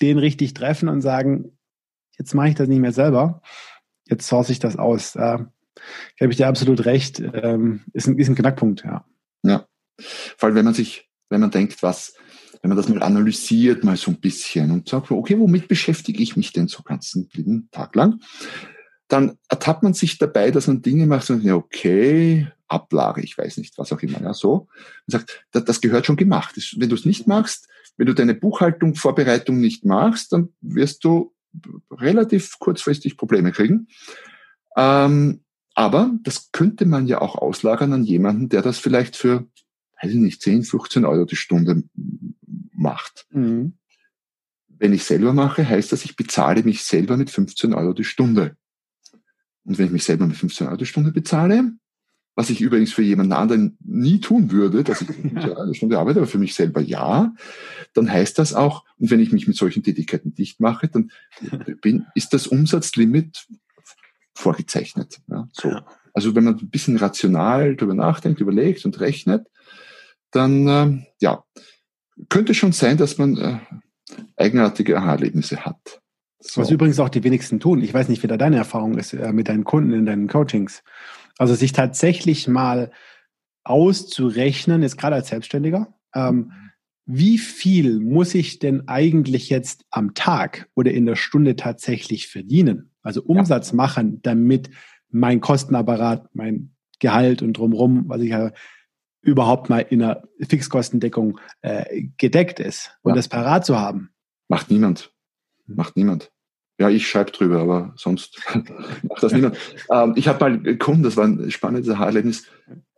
den 0.00 0.18
richtig 0.18 0.54
treffen 0.54 0.88
und 0.88 1.00
sagen, 1.00 1.56
jetzt 2.18 2.34
mache 2.34 2.48
ich 2.48 2.54
das 2.56 2.66
nicht 2.66 2.80
mehr 2.80 2.92
selber, 2.92 3.40
jetzt 4.06 4.26
source 4.26 4.50
ich 4.50 4.58
das 4.58 4.76
aus. 4.76 5.14
Äh, 5.14 5.38
gebe 6.18 6.32
ich 6.32 6.36
dir 6.36 6.48
absolut 6.48 6.84
recht, 6.84 7.20
ähm, 7.20 7.82
ist, 7.92 8.06
ein, 8.06 8.18
ist 8.18 8.28
ein 8.28 8.34
Knackpunkt, 8.34 8.84
ja. 8.84 9.04
Ja. 9.42 9.66
Vor 10.36 10.48
allem, 10.48 10.56
wenn 10.56 10.64
man 10.64 10.74
sich, 10.74 11.08
wenn 11.28 11.40
man 11.40 11.50
denkt, 11.50 11.82
was, 11.82 12.14
wenn 12.62 12.70
man 12.70 12.76
das 12.76 12.88
mal 12.88 13.02
analysiert, 13.02 13.84
mal 13.84 13.96
so 13.96 14.10
ein 14.10 14.20
bisschen 14.20 14.70
und 14.70 14.88
sagt, 14.88 15.10
okay, 15.10 15.38
womit 15.38 15.68
beschäftige 15.68 16.22
ich 16.22 16.36
mich 16.36 16.52
denn 16.52 16.68
so 16.68 16.82
ganzen 16.82 17.28
Tag 17.70 17.94
lang? 17.94 18.20
Dann 19.08 19.38
ertappt 19.48 19.82
man 19.82 19.94
sich 19.94 20.18
dabei, 20.18 20.50
dass 20.50 20.66
man 20.66 20.82
Dinge 20.82 21.06
macht 21.06 21.28
und 21.30 21.42
ja, 21.44 21.54
okay, 21.54 22.48
Ablage, 22.68 23.20
ich 23.20 23.36
weiß 23.36 23.58
nicht, 23.58 23.76
was 23.78 23.92
auch 23.92 24.00
immer, 24.00 24.20
ja, 24.22 24.32
so. 24.32 24.68
Und 25.06 25.12
sagt, 25.12 25.44
das, 25.52 25.64
das 25.64 25.80
gehört 25.80 26.06
schon 26.06 26.16
gemacht. 26.16 26.54
Wenn 26.76 26.88
du 26.88 26.94
es 26.94 27.04
nicht 27.04 27.26
machst, 27.26 27.68
wenn 27.96 28.06
du 28.06 28.14
deine 28.14 28.34
Buchhaltung, 28.34 28.94
Vorbereitung 28.94 29.60
nicht 29.60 29.84
machst, 29.84 30.32
dann 30.32 30.48
wirst 30.60 31.04
du 31.04 31.34
relativ 31.90 32.58
kurzfristig 32.58 33.16
Probleme 33.16 33.52
kriegen. 33.52 33.88
Ähm, 34.76 35.43
aber 35.74 36.12
das 36.22 36.52
könnte 36.52 36.86
man 36.86 37.06
ja 37.06 37.20
auch 37.20 37.34
auslagern 37.36 37.92
an 37.92 38.04
jemanden, 38.04 38.48
der 38.48 38.62
das 38.62 38.78
vielleicht 38.78 39.16
für, 39.16 39.46
weiß 40.00 40.12
ich 40.12 40.18
nicht, 40.18 40.40
10, 40.40 40.62
15 40.62 41.04
Euro 41.04 41.24
die 41.24 41.36
Stunde 41.36 41.82
macht. 42.72 43.26
Mhm. 43.30 43.74
Wenn 44.68 44.92
ich 44.92 45.04
selber 45.04 45.32
mache, 45.32 45.68
heißt 45.68 45.92
das, 45.92 46.04
ich 46.04 46.16
bezahle 46.16 46.62
mich 46.62 46.84
selber 46.84 47.16
mit 47.16 47.30
15 47.30 47.74
Euro 47.74 47.92
die 47.92 48.04
Stunde. 48.04 48.56
Und 49.64 49.78
wenn 49.78 49.86
ich 49.86 49.92
mich 49.92 50.04
selber 50.04 50.26
mit 50.26 50.36
15 50.36 50.66
Euro 50.66 50.76
die 50.76 50.86
Stunde 50.86 51.10
bezahle, 51.10 51.72
was 52.36 52.50
ich 52.50 52.60
übrigens 52.60 52.92
für 52.92 53.02
jemanden 53.02 53.32
anderen 53.32 53.78
nie 53.80 54.20
tun 54.20 54.50
würde, 54.50 54.84
dass 54.84 55.02
ich 55.02 55.08
eine 55.36 55.74
Stunde 55.74 55.98
arbeite, 55.98 56.20
aber 56.20 56.26
für 56.26 56.38
mich 56.38 56.54
selber 56.54 56.80
ja, 56.80 57.32
dann 57.94 58.10
heißt 58.10 58.38
das 58.38 58.54
auch, 58.54 58.84
und 58.98 59.10
wenn 59.10 59.20
ich 59.20 59.32
mich 59.32 59.46
mit 59.46 59.56
solchen 59.56 59.82
Tätigkeiten 59.82 60.34
dicht 60.34 60.60
mache, 60.60 60.88
dann 60.88 61.10
bin, 61.80 62.06
ist 62.14 62.34
das 62.34 62.46
Umsatzlimit 62.46 63.46
vorgezeichnet. 64.34 65.20
Ja, 65.28 65.48
so. 65.52 65.68
Ja. 65.68 65.86
Also 66.12 66.34
wenn 66.34 66.44
man 66.44 66.58
ein 66.58 66.70
bisschen 66.70 66.96
rational 66.96 67.74
darüber 67.76 67.94
nachdenkt, 67.94 68.40
überlegt 68.40 68.84
und 68.84 69.00
rechnet, 69.00 69.48
dann 70.30 70.68
äh, 70.68 71.06
ja, 71.20 71.44
könnte 72.28 72.54
schon 72.54 72.72
sein, 72.72 72.96
dass 72.96 73.18
man 73.18 73.36
äh, 73.36 73.58
eigenartige 74.36 74.96
Aha-Erlebnisse 74.96 75.64
hat. 75.64 76.00
So. 76.40 76.60
Was 76.60 76.70
übrigens 76.70 77.00
auch 77.00 77.08
die 77.08 77.24
wenigsten 77.24 77.58
tun. 77.58 77.82
Ich 77.82 77.94
weiß 77.94 78.08
nicht, 78.08 78.22
wie 78.22 78.26
da 78.26 78.36
deine 78.36 78.56
Erfahrung 78.56 78.98
ist 78.98 79.14
äh, 79.14 79.32
mit 79.32 79.48
deinen 79.48 79.64
Kunden 79.64 79.92
in 79.92 80.06
deinen 80.06 80.28
Coachings. 80.28 80.82
Also 81.38 81.54
sich 81.54 81.72
tatsächlich 81.72 82.46
mal 82.46 82.92
auszurechnen, 83.64 84.82
jetzt 84.82 84.98
gerade 84.98 85.16
als 85.16 85.28
Selbstständiger, 85.28 85.94
ähm, 86.14 86.52
wie 87.06 87.38
viel 87.38 88.00
muss 88.00 88.34
ich 88.34 88.58
denn 88.58 88.88
eigentlich 88.88 89.50
jetzt 89.50 89.84
am 89.90 90.14
Tag 90.14 90.68
oder 90.74 90.90
in 90.90 91.06
der 91.06 91.16
Stunde 91.16 91.56
tatsächlich 91.56 92.28
verdienen? 92.28 92.90
Also 93.02 93.22
Umsatz 93.22 93.70
ja. 93.70 93.76
machen, 93.76 94.20
damit 94.22 94.70
mein 95.10 95.40
Kostenapparat, 95.40 96.28
mein 96.34 96.74
Gehalt 96.98 97.42
und 97.42 97.54
drumherum, 97.54 98.04
was 98.08 98.22
ich 98.22 98.32
habe, 98.32 98.52
überhaupt 99.20 99.68
mal 99.70 99.80
in 99.80 100.02
einer 100.02 100.22
Fixkostendeckung 100.40 101.38
äh, 101.62 102.04
gedeckt 102.16 102.60
ist 102.60 102.96
und 103.02 103.10
ja. 103.10 103.16
das 103.16 103.28
parat 103.28 103.64
zu 103.66 103.78
haben. 103.78 104.10
Macht 104.48 104.70
niemand. 104.70 105.12
Hm. 105.66 105.76
Macht 105.76 105.96
niemand. 105.96 106.30
Ja, 106.78 106.88
ich 106.88 107.08
schreibe 107.08 107.30
drüber, 107.30 107.60
aber 107.60 107.92
sonst 107.96 108.40
macht 109.02 109.22
das 109.22 109.32
niemand. 109.32 109.56
Ähm, 109.90 110.14
ich 110.16 110.28
habe 110.28 110.50
mal 110.58 110.76
Kunden, 110.76 111.02
das 111.02 111.16
war 111.16 111.26
ein 111.26 111.50
spannendes 111.50 111.88
Erlebnis, 111.88 112.46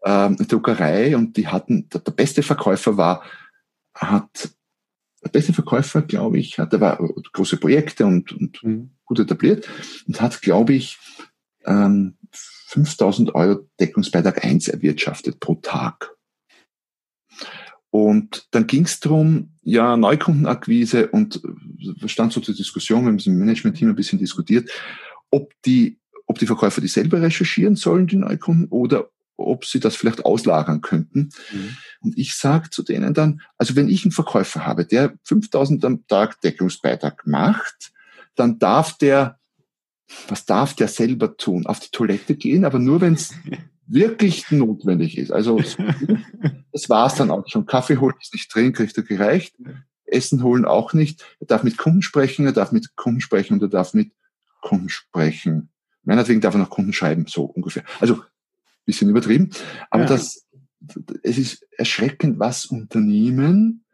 ähm, 0.05 0.37
eine 0.39 0.47
Druckerei 0.47 1.17
und 1.17 1.37
die 1.37 1.49
hatten, 1.49 1.89
der 1.89 2.13
beste 2.13 2.43
Verkäufer 2.43 2.97
war, 2.97 3.23
hat 3.97 4.51
der 5.25 5.31
beste 5.31 5.53
Verkäufer, 5.53 6.03
glaube 6.03 6.39
ich, 6.39 6.59
hat, 6.59 6.73
der 6.73 6.81
war 6.81 6.99
große 7.33 7.57
Projekte 7.57 8.07
und, 8.07 8.33
und 8.33 8.63
mhm. 8.63 8.91
gut 9.05 9.19
etabliert 9.19 9.69
und 10.07 10.21
hat, 10.21 10.41
glaube 10.41 10.75
ich, 10.75 10.99
ähm, 11.65 12.17
5000 12.69 13.35
Euro 13.35 13.69
Deckungsbeitrag 13.81 14.45
1 14.45 14.69
erwirtschaftet 14.69 15.41
pro 15.41 15.55
Tag. 15.57 16.15
Und 17.91 18.47
dann 18.51 18.67
ging 18.67 18.85
es 18.85 19.01
darum, 19.01 19.55
ja, 19.63 19.97
Neukundenakquise 19.97 21.09
und 21.09 21.43
äh, 21.43 22.09
stand 22.09 22.33
so 22.33 22.41
zur 22.41 22.55
Diskussion, 22.55 23.03
wir 23.03 23.09
haben 23.09 23.17
es 23.17 23.27
im 23.27 23.39
Management-Team 23.39 23.89
ein 23.89 23.97
bisschen 23.97 24.19
diskutiert, 24.19 24.71
ob 25.31 25.53
die, 25.65 25.99
ob 26.27 26.39
die 26.39 26.47
Verkäufer 26.47 26.81
die 26.81 26.89
selber 26.89 27.23
recherchieren 27.23 27.75
sollen, 27.75 28.07
die 28.07 28.17
Neukunden, 28.17 28.69
oder 28.69 29.11
ob 29.37 29.65
sie 29.65 29.81
das 29.81 29.97
vielleicht 29.97 30.25
auslagern 30.25 30.81
könnten. 30.81 31.31
Mhm. 31.53 31.77
Und 32.01 32.19
ich 32.19 32.35
sage 32.35 32.71
zu 32.71 32.83
denen 32.83 33.15
dann, 33.15 33.41
also 33.59 33.77
wenn 33.77 33.89
ich 33.89 34.05
einen 34.05 34.13
Verkäufer 34.13 34.67
habe, 34.67 34.87
der 34.87 35.15
5000 35.25 35.85
am 35.85 36.07
Tag 36.07 36.41
Deckungsbeitrag 36.41 37.27
macht, 37.27 37.93
dann 38.35 38.59
darf 38.59 38.97
der, 38.99 39.39
was 40.29 40.45
darf 40.45 40.75
der 40.75 40.89
selber 40.89 41.37
tun? 41.37 41.67
Auf 41.67 41.81
die 41.81 41.91
Toilette 41.91 42.37
gehen, 42.37 42.65
aber 42.65 42.79
nur 42.79 43.01
wenn 43.01 43.15
es 43.15 43.35
wirklich 43.87 44.51
notwendig 44.51 45.19
ist. 45.19 45.31
Also 45.31 45.61
das 46.73 46.89
war's 46.89 47.17
dann 47.17 47.31
auch 47.31 47.47
schon. 47.49 47.67
Kaffee 47.67 47.99
holen 47.99 48.17
ist 48.21 48.35
nicht 48.35 48.53
drin, 48.55 48.73
kriegt 48.73 48.97
er 48.97 49.03
gereicht. 49.03 49.57
Essen 50.07 50.43
holen 50.43 50.65
auch 50.65 50.93
nicht. 50.93 51.25
Er 51.41 51.47
darf 51.47 51.63
mit 51.63 51.77
Kunden 51.77 52.03
sprechen, 52.03 52.47
er 52.47 52.53
darf 52.53 52.73
mit 52.73 52.97
Kunden 52.97 53.21
sprechen 53.21 53.55
und 53.55 53.63
er 53.63 53.69
darf 53.69 53.93
mit 53.93 54.13
Kunden 54.61 54.89
sprechen. 54.89 55.71
Meinetwegen 56.05 56.41
darf 56.41 56.55
er 56.55 56.59
noch 56.59 56.71
Kunden 56.71 56.93
schreiben, 56.93 57.27
so 57.27 57.45
ungefähr. 57.45 57.83
Also 58.01 58.23
bisschen 58.87 59.11
übertrieben. 59.11 59.51
Aber 59.91 60.05
ja. 60.05 60.09
das, 60.09 60.47
es 61.23 61.39
ist 61.39 61.67
erschreckend, 61.77 62.39
was 62.39 62.67
Unternehmen 62.67 63.85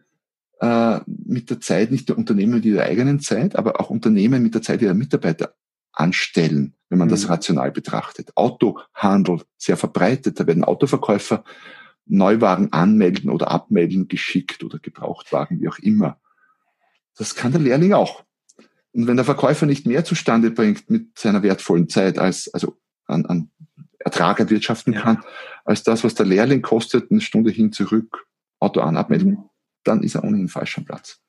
äh, 0.61 1.01
mit 1.07 1.51
der 1.51 1.61
Zeit, 1.61 1.91
nicht 1.91 2.09
nur 2.09 2.19
Unternehmen 2.19 2.55
mit 2.55 2.65
ihrer 2.65 2.85
eigenen 2.85 3.19
Zeit, 3.19 3.57
aber 3.57 3.81
auch 3.81 3.91
Unternehmen 3.91 4.43
mit 4.43 4.55
der 4.55 4.63
Zeit 4.63 4.83
ihrer 4.83 4.95
Mitarbeiter 4.95 5.55
anstellen, 5.93 6.75
wenn 6.89 6.99
man 6.99 7.09
mhm. 7.09 7.13
das 7.13 7.29
rational 7.29 7.73
betrachtet. 7.73 8.31
Autohandel 8.37 9.43
sehr 9.59 9.77
verbreitet, 9.77 10.39
da 10.39 10.47
werden 10.47 10.65
Autoverkäufer 10.65 11.45
Neuwagen 12.07 12.73
anmelden 12.73 13.31
oder 13.31 13.51
abmelden 13.51 14.09
geschickt 14.09 14.65
oder 14.65 14.79
Gebrauchtwagen, 14.79 15.61
wie 15.61 15.69
auch 15.69 15.79
immer. 15.79 16.21
Das 17.17 17.35
kann 17.35 17.53
der 17.53 17.61
Lehrling 17.61 17.93
auch. 17.93 18.25
Und 18.93 19.07
wenn 19.07 19.17
der 19.17 19.25
Verkäufer 19.25 19.67
nicht 19.67 19.87
mehr 19.87 20.05
zustande 20.05 20.51
bringt 20.51 20.91
mit 20.91 21.19
seiner 21.19 21.43
wertvollen 21.43 21.89
Zeit 21.89 22.19
als, 22.19 22.53
also 22.53 22.79
an, 23.07 23.27
an 23.27 23.51
Ertrag 24.05 24.41
erwirtschaften 24.41 24.93
ja. 24.93 25.01
kann, 25.01 25.23
als 25.65 25.83
das, 25.83 26.05
was 26.05 26.15
der 26.15 26.27
Lehrling 26.27 26.63
kostet, 26.63 27.11
eine 27.11 27.21
Stunde 27.21 27.51
hin, 27.51 27.73
zurück, 27.73 28.27
Auto 28.59 28.81
an, 28.81 28.97
abmelden, 28.97 29.31
mhm. 29.31 29.45
dann 29.85 30.03
ist 30.03 30.15
er 30.15 30.25
ohnehin 30.25 30.49
falsch 30.49 30.79
am 30.79 30.85
Platz. 30.85 31.21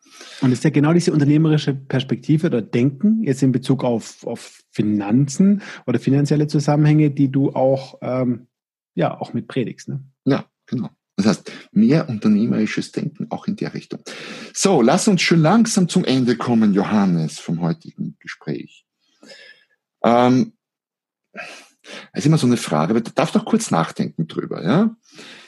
Und 0.41 0.51
ist 0.51 0.63
ja 0.63 0.69
genau 0.69 0.93
diese 0.93 1.11
unternehmerische 1.11 1.73
Perspektive 1.73 2.47
oder 2.47 2.61
Denken 2.61 3.23
jetzt 3.23 3.41
in 3.41 3.51
Bezug 3.51 3.83
auf, 3.83 4.25
auf 4.25 4.61
Finanzen 4.71 5.61
oder 5.87 5.99
finanzielle 5.99 6.47
Zusammenhänge, 6.47 7.09
die 7.11 7.31
du 7.31 7.51
auch, 7.51 7.97
ähm, 8.01 8.47
ja, 8.93 9.19
auch 9.19 9.33
mit 9.33 9.47
predigst. 9.47 9.89
Ne? 9.89 10.03
Ja, 10.25 10.45
genau. 10.67 10.89
Das 11.15 11.27
heißt, 11.27 11.51
mehr 11.71 12.09
unternehmerisches 12.09 12.91
Denken 12.91 13.27
auch 13.29 13.47
in 13.47 13.55
der 13.55 13.73
Richtung. 13.73 14.01
So, 14.53 14.81
lass 14.81 15.07
uns 15.07 15.21
schon 15.21 15.41
langsam 15.41 15.87
zum 15.87 16.03
Ende 16.05 16.35
kommen, 16.35 16.73
Johannes, 16.73 17.39
vom 17.39 17.61
heutigen 17.61 18.17
Gespräch. 18.19 18.85
Ähm, 20.03 20.53
das 22.11 22.21
ist 22.21 22.25
immer 22.25 22.37
so 22.37 22.47
eine 22.47 22.57
Frage, 22.57 22.91
aber 22.91 23.01
du 23.01 23.11
darfst 23.11 23.35
doch 23.35 23.45
kurz 23.45 23.71
nachdenken 23.71 24.27
drüber, 24.27 24.63
ja? 24.63 24.95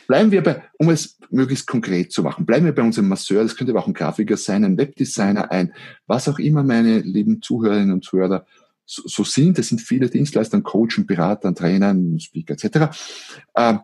Bleiben 0.07 0.29
wir 0.29 0.43
bei, 0.43 0.63
um 0.77 0.89
es 0.91 1.17
möglichst 1.31 1.65
konkret 1.65 2.11
zu 2.11 2.21
machen, 2.21 2.45
bleiben 2.45 2.65
wir 2.65 2.75
bei 2.75 2.83
unserem 2.83 3.07
Masseur, 3.07 3.41
das 3.41 3.55
könnte 3.55 3.71
aber 3.71 3.81
auch 3.81 3.87
ein 3.87 3.93
Grafiker 3.93 4.37
sein, 4.37 4.63
ein 4.63 4.77
Webdesigner, 4.77 5.51
ein, 5.51 5.73
was 6.05 6.27
auch 6.27 6.37
immer 6.37 6.63
meine 6.63 6.99
lieben 6.99 7.41
Zuhörerinnen 7.41 7.91
und 7.91 8.03
Zuhörer 8.03 8.45
so, 8.85 9.07
so 9.07 9.23
sind. 9.23 9.57
Das 9.57 9.67
sind 9.67 9.81
viele 9.81 10.09
Dienstleister, 10.09 10.61
Coachen, 10.61 11.05
Berater, 11.05 11.53
Trainer, 11.53 11.95
Speaker 12.19 12.53
etc. 12.53 12.95
Äh, 13.53 13.77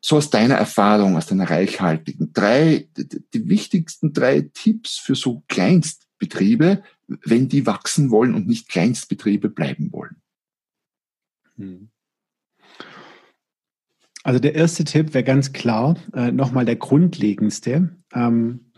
so 0.00 0.16
aus 0.16 0.30
deiner 0.30 0.54
Erfahrung, 0.54 1.16
aus 1.16 1.26
deiner 1.26 1.50
reichhaltigen, 1.50 2.32
drei, 2.32 2.88
die 2.96 3.48
wichtigsten 3.48 4.12
drei 4.12 4.42
Tipps 4.52 4.96
für 4.96 5.16
so 5.16 5.42
Kleinstbetriebe, 5.48 6.82
wenn 7.24 7.48
die 7.48 7.66
wachsen 7.66 8.10
wollen 8.10 8.34
und 8.34 8.46
nicht 8.46 8.68
Kleinstbetriebe 8.68 9.48
bleiben 9.48 9.92
wollen. 9.92 10.16
Hm. 11.58 11.90
Also 14.24 14.40
der 14.40 14.54
erste 14.54 14.84
Tipp 14.84 15.14
wäre 15.14 15.24
ganz 15.24 15.52
klar 15.52 15.96
äh, 16.12 16.32
nochmal 16.32 16.64
der 16.64 16.76
grundlegendste. 16.76 17.96
Ähm, 18.12 18.72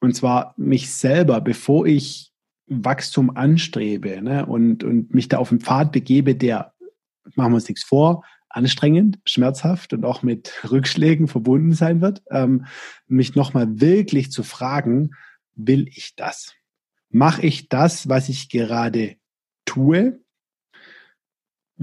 und 0.00 0.14
zwar 0.14 0.54
mich 0.56 0.92
selber, 0.92 1.40
bevor 1.40 1.86
ich 1.86 2.32
Wachstum 2.66 3.36
anstrebe 3.36 4.20
ne, 4.22 4.46
und, 4.46 4.84
und 4.84 5.14
mich 5.14 5.28
da 5.28 5.38
auf 5.38 5.50
den 5.50 5.60
Pfad 5.60 5.92
begebe, 5.92 6.34
der, 6.34 6.72
machen 7.34 7.52
wir 7.52 7.56
uns 7.56 7.68
nichts 7.68 7.84
vor, 7.84 8.24
anstrengend, 8.48 9.18
schmerzhaft 9.24 9.92
und 9.92 10.04
auch 10.04 10.22
mit 10.22 10.52
Rückschlägen 10.70 11.28
verbunden 11.28 11.72
sein 11.72 12.00
wird, 12.00 12.22
ähm, 12.30 12.66
mich 13.06 13.34
nochmal 13.34 13.80
wirklich 13.80 14.30
zu 14.30 14.42
fragen, 14.42 15.12
will 15.54 15.88
ich 15.88 16.14
das? 16.16 16.54
Mache 17.10 17.42
ich 17.42 17.68
das, 17.68 18.08
was 18.08 18.28
ich 18.28 18.48
gerade 18.48 19.16
tue? 19.64 20.21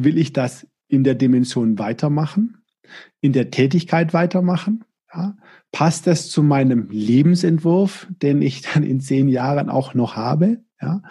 Will 0.03 0.17
ich 0.17 0.33
das 0.33 0.67
in 0.87 1.03
der 1.03 1.15
Dimension 1.15 1.79
weitermachen, 1.79 2.57
in 3.21 3.33
der 3.33 3.51
Tätigkeit 3.51 4.13
weitermachen? 4.13 4.83
Ja? 5.13 5.37
Passt 5.71 6.07
das 6.07 6.29
zu 6.29 6.41
meinem 6.43 6.89
Lebensentwurf, 6.89 8.07
den 8.21 8.41
ich 8.41 8.61
dann 8.73 8.83
in 8.83 8.99
zehn 8.99 9.27
Jahren 9.27 9.69
auch 9.69 9.93
noch 9.93 10.15
habe? 10.15 10.63
Ja? 10.81 11.01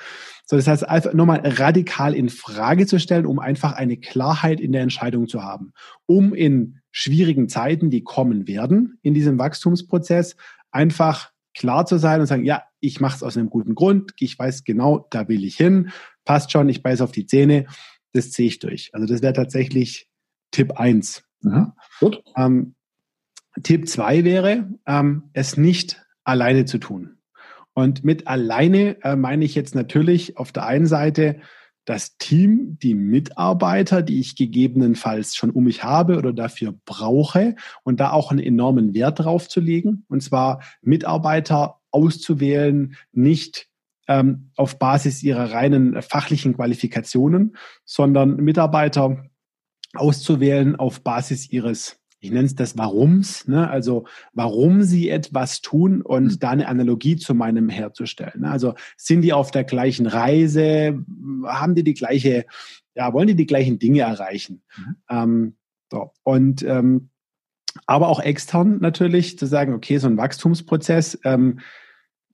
So, 0.44 0.56
das 0.56 0.66
heißt, 0.66 0.88
einfach 0.88 1.12
nochmal 1.12 1.42
radikal 1.44 2.14
in 2.14 2.28
Frage 2.28 2.86
zu 2.86 2.98
stellen, 2.98 3.26
um 3.26 3.38
einfach 3.38 3.72
eine 3.72 3.96
Klarheit 3.96 4.60
in 4.60 4.72
der 4.72 4.82
Entscheidung 4.82 5.28
zu 5.28 5.42
haben, 5.42 5.72
um 6.06 6.34
in 6.34 6.80
schwierigen 6.90 7.48
Zeiten, 7.48 7.90
die 7.90 8.02
kommen 8.02 8.48
werden, 8.48 8.98
in 9.02 9.14
diesem 9.14 9.38
Wachstumsprozess, 9.38 10.36
einfach 10.70 11.30
klar 11.54 11.86
zu 11.86 11.98
sein 11.98 12.20
und 12.20 12.26
sagen, 12.26 12.44
ja, 12.44 12.62
ich 12.80 13.00
mache 13.00 13.16
es 13.16 13.22
aus 13.22 13.36
einem 13.36 13.50
guten 13.50 13.74
Grund, 13.74 14.12
ich 14.18 14.38
weiß 14.38 14.64
genau, 14.64 15.06
da 15.10 15.28
will 15.28 15.44
ich 15.44 15.56
hin, 15.56 15.90
passt 16.24 16.52
schon, 16.52 16.68
ich 16.68 16.82
beiße 16.82 17.02
auf 17.02 17.12
die 17.12 17.26
Zähne 17.26 17.66
das 18.12 18.30
ziehe 18.30 18.48
ich 18.48 18.58
durch. 18.58 18.90
Also 18.92 19.06
das 19.06 19.22
wäre 19.22 19.32
tatsächlich 19.32 20.08
Tipp 20.50 20.72
1. 20.78 21.24
Mhm. 21.42 21.72
Gut. 22.00 22.22
Ähm, 22.36 22.74
Tipp 23.62 23.88
2 23.88 24.24
wäre, 24.24 24.68
ähm, 24.86 25.30
es 25.32 25.56
nicht 25.56 26.04
alleine 26.24 26.64
zu 26.64 26.78
tun. 26.78 27.18
Und 27.74 28.04
mit 28.04 28.26
alleine 28.26 29.02
äh, 29.02 29.16
meine 29.16 29.44
ich 29.44 29.54
jetzt 29.54 29.74
natürlich 29.74 30.36
auf 30.36 30.52
der 30.52 30.66
einen 30.66 30.86
Seite 30.86 31.40
das 31.84 32.18
Team, 32.18 32.76
die 32.82 32.94
Mitarbeiter, 32.94 34.02
die 34.02 34.20
ich 34.20 34.36
gegebenenfalls 34.36 35.34
schon 35.34 35.50
um 35.50 35.64
mich 35.64 35.84
habe 35.84 36.18
oder 36.18 36.34
dafür 36.34 36.74
brauche 36.84 37.56
und 37.82 37.98
da 37.98 38.10
auch 38.10 38.30
einen 38.30 38.40
enormen 38.40 38.92
Wert 38.94 39.20
drauf 39.20 39.48
zu 39.48 39.60
legen. 39.60 40.04
Und 40.08 40.22
zwar 40.22 40.60
Mitarbeiter 40.82 41.80
auszuwählen, 41.90 42.94
nicht 43.12 43.67
ähm, 44.08 44.50
auf 44.56 44.78
Basis 44.78 45.22
ihrer 45.22 45.52
reinen 45.52 46.00
fachlichen 46.02 46.56
Qualifikationen, 46.56 47.56
sondern 47.84 48.36
Mitarbeiter 48.36 49.24
auszuwählen 49.94 50.76
auf 50.76 51.02
Basis 51.02 51.50
ihres, 51.50 52.00
ich 52.20 52.30
nenne 52.30 52.46
es 52.46 52.54
das 52.54 52.76
Warums, 52.76 53.46
ne? 53.46 53.70
also 53.70 54.06
warum 54.32 54.82
sie 54.82 55.08
etwas 55.08 55.60
tun 55.60 56.02
und 56.02 56.24
mhm. 56.24 56.38
da 56.40 56.50
eine 56.50 56.68
Analogie 56.68 57.16
zu 57.16 57.34
meinem 57.34 57.68
herzustellen. 57.68 58.40
Ne? 58.40 58.50
Also 58.50 58.74
sind 58.96 59.22
die 59.22 59.32
auf 59.32 59.50
der 59.50 59.64
gleichen 59.64 60.06
Reise, 60.06 61.04
haben 61.44 61.74
die 61.74 61.84
die 61.84 61.94
gleiche, 61.94 62.46
ja, 62.94 63.12
wollen 63.12 63.28
die 63.28 63.36
die 63.36 63.46
gleichen 63.46 63.78
Dinge 63.78 64.00
erreichen? 64.00 64.62
Mhm. 64.76 64.96
Ähm, 65.08 65.56
so. 65.90 66.10
Und 66.22 66.62
ähm, 66.62 67.10
aber 67.86 68.08
auch 68.08 68.20
extern 68.20 68.78
natürlich 68.80 69.38
zu 69.38 69.46
sagen, 69.46 69.72
okay, 69.72 69.98
so 69.98 70.08
ein 70.08 70.16
Wachstumsprozess, 70.16 71.18
ähm, 71.24 71.60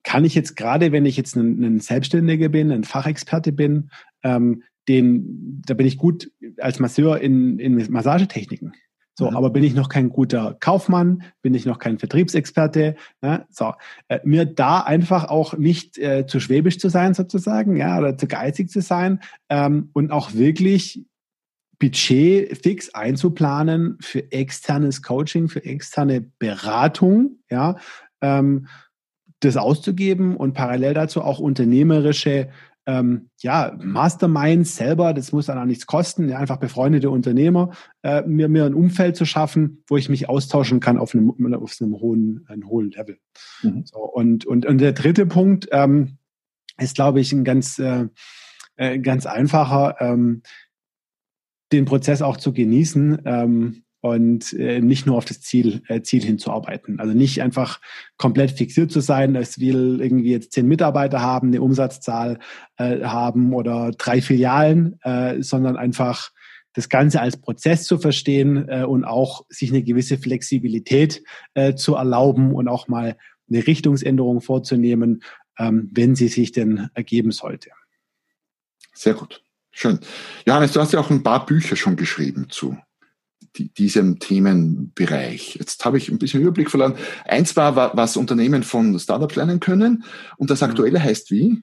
kann 0.05 0.25
ich 0.25 0.35
jetzt 0.35 0.55
gerade, 0.55 0.93
wenn 0.93 1.07
ich 1.07 1.17
jetzt 1.17 1.35
ein, 1.37 1.63
ein 1.65 1.81
Selbstständiger 1.81 2.49
bin, 2.49 2.71
ein 2.71 2.85
Fachexperte 2.85 3.53
bin, 3.53 3.91
ähm, 4.23 4.63
den, 4.89 5.63
da 5.67 5.75
bin 5.75 5.87
ich 5.87 5.97
gut 5.99 6.31
als 6.59 6.79
Masseur 6.79 7.21
in, 7.21 7.59
in 7.59 7.91
Massagetechniken. 7.91 8.75
So, 9.17 9.31
mhm. 9.31 9.37
aber 9.37 9.51
bin 9.51 9.63
ich 9.63 9.75
noch 9.75 9.89
kein 9.89 10.11
guter 10.11 10.57
Kaufmann, 10.59 11.23
bin 11.41 11.55
ich 11.55 11.67
noch 11.67 11.79
kein 11.79 11.99
Vertriebsexperte, 11.99 12.97
ne? 13.23 13.47
so, 13.49 13.73
äh, 14.09 14.19
mir 14.25 14.45
da 14.45 14.81
einfach 14.81 15.29
auch 15.29 15.57
nicht 15.57 15.99
äh, 15.99 16.27
zu 16.27 16.41
schwäbisch 16.41 16.79
zu 16.79 16.89
sein 16.89 17.15
sozusagen, 17.15 17.77
ja, 17.77 17.99
oder 17.99 18.19
zu 18.19 18.27
geizig 18.27 18.71
zu 18.71 18.81
sein 18.81 19.21
ähm, 19.49 19.91
und 19.93 20.11
auch 20.11 20.35
wirklich 20.35 21.05
Budget 21.79 22.59
fix 22.63 22.93
einzuplanen 22.95 23.99
für 24.01 24.33
externes 24.33 25.03
Coaching, 25.03 25.49
für 25.49 25.65
externe 25.65 26.21
Beratung, 26.39 27.39
ja, 27.51 27.77
ähm, 28.21 28.67
das 29.41 29.57
auszugeben 29.57 30.37
und 30.37 30.55
parallel 30.55 30.95
dazu 30.95 31.23
auch 31.23 31.39
unternehmerische 31.39 32.49
ähm, 32.87 33.31
ja, 33.41 33.77
Masterminds 33.83 34.77
selber, 34.77 35.15
das 35.15 35.33
muss 35.33 35.47
dann 35.47 35.59
auch 35.59 35.65
nichts 35.65 35.87
kosten, 35.87 36.33
einfach 36.33 36.59
befreundete 36.59 37.11
Unternehmer, 37.11 37.71
äh, 38.03 38.23
mir, 38.23 38.49
mir 38.49 38.67
ein 38.67 38.75
Umfeld 38.75 39.17
zu 39.17 39.25
schaffen, 39.25 39.83
wo 39.89 39.97
ich 39.97 40.09
mich 40.09 40.29
austauschen 40.29 40.81
kann 40.81 40.99
auf 40.99 41.15
einem, 41.15 41.31
auf 41.55 41.77
einem 41.81 41.95
hohen, 41.95 42.45
einem 42.49 42.69
hohen 42.69 42.91
Level. 42.91 43.19
Mhm. 43.63 43.85
So, 43.87 43.99
und, 43.99 44.45
und, 44.45 44.67
und 44.67 44.79
der 44.79 44.93
dritte 44.93 45.27
Punkt 45.27 45.69
ähm, 45.73 46.19
ist, 46.79 46.95
glaube 46.95 47.21
ich, 47.21 47.33
ein 47.33 47.45
ganz, 47.45 47.79
äh, 47.79 48.09
äh, 48.77 48.99
ganz 48.99 49.25
einfacher, 49.27 49.97
ähm, 50.01 50.43
den 51.73 51.87
Prozess 51.87 52.23
auch 52.23 52.37
zu 52.37 52.53
genießen. 52.53 53.84
Und 54.05 54.53
äh, 54.53 54.83
nicht 54.83 55.07
nur 55.07 55.17
auf 55.17 55.25
das 55.25 55.41
Ziel, 55.41 55.81
äh, 55.89 56.03
Ziel 56.03 56.23
hinzuarbeiten. 56.23 57.01
Also 57.01 57.15
nicht 57.15 57.41
einfach 57.41 57.81
komplett 58.19 58.51
fixiert 58.51 58.93
zu 58.93 59.01
sein, 59.01 59.35
es 59.35 59.59
will 59.61 59.99
irgendwie 60.03 60.31
jetzt 60.31 60.53
zehn 60.53 60.69
Mitarbeiter 60.69 61.23
haben, 61.23 61.49
eine 61.49 61.63
Umsatzzahl 61.63 62.39
äh, 62.77 63.01
haben 63.01 63.55
oder 63.55 63.93
drei 63.93 64.21
Filialen, 64.21 65.01
äh, 65.05 65.43
sondern 65.43 65.79
einfach 65.79 66.33
das 66.75 66.91
Ganze 66.91 67.23
als 67.23 67.39
Prozess 67.39 67.85
zu 67.85 67.97
verstehen 67.97 68.69
äh, 68.69 68.85
und 68.85 69.07
auch 69.07 69.47
sich 69.49 69.71
eine 69.71 69.83
gewisse 69.83 70.19
Flexibilität 70.19 71.23
äh, 71.55 71.75
zu 71.75 71.95
erlauben 71.95 72.53
und 72.53 72.69
auch 72.69 72.89
mal 72.89 73.17
eine 73.49 73.67
Richtungsänderung 73.67 74.43
vorzunehmen, 74.43 75.23
ähm, 75.59 75.89
wenn 75.95 76.15
sie 76.15 76.29
sich 76.29 76.53
denn 76.53 76.91
ergeben 76.93 77.33
sollte. 77.33 77.71
Sehr 78.93 79.15
gut. 79.15 79.43
Schön. 79.71 79.99
Johannes, 80.45 80.73
du 80.73 80.81
hast 80.81 80.93
ja 80.93 81.01
auch 81.01 81.09
ein 81.09 81.23
paar 81.23 81.47
Bücher 81.47 81.75
schon 81.75 81.97
geschrieben 81.97 82.49
zu 82.51 82.77
diesem 83.59 84.19
Themenbereich. 84.19 85.57
Jetzt 85.57 85.85
habe 85.85 85.99
ich 85.99 86.09
ein 86.09 86.19
bisschen 86.19 86.43
Überblick 86.43 86.71
verloren. 86.71 86.95
Eins 87.25 87.57
war, 87.57 87.97
was 87.97 88.17
Unternehmen 88.17 88.63
von 88.63 88.99
Startups 88.99 89.37
lernen 89.37 89.61
können. 89.61 90.05
Und 90.37 90.51
das 90.51 90.61
mhm. 90.61 90.69
aktuelle 90.69 91.03
heißt 91.03 91.31
wie? 91.31 91.63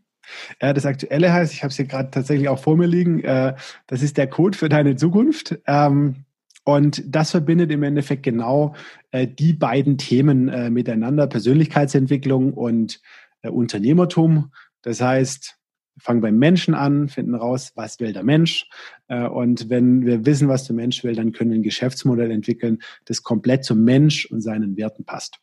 Ja, 0.61 0.73
das 0.73 0.85
aktuelle 0.85 1.33
heißt, 1.33 1.53
ich 1.53 1.63
habe 1.63 1.71
es 1.71 1.77
hier 1.77 1.85
gerade 1.85 2.11
tatsächlich 2.11 2.47
auch 2.49 2.59
vor 2.59 2.77
mir 2.77 2.87
liegen, 2.87 3.23
äh, 3.23 3.55
das 3.87 4.01
ist 4.01 4.17
der 4.17 4.27
Code 4.27 4.57
für 4.57 4.69
deine 4.69 4.95
Zukunft. 4.95 5.59
Ähm, 5.67 6.25
und 6.63 7.03
das 7.07 7.31
verbindet 7.31 7.71
im 7.71 7.83
Endeffekt 7.83 8.23
genau 8.23 8.75
äh, 9.11 9.27
die 9.27 9.53
beiden 9.53 9.97
Themen 9.97 10.47
äh, 10.47 10.69
miteinander, 10.69 11.27
Persönlichkeitsentwicklung 11.27 12.53
und 12.53 13.01
Unternehmertum. 13.43 14.51
Das 14.83 15.01
heißt, 15.01 15.57
fangen 16.01 16.21
beim 16.21 16.37
Menschen 16.37 16.73
an, 16.73 17.07
finden 17.07 17.35
raus, 17.35 17.71
was 17.75 17.99
will 17.99 18.13
der 18.13 18.23
Mensch. 18.23 18.67
Und 19.07 19.69
wenn 19.69 20.05
wir 20.05 20.25
wissen, 20.25 20.47
was 20.47 20.65
der 20.65 20.75
Mensch 20.75 21.03
will, 21.03 21.15
dann 21.15 21.31
können 21.31 21.51
wir 21.51 21.59
ein 21.59 21.63
Geschäftsmodell 21.63 22.31
entwickeln, 22.31 22.81
das 23.05 23.23
komplett 23.23 23.65
zum 23.65 23.83
Mensch 23.83 24.25
und 24.25 24.41
seinen 24.41 24.77
Werten 24.77 25.05
passt. 25.05 25.37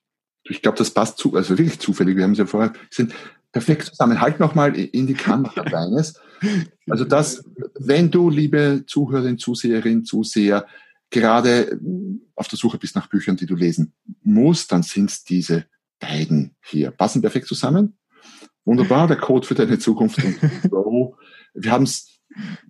Ich 0.44 0.62
glaube, 0.62 0.78
das 0.78 0.90
passt 0.90 1.18
zu, 1.18 1.34
also 1.34 1.58
wirklich 1.58 1.78
zufällig. 1.78 2.16
Wir 2.16 2.24
haben 2.24 2.32
es 2.32 2.38
ja 2.38 2.46
vorher 2.46 2.72
gesehen 2.88 3.12
perfekt 3.52 3.86
zusammen. 3.86 4.20
Halt 4.20 4.40
nochmal 4.40 4.76
in 4.76 5.06
die 5.06 5.14
Kamera 5.14 5.62
deines. 5.70 6.20
Also 6.88 7.04
das, 7.04 7.44
wenn 7.78 8.10
du, 8.10 8.30
liebe 8.30 8.84
Zuhörerin, 8.86 9.38
Zuseherin, 9.38 10.04
Zuseher, 10.04 10.66
gerade 11.10 11.80
auf 12.34 12.48
der 12.48 12.58
Suche 12.58 12.78
bist 12.78 12.94
nach 12.94 13.08
Büchern, 13.08 13.36
die 13.36 13.46
du 13.46 13.54
lesen 13.54 13.92
musst, 14.22 14.72
dann 14.72 14.82
sind 14.82 15.10
es 15.10 15.24
diese 15.24 15.66
beiden 15.98 16.54
hier. 16.62 16.90
Passen 16.90 17.22
perfekt 17.22 17.48
zusammen. 17.48 17.97
Wunderbar, 18.68 19.06
der 19.06 19.16
Code 19.16 19.46
für 19.46 19.54
deine 19.54 19.78
Zukunft. 19.78 20.18
Wir 21.54 21.72
haben 21.72 21.84
es 21.84 22.20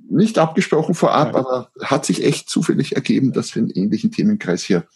nicht 0.08 0.38
abgesprochen 0.38 0.94
vorab, 0.94 1.34
aber 1.34 1.72
hat 1.82 2.06
sich 2.06 2.24
echt 2.24 2.48
zufällig 2.48 2.94
ergeben, 2.94 3.32
dass 3.32 3.52
wir 3.52 3.62
einen 3.62 3.72
ähnlichen 3.72 4.12
Themenkreis 4.12 4.62
hier 4.62 4.86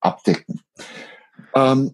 abdecken. 0.00 0.60
Ähm, 1.54 1.92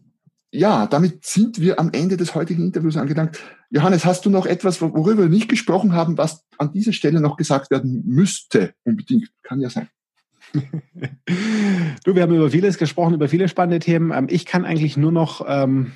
ja, 0.50 0.88
damit 0.88 1.24
sind 1.24 1.60
wir 1.60 1.78
am 1.78 1.90
Ende 1.92 2.16
des 2.16 2.34
heutigen 2.34 2.64
Interviews 2.64 2.96
angelangt. 2.96 3.38
Johannes, 3.70 4.04
hast 4.04 4.26
du 4.26 4.30
noch 4.30 4.46
etwas, 4.46 4.82
worüber 4.82 5.22
wir 5.22 5.28
nicht 5.28 5.48
gesprochen 5.48 5.92
haben, 5.92 6.18
was 6.18 6.44
an 6.58 6.72
dieser 6.72 6.92
Stelle 6.92 7.20
noch 7.20 7.36
gesagt 7.36 7.70
werden 7.70 8.02
müsste? 8.04 8.74
Unbedingt. 8.82 9.30
Kann 9.44 9.60
ja 9.60 9.70
sein. 9.70 9.88
du, 12.04 12.14
wir 12.16 12.22
haben 12.22 12.34
über 12.34 12.50
vieles 12.50 12.78
gesprochen, 12.78 13.14
über 13.14 13.28
viele 13.28 13.48
spannende 13.48 13.78
Themen. 13.78 14.10
Ähm, 14.10 14.26
ich 14.28 14.44
kann 14.44 14.64
eigentlich 14.64 14.96
nur 14.96 15.12
noch 15.12 15.44
ähm, 15.46 15.92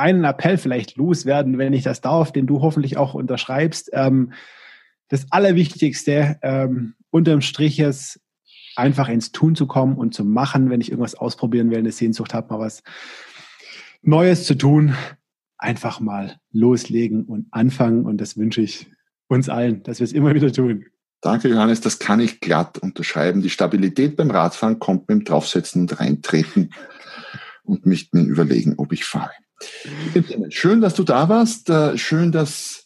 einen 0.00 0.24
Appell 0.24 0.58
vielleicht 0.58 0.96
loswerden, 0.96 1.58
wenn 1.58 1.72
ich 1.72 1.82
das 1.82 2.00
darf, 2.00 2.32
den 2.32 2.46
du 2.46 2.62
hoffentlich 2.62 2.96
auch 2.96 3.14
unterschreibst. 3.14 3.90
Ähm, 3.92 4.32
das 5.08 5.30
Allerwichtigste 5.30 6.38
ähm, 6.42 6.94
unterm 7.10 7.40
Strich 7.40 7.78
ist, 7.78 8.20
einfach 8.76 9.08
ins 9.08 9.32
Tun 9.32 9.54
zu 9.54 9.66
kommen 9.66 9.96
und 9.96 10.14
zu 10.14 10.24
machen, 10.24 10.70
wenn 10.70 10.80
ich 10.80 10.90
irgendwas 10.90 11.14
ausprobieren 11.14 11.70
will, 11.70 11.78
eine 11.78 11.92
Sehnsucht 11.92 12.34
habe, 12.34 12.52
mal 12.52 12.60
was 12.60 12.82
Neues 14.02 14.44
zu 14.44 14.56
tun, 14.56 14.94
einfach 15.58 16.00
mal 16.00 16.40
loslegen 16.52 17.24
und 17.24 17.46
anfangen. 17.50 18.06
Und 18.06 18.20
das 18.20 18.36
wünsche 18.36 18.62
ich 18.62 18.90
uns 19.28 19.48
allen, 19.48 19.82
dass 19.82 20.00
wir 20.00 20.04
es 20.04 20.12
immer 20.12 20.34
wieder 20.34 20.52
tun. 20.52 20.86
Danke, 21.20 21.48
Johannes. 21.48 21.82
Das 21.82 21.98
kann 21.98 22.20
ich 22.20 22.40
glatt 22.40 22.78
unterschreiben. 22.78 23.42
Die 23.42 23.50
Stabilität 23.50 24.16
beim 24.16 24.30
Radfahren 24.30 24.78
kommt 24.78 25.08
mit 25.08 25.18
dem 25.18 25.24
Draufsetzen 25.24 25.82
und 25.82 26.00
Reintreten 26.00 26.72
und 27.62 27.84
nicht 27.84 28.14
mehr 28.14 28.24
überlegen, 28.24 28.74
ob 28.78 28.92
ich 28.92 29.04
fahre. 29.04 29.32
Schön, 30.48 30.80
dass 30.80 30.94
du 30.94 31.04
da 31.04 31.28
warst. 31.28 31.70
Äh, 31.70 31.96
schön, 31.98 32.32
dass 32.32 32.84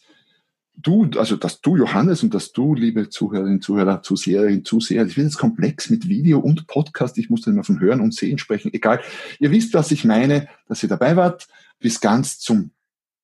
du, 0.75 1.09
also 1.17 1.35
dass 1.35 1.61
du, 1.61 1.77
Johannes, 1.77 2.23
und 2.23 2.33
dass 2.33 2.51
du, 2.51 2.73
liebe 2.73 3.09
Zuhörerinnen, 3.09 3.61
Zuhörer, 3.61 4.01
Zuseherinnen, 4.01 4.65
Zuseher, 4.65 5.05
ich 5.05 5.17
wird 5.17 5.27
jetzt 5.27 5.37
komplex 5.37 5.89
mit 5.89 6.07
Video 6.07 6.39
und 6.39 6.67
Podcast, 6.67 7.17
ich 7.17 7.29
muss 7.29 7.41
dann 7.41 7.53
immer 7.53 7.63
von 7.63 7.79
Hören 7.79 8.01
und 8.01 8.13
Sehen 8.13 8.37
sprechen, 8.37 8.73
egal. 8.73 8.99
Ihr 9.39 9.51
wisst, 9.51 9.73
was 9.73 9.91
ich 9.91 10.05
meine, 10.05 10.47
dass 10.67 10.83
ihr 10.83 10.89
dabei 10.89 11.15
wart, 11.15 11.47
bis 11.79 12.01
ganz 12.01 12.39
zum 12.39 12.71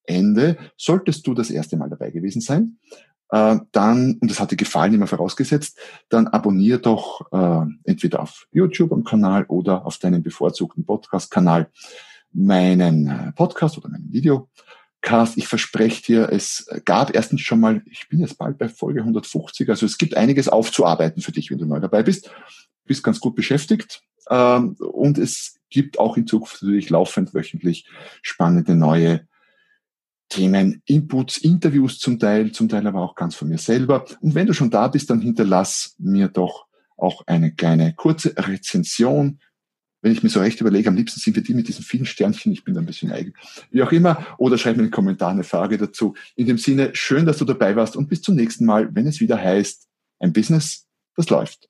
Ende. 0.04 0.58
Solltest 0.78 1.28
du 1.28 1.34
das 1.34 1.50
erste 1.50 1.78
Mal 1.78 1.90
dabei 1.90 2.12
gewesen 2.12 2.42
sein, 2.42 2.78
äh, 3.30 3.58
dann, 3.72 4.18
und 4.20 4.32
das 4.32 4.40
hat 4.40 4.52
dir 4.52 4.58
gefallen, 4.58 4.94
immer 4.94 5.08
vorausgesetzt, 5.08 5.78
dann 6.10 6.28
abonnier 6.28 6.78
doch 6.78 7.32
äh, 7.32 7.66
entweder 7.84 8.22
auf 8.22 8.48
YouTube 8.52 8.92
am 8.92 9.04
Kanal 9.04 9.46
oder 9.46 9.86
auf 9.86 9.98
deinem 9.98 10.24
bevorzugten 10.24 10.86
Podcast-Kanal 10.86 11.70
meinen 12.34 13.08
äh, 13.08 13.32
Podcast 13.34 13.78
oder 13.78 13.90
meinen 13.90 14.12
Video. 14.12 14.50
Cast, 15.02 15.38
ich 15.38 15.48
verspreche 15.48 16.04
dir, 16.04 16.30
es 16.32 16.68
gab 16.86 17.16
erstens 17.16 17.42
schon 17.42 17.60
mal, 17.60 17.82
ich 17.86 18.08
bin 18.08 18.20
jetzt 18.20 18.38
bald 18.38 18.60
bei 18.60 18.70
Folge 18.70 19.00
150, 19.00 19.68
also 19.68 19.88
es 19.88 19.98
gibt 19.98 20.16
einiges 20.16 20.48
aufzuarbeiten 20.48 21.24
für 21.24 21.32
dich, 21.32 21.50
wenn 21.50 21.58
du 21.58 21.66
neu 21.66 21.80
dabei 21.80 22.04
bist. 22.04 22.30
Bist 22.86 23.04
ganz 23.04 23.20
gut 23.20 23.36
beschäftigt 23.36 24.04
ähm, 24.30 24.76
und 24.80 25.18
es 25.18 25.60
gibt 25.70 25.98
auch 25.98 26.18
in 26.18 26.28
Zukunft 26.28 26.62
natürlich 26.62 26.92
laufend 26.92 27.34
wöchentlich 27.34 27.88
spannende 28.22 28.76
neue 28.76 29.28
Themen, 30.30 30.82
Inputs, 30.86 31.38
Interviews 31.38 32.00
zum 32.00 32.20
Teil, 32.20 32.52
zum 32.52 32.70
Teil 32.70 32.88
aber 32.88 33.02
auch 33.02 33.16
ganz 33.16 33.36
von 33.36 33.50
mir 33.50 33.58
selber. 33.58 34.06
Und 34.22 34.34
wenn 34.34 34.48
du 34.48 34.54
schon 34.54 34.70
da 34.70 34.88
bist, 34.88 35.10
dann 35.10 35.20
hinterlass 35.20 35.96
mir 35.98 36.30
doch 36.30 36.68
auch 36.96 37.24
eine 37.28 37.54
kleine 37.54 37.94
kurze 37.96 38.34
Rezension 38.38 39.40
wenn 40.02 40.12
ich 40.12 40.24
mir 40.24 40.30
so 40.30 40.40
recht 40.40 40.60
überlege, 40.62 40.90
am 40.90 40.96
liebsten 40.96 41.20
sind 41.20 41.36
wir 41.36 41.44
die 41.44 41.54
mit 41.54 41.68
diesen 41.68 41.84
vielen 41.84 42.06
Sternchen, 42.06 42.52
ich 42.52 42.64
bin 42.64 42.74
da 42.74 42.80
ein 42.80 42.86
bisschen 42.86 43.12
eigen, 43.12 43.34
wie 43.70 43.84
auch 43.84 43.92
immer, 43.92 44.26
oder 44.38 44.58
schreib 44.58 44.78
mir 44.78 44.84
einen 44.84 44.92
Kommentar, 44.92 45.32
eine 45.32 45.44
Frage 45.44 45.78
dazu. 45.78 46.16
In 46.36 46.48
dem 46.48 46.58
Sinne, 46.58 46.92
schön, 46.94 47.26
dass 47.26 47.38
du 47.38 47.46
dabei 47.46 47.76
warst 47.76 47.96
und 47.96 48.08
bis 48.08 48.22
zum 48.22 48.36
nächsten 48.36 48.66
Mal, 48.66 48.94
wenn 48.94 49.08
es 49.08 49.20
wieder 49.20 49.38
heißt, 49.38 49.88
ein 50.20 50.34
Business, 50.34 50.88
das 51.16 51.30
läuft. 51.30 51.68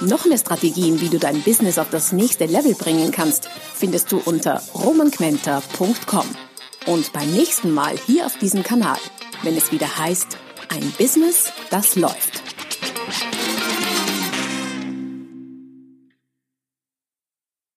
Noch 0.00 0.26
mehr 0.26 0.38
Strategien, 0.38 1.00
wie 1.00 1.08
du 1.08 1.18
dein 1.18 1.42
Business 1.42 1.76
auf 1.76 1.90
das 1.90 2.12
nächste 2.12 2.46
Level 2.46 2.74
bringen 2.74 3.10
kannst, 3.10 3.48
findest 3.74 4.12
du 4.12 4.18
unter 4.18 4.62
romanquenter.com. 4.74 6.26
Und 6.86 7.12
beim 7.12 7.30
nächsten 7.32 7.72
Mal 7.72 7.96
hier 8.06 8.26
auf 8.26 8.38
diesem 8.38 8.62
Kanal, 8.62 8.98
wenn 9.42 9.56
es 9.56 9.72
wieder 9.72 9.98
heißt, 9.98 10.38
ein 10.68 10.92
Business, 10.98 11.52
das 11.70 11.96
läuft. 11.96 12.47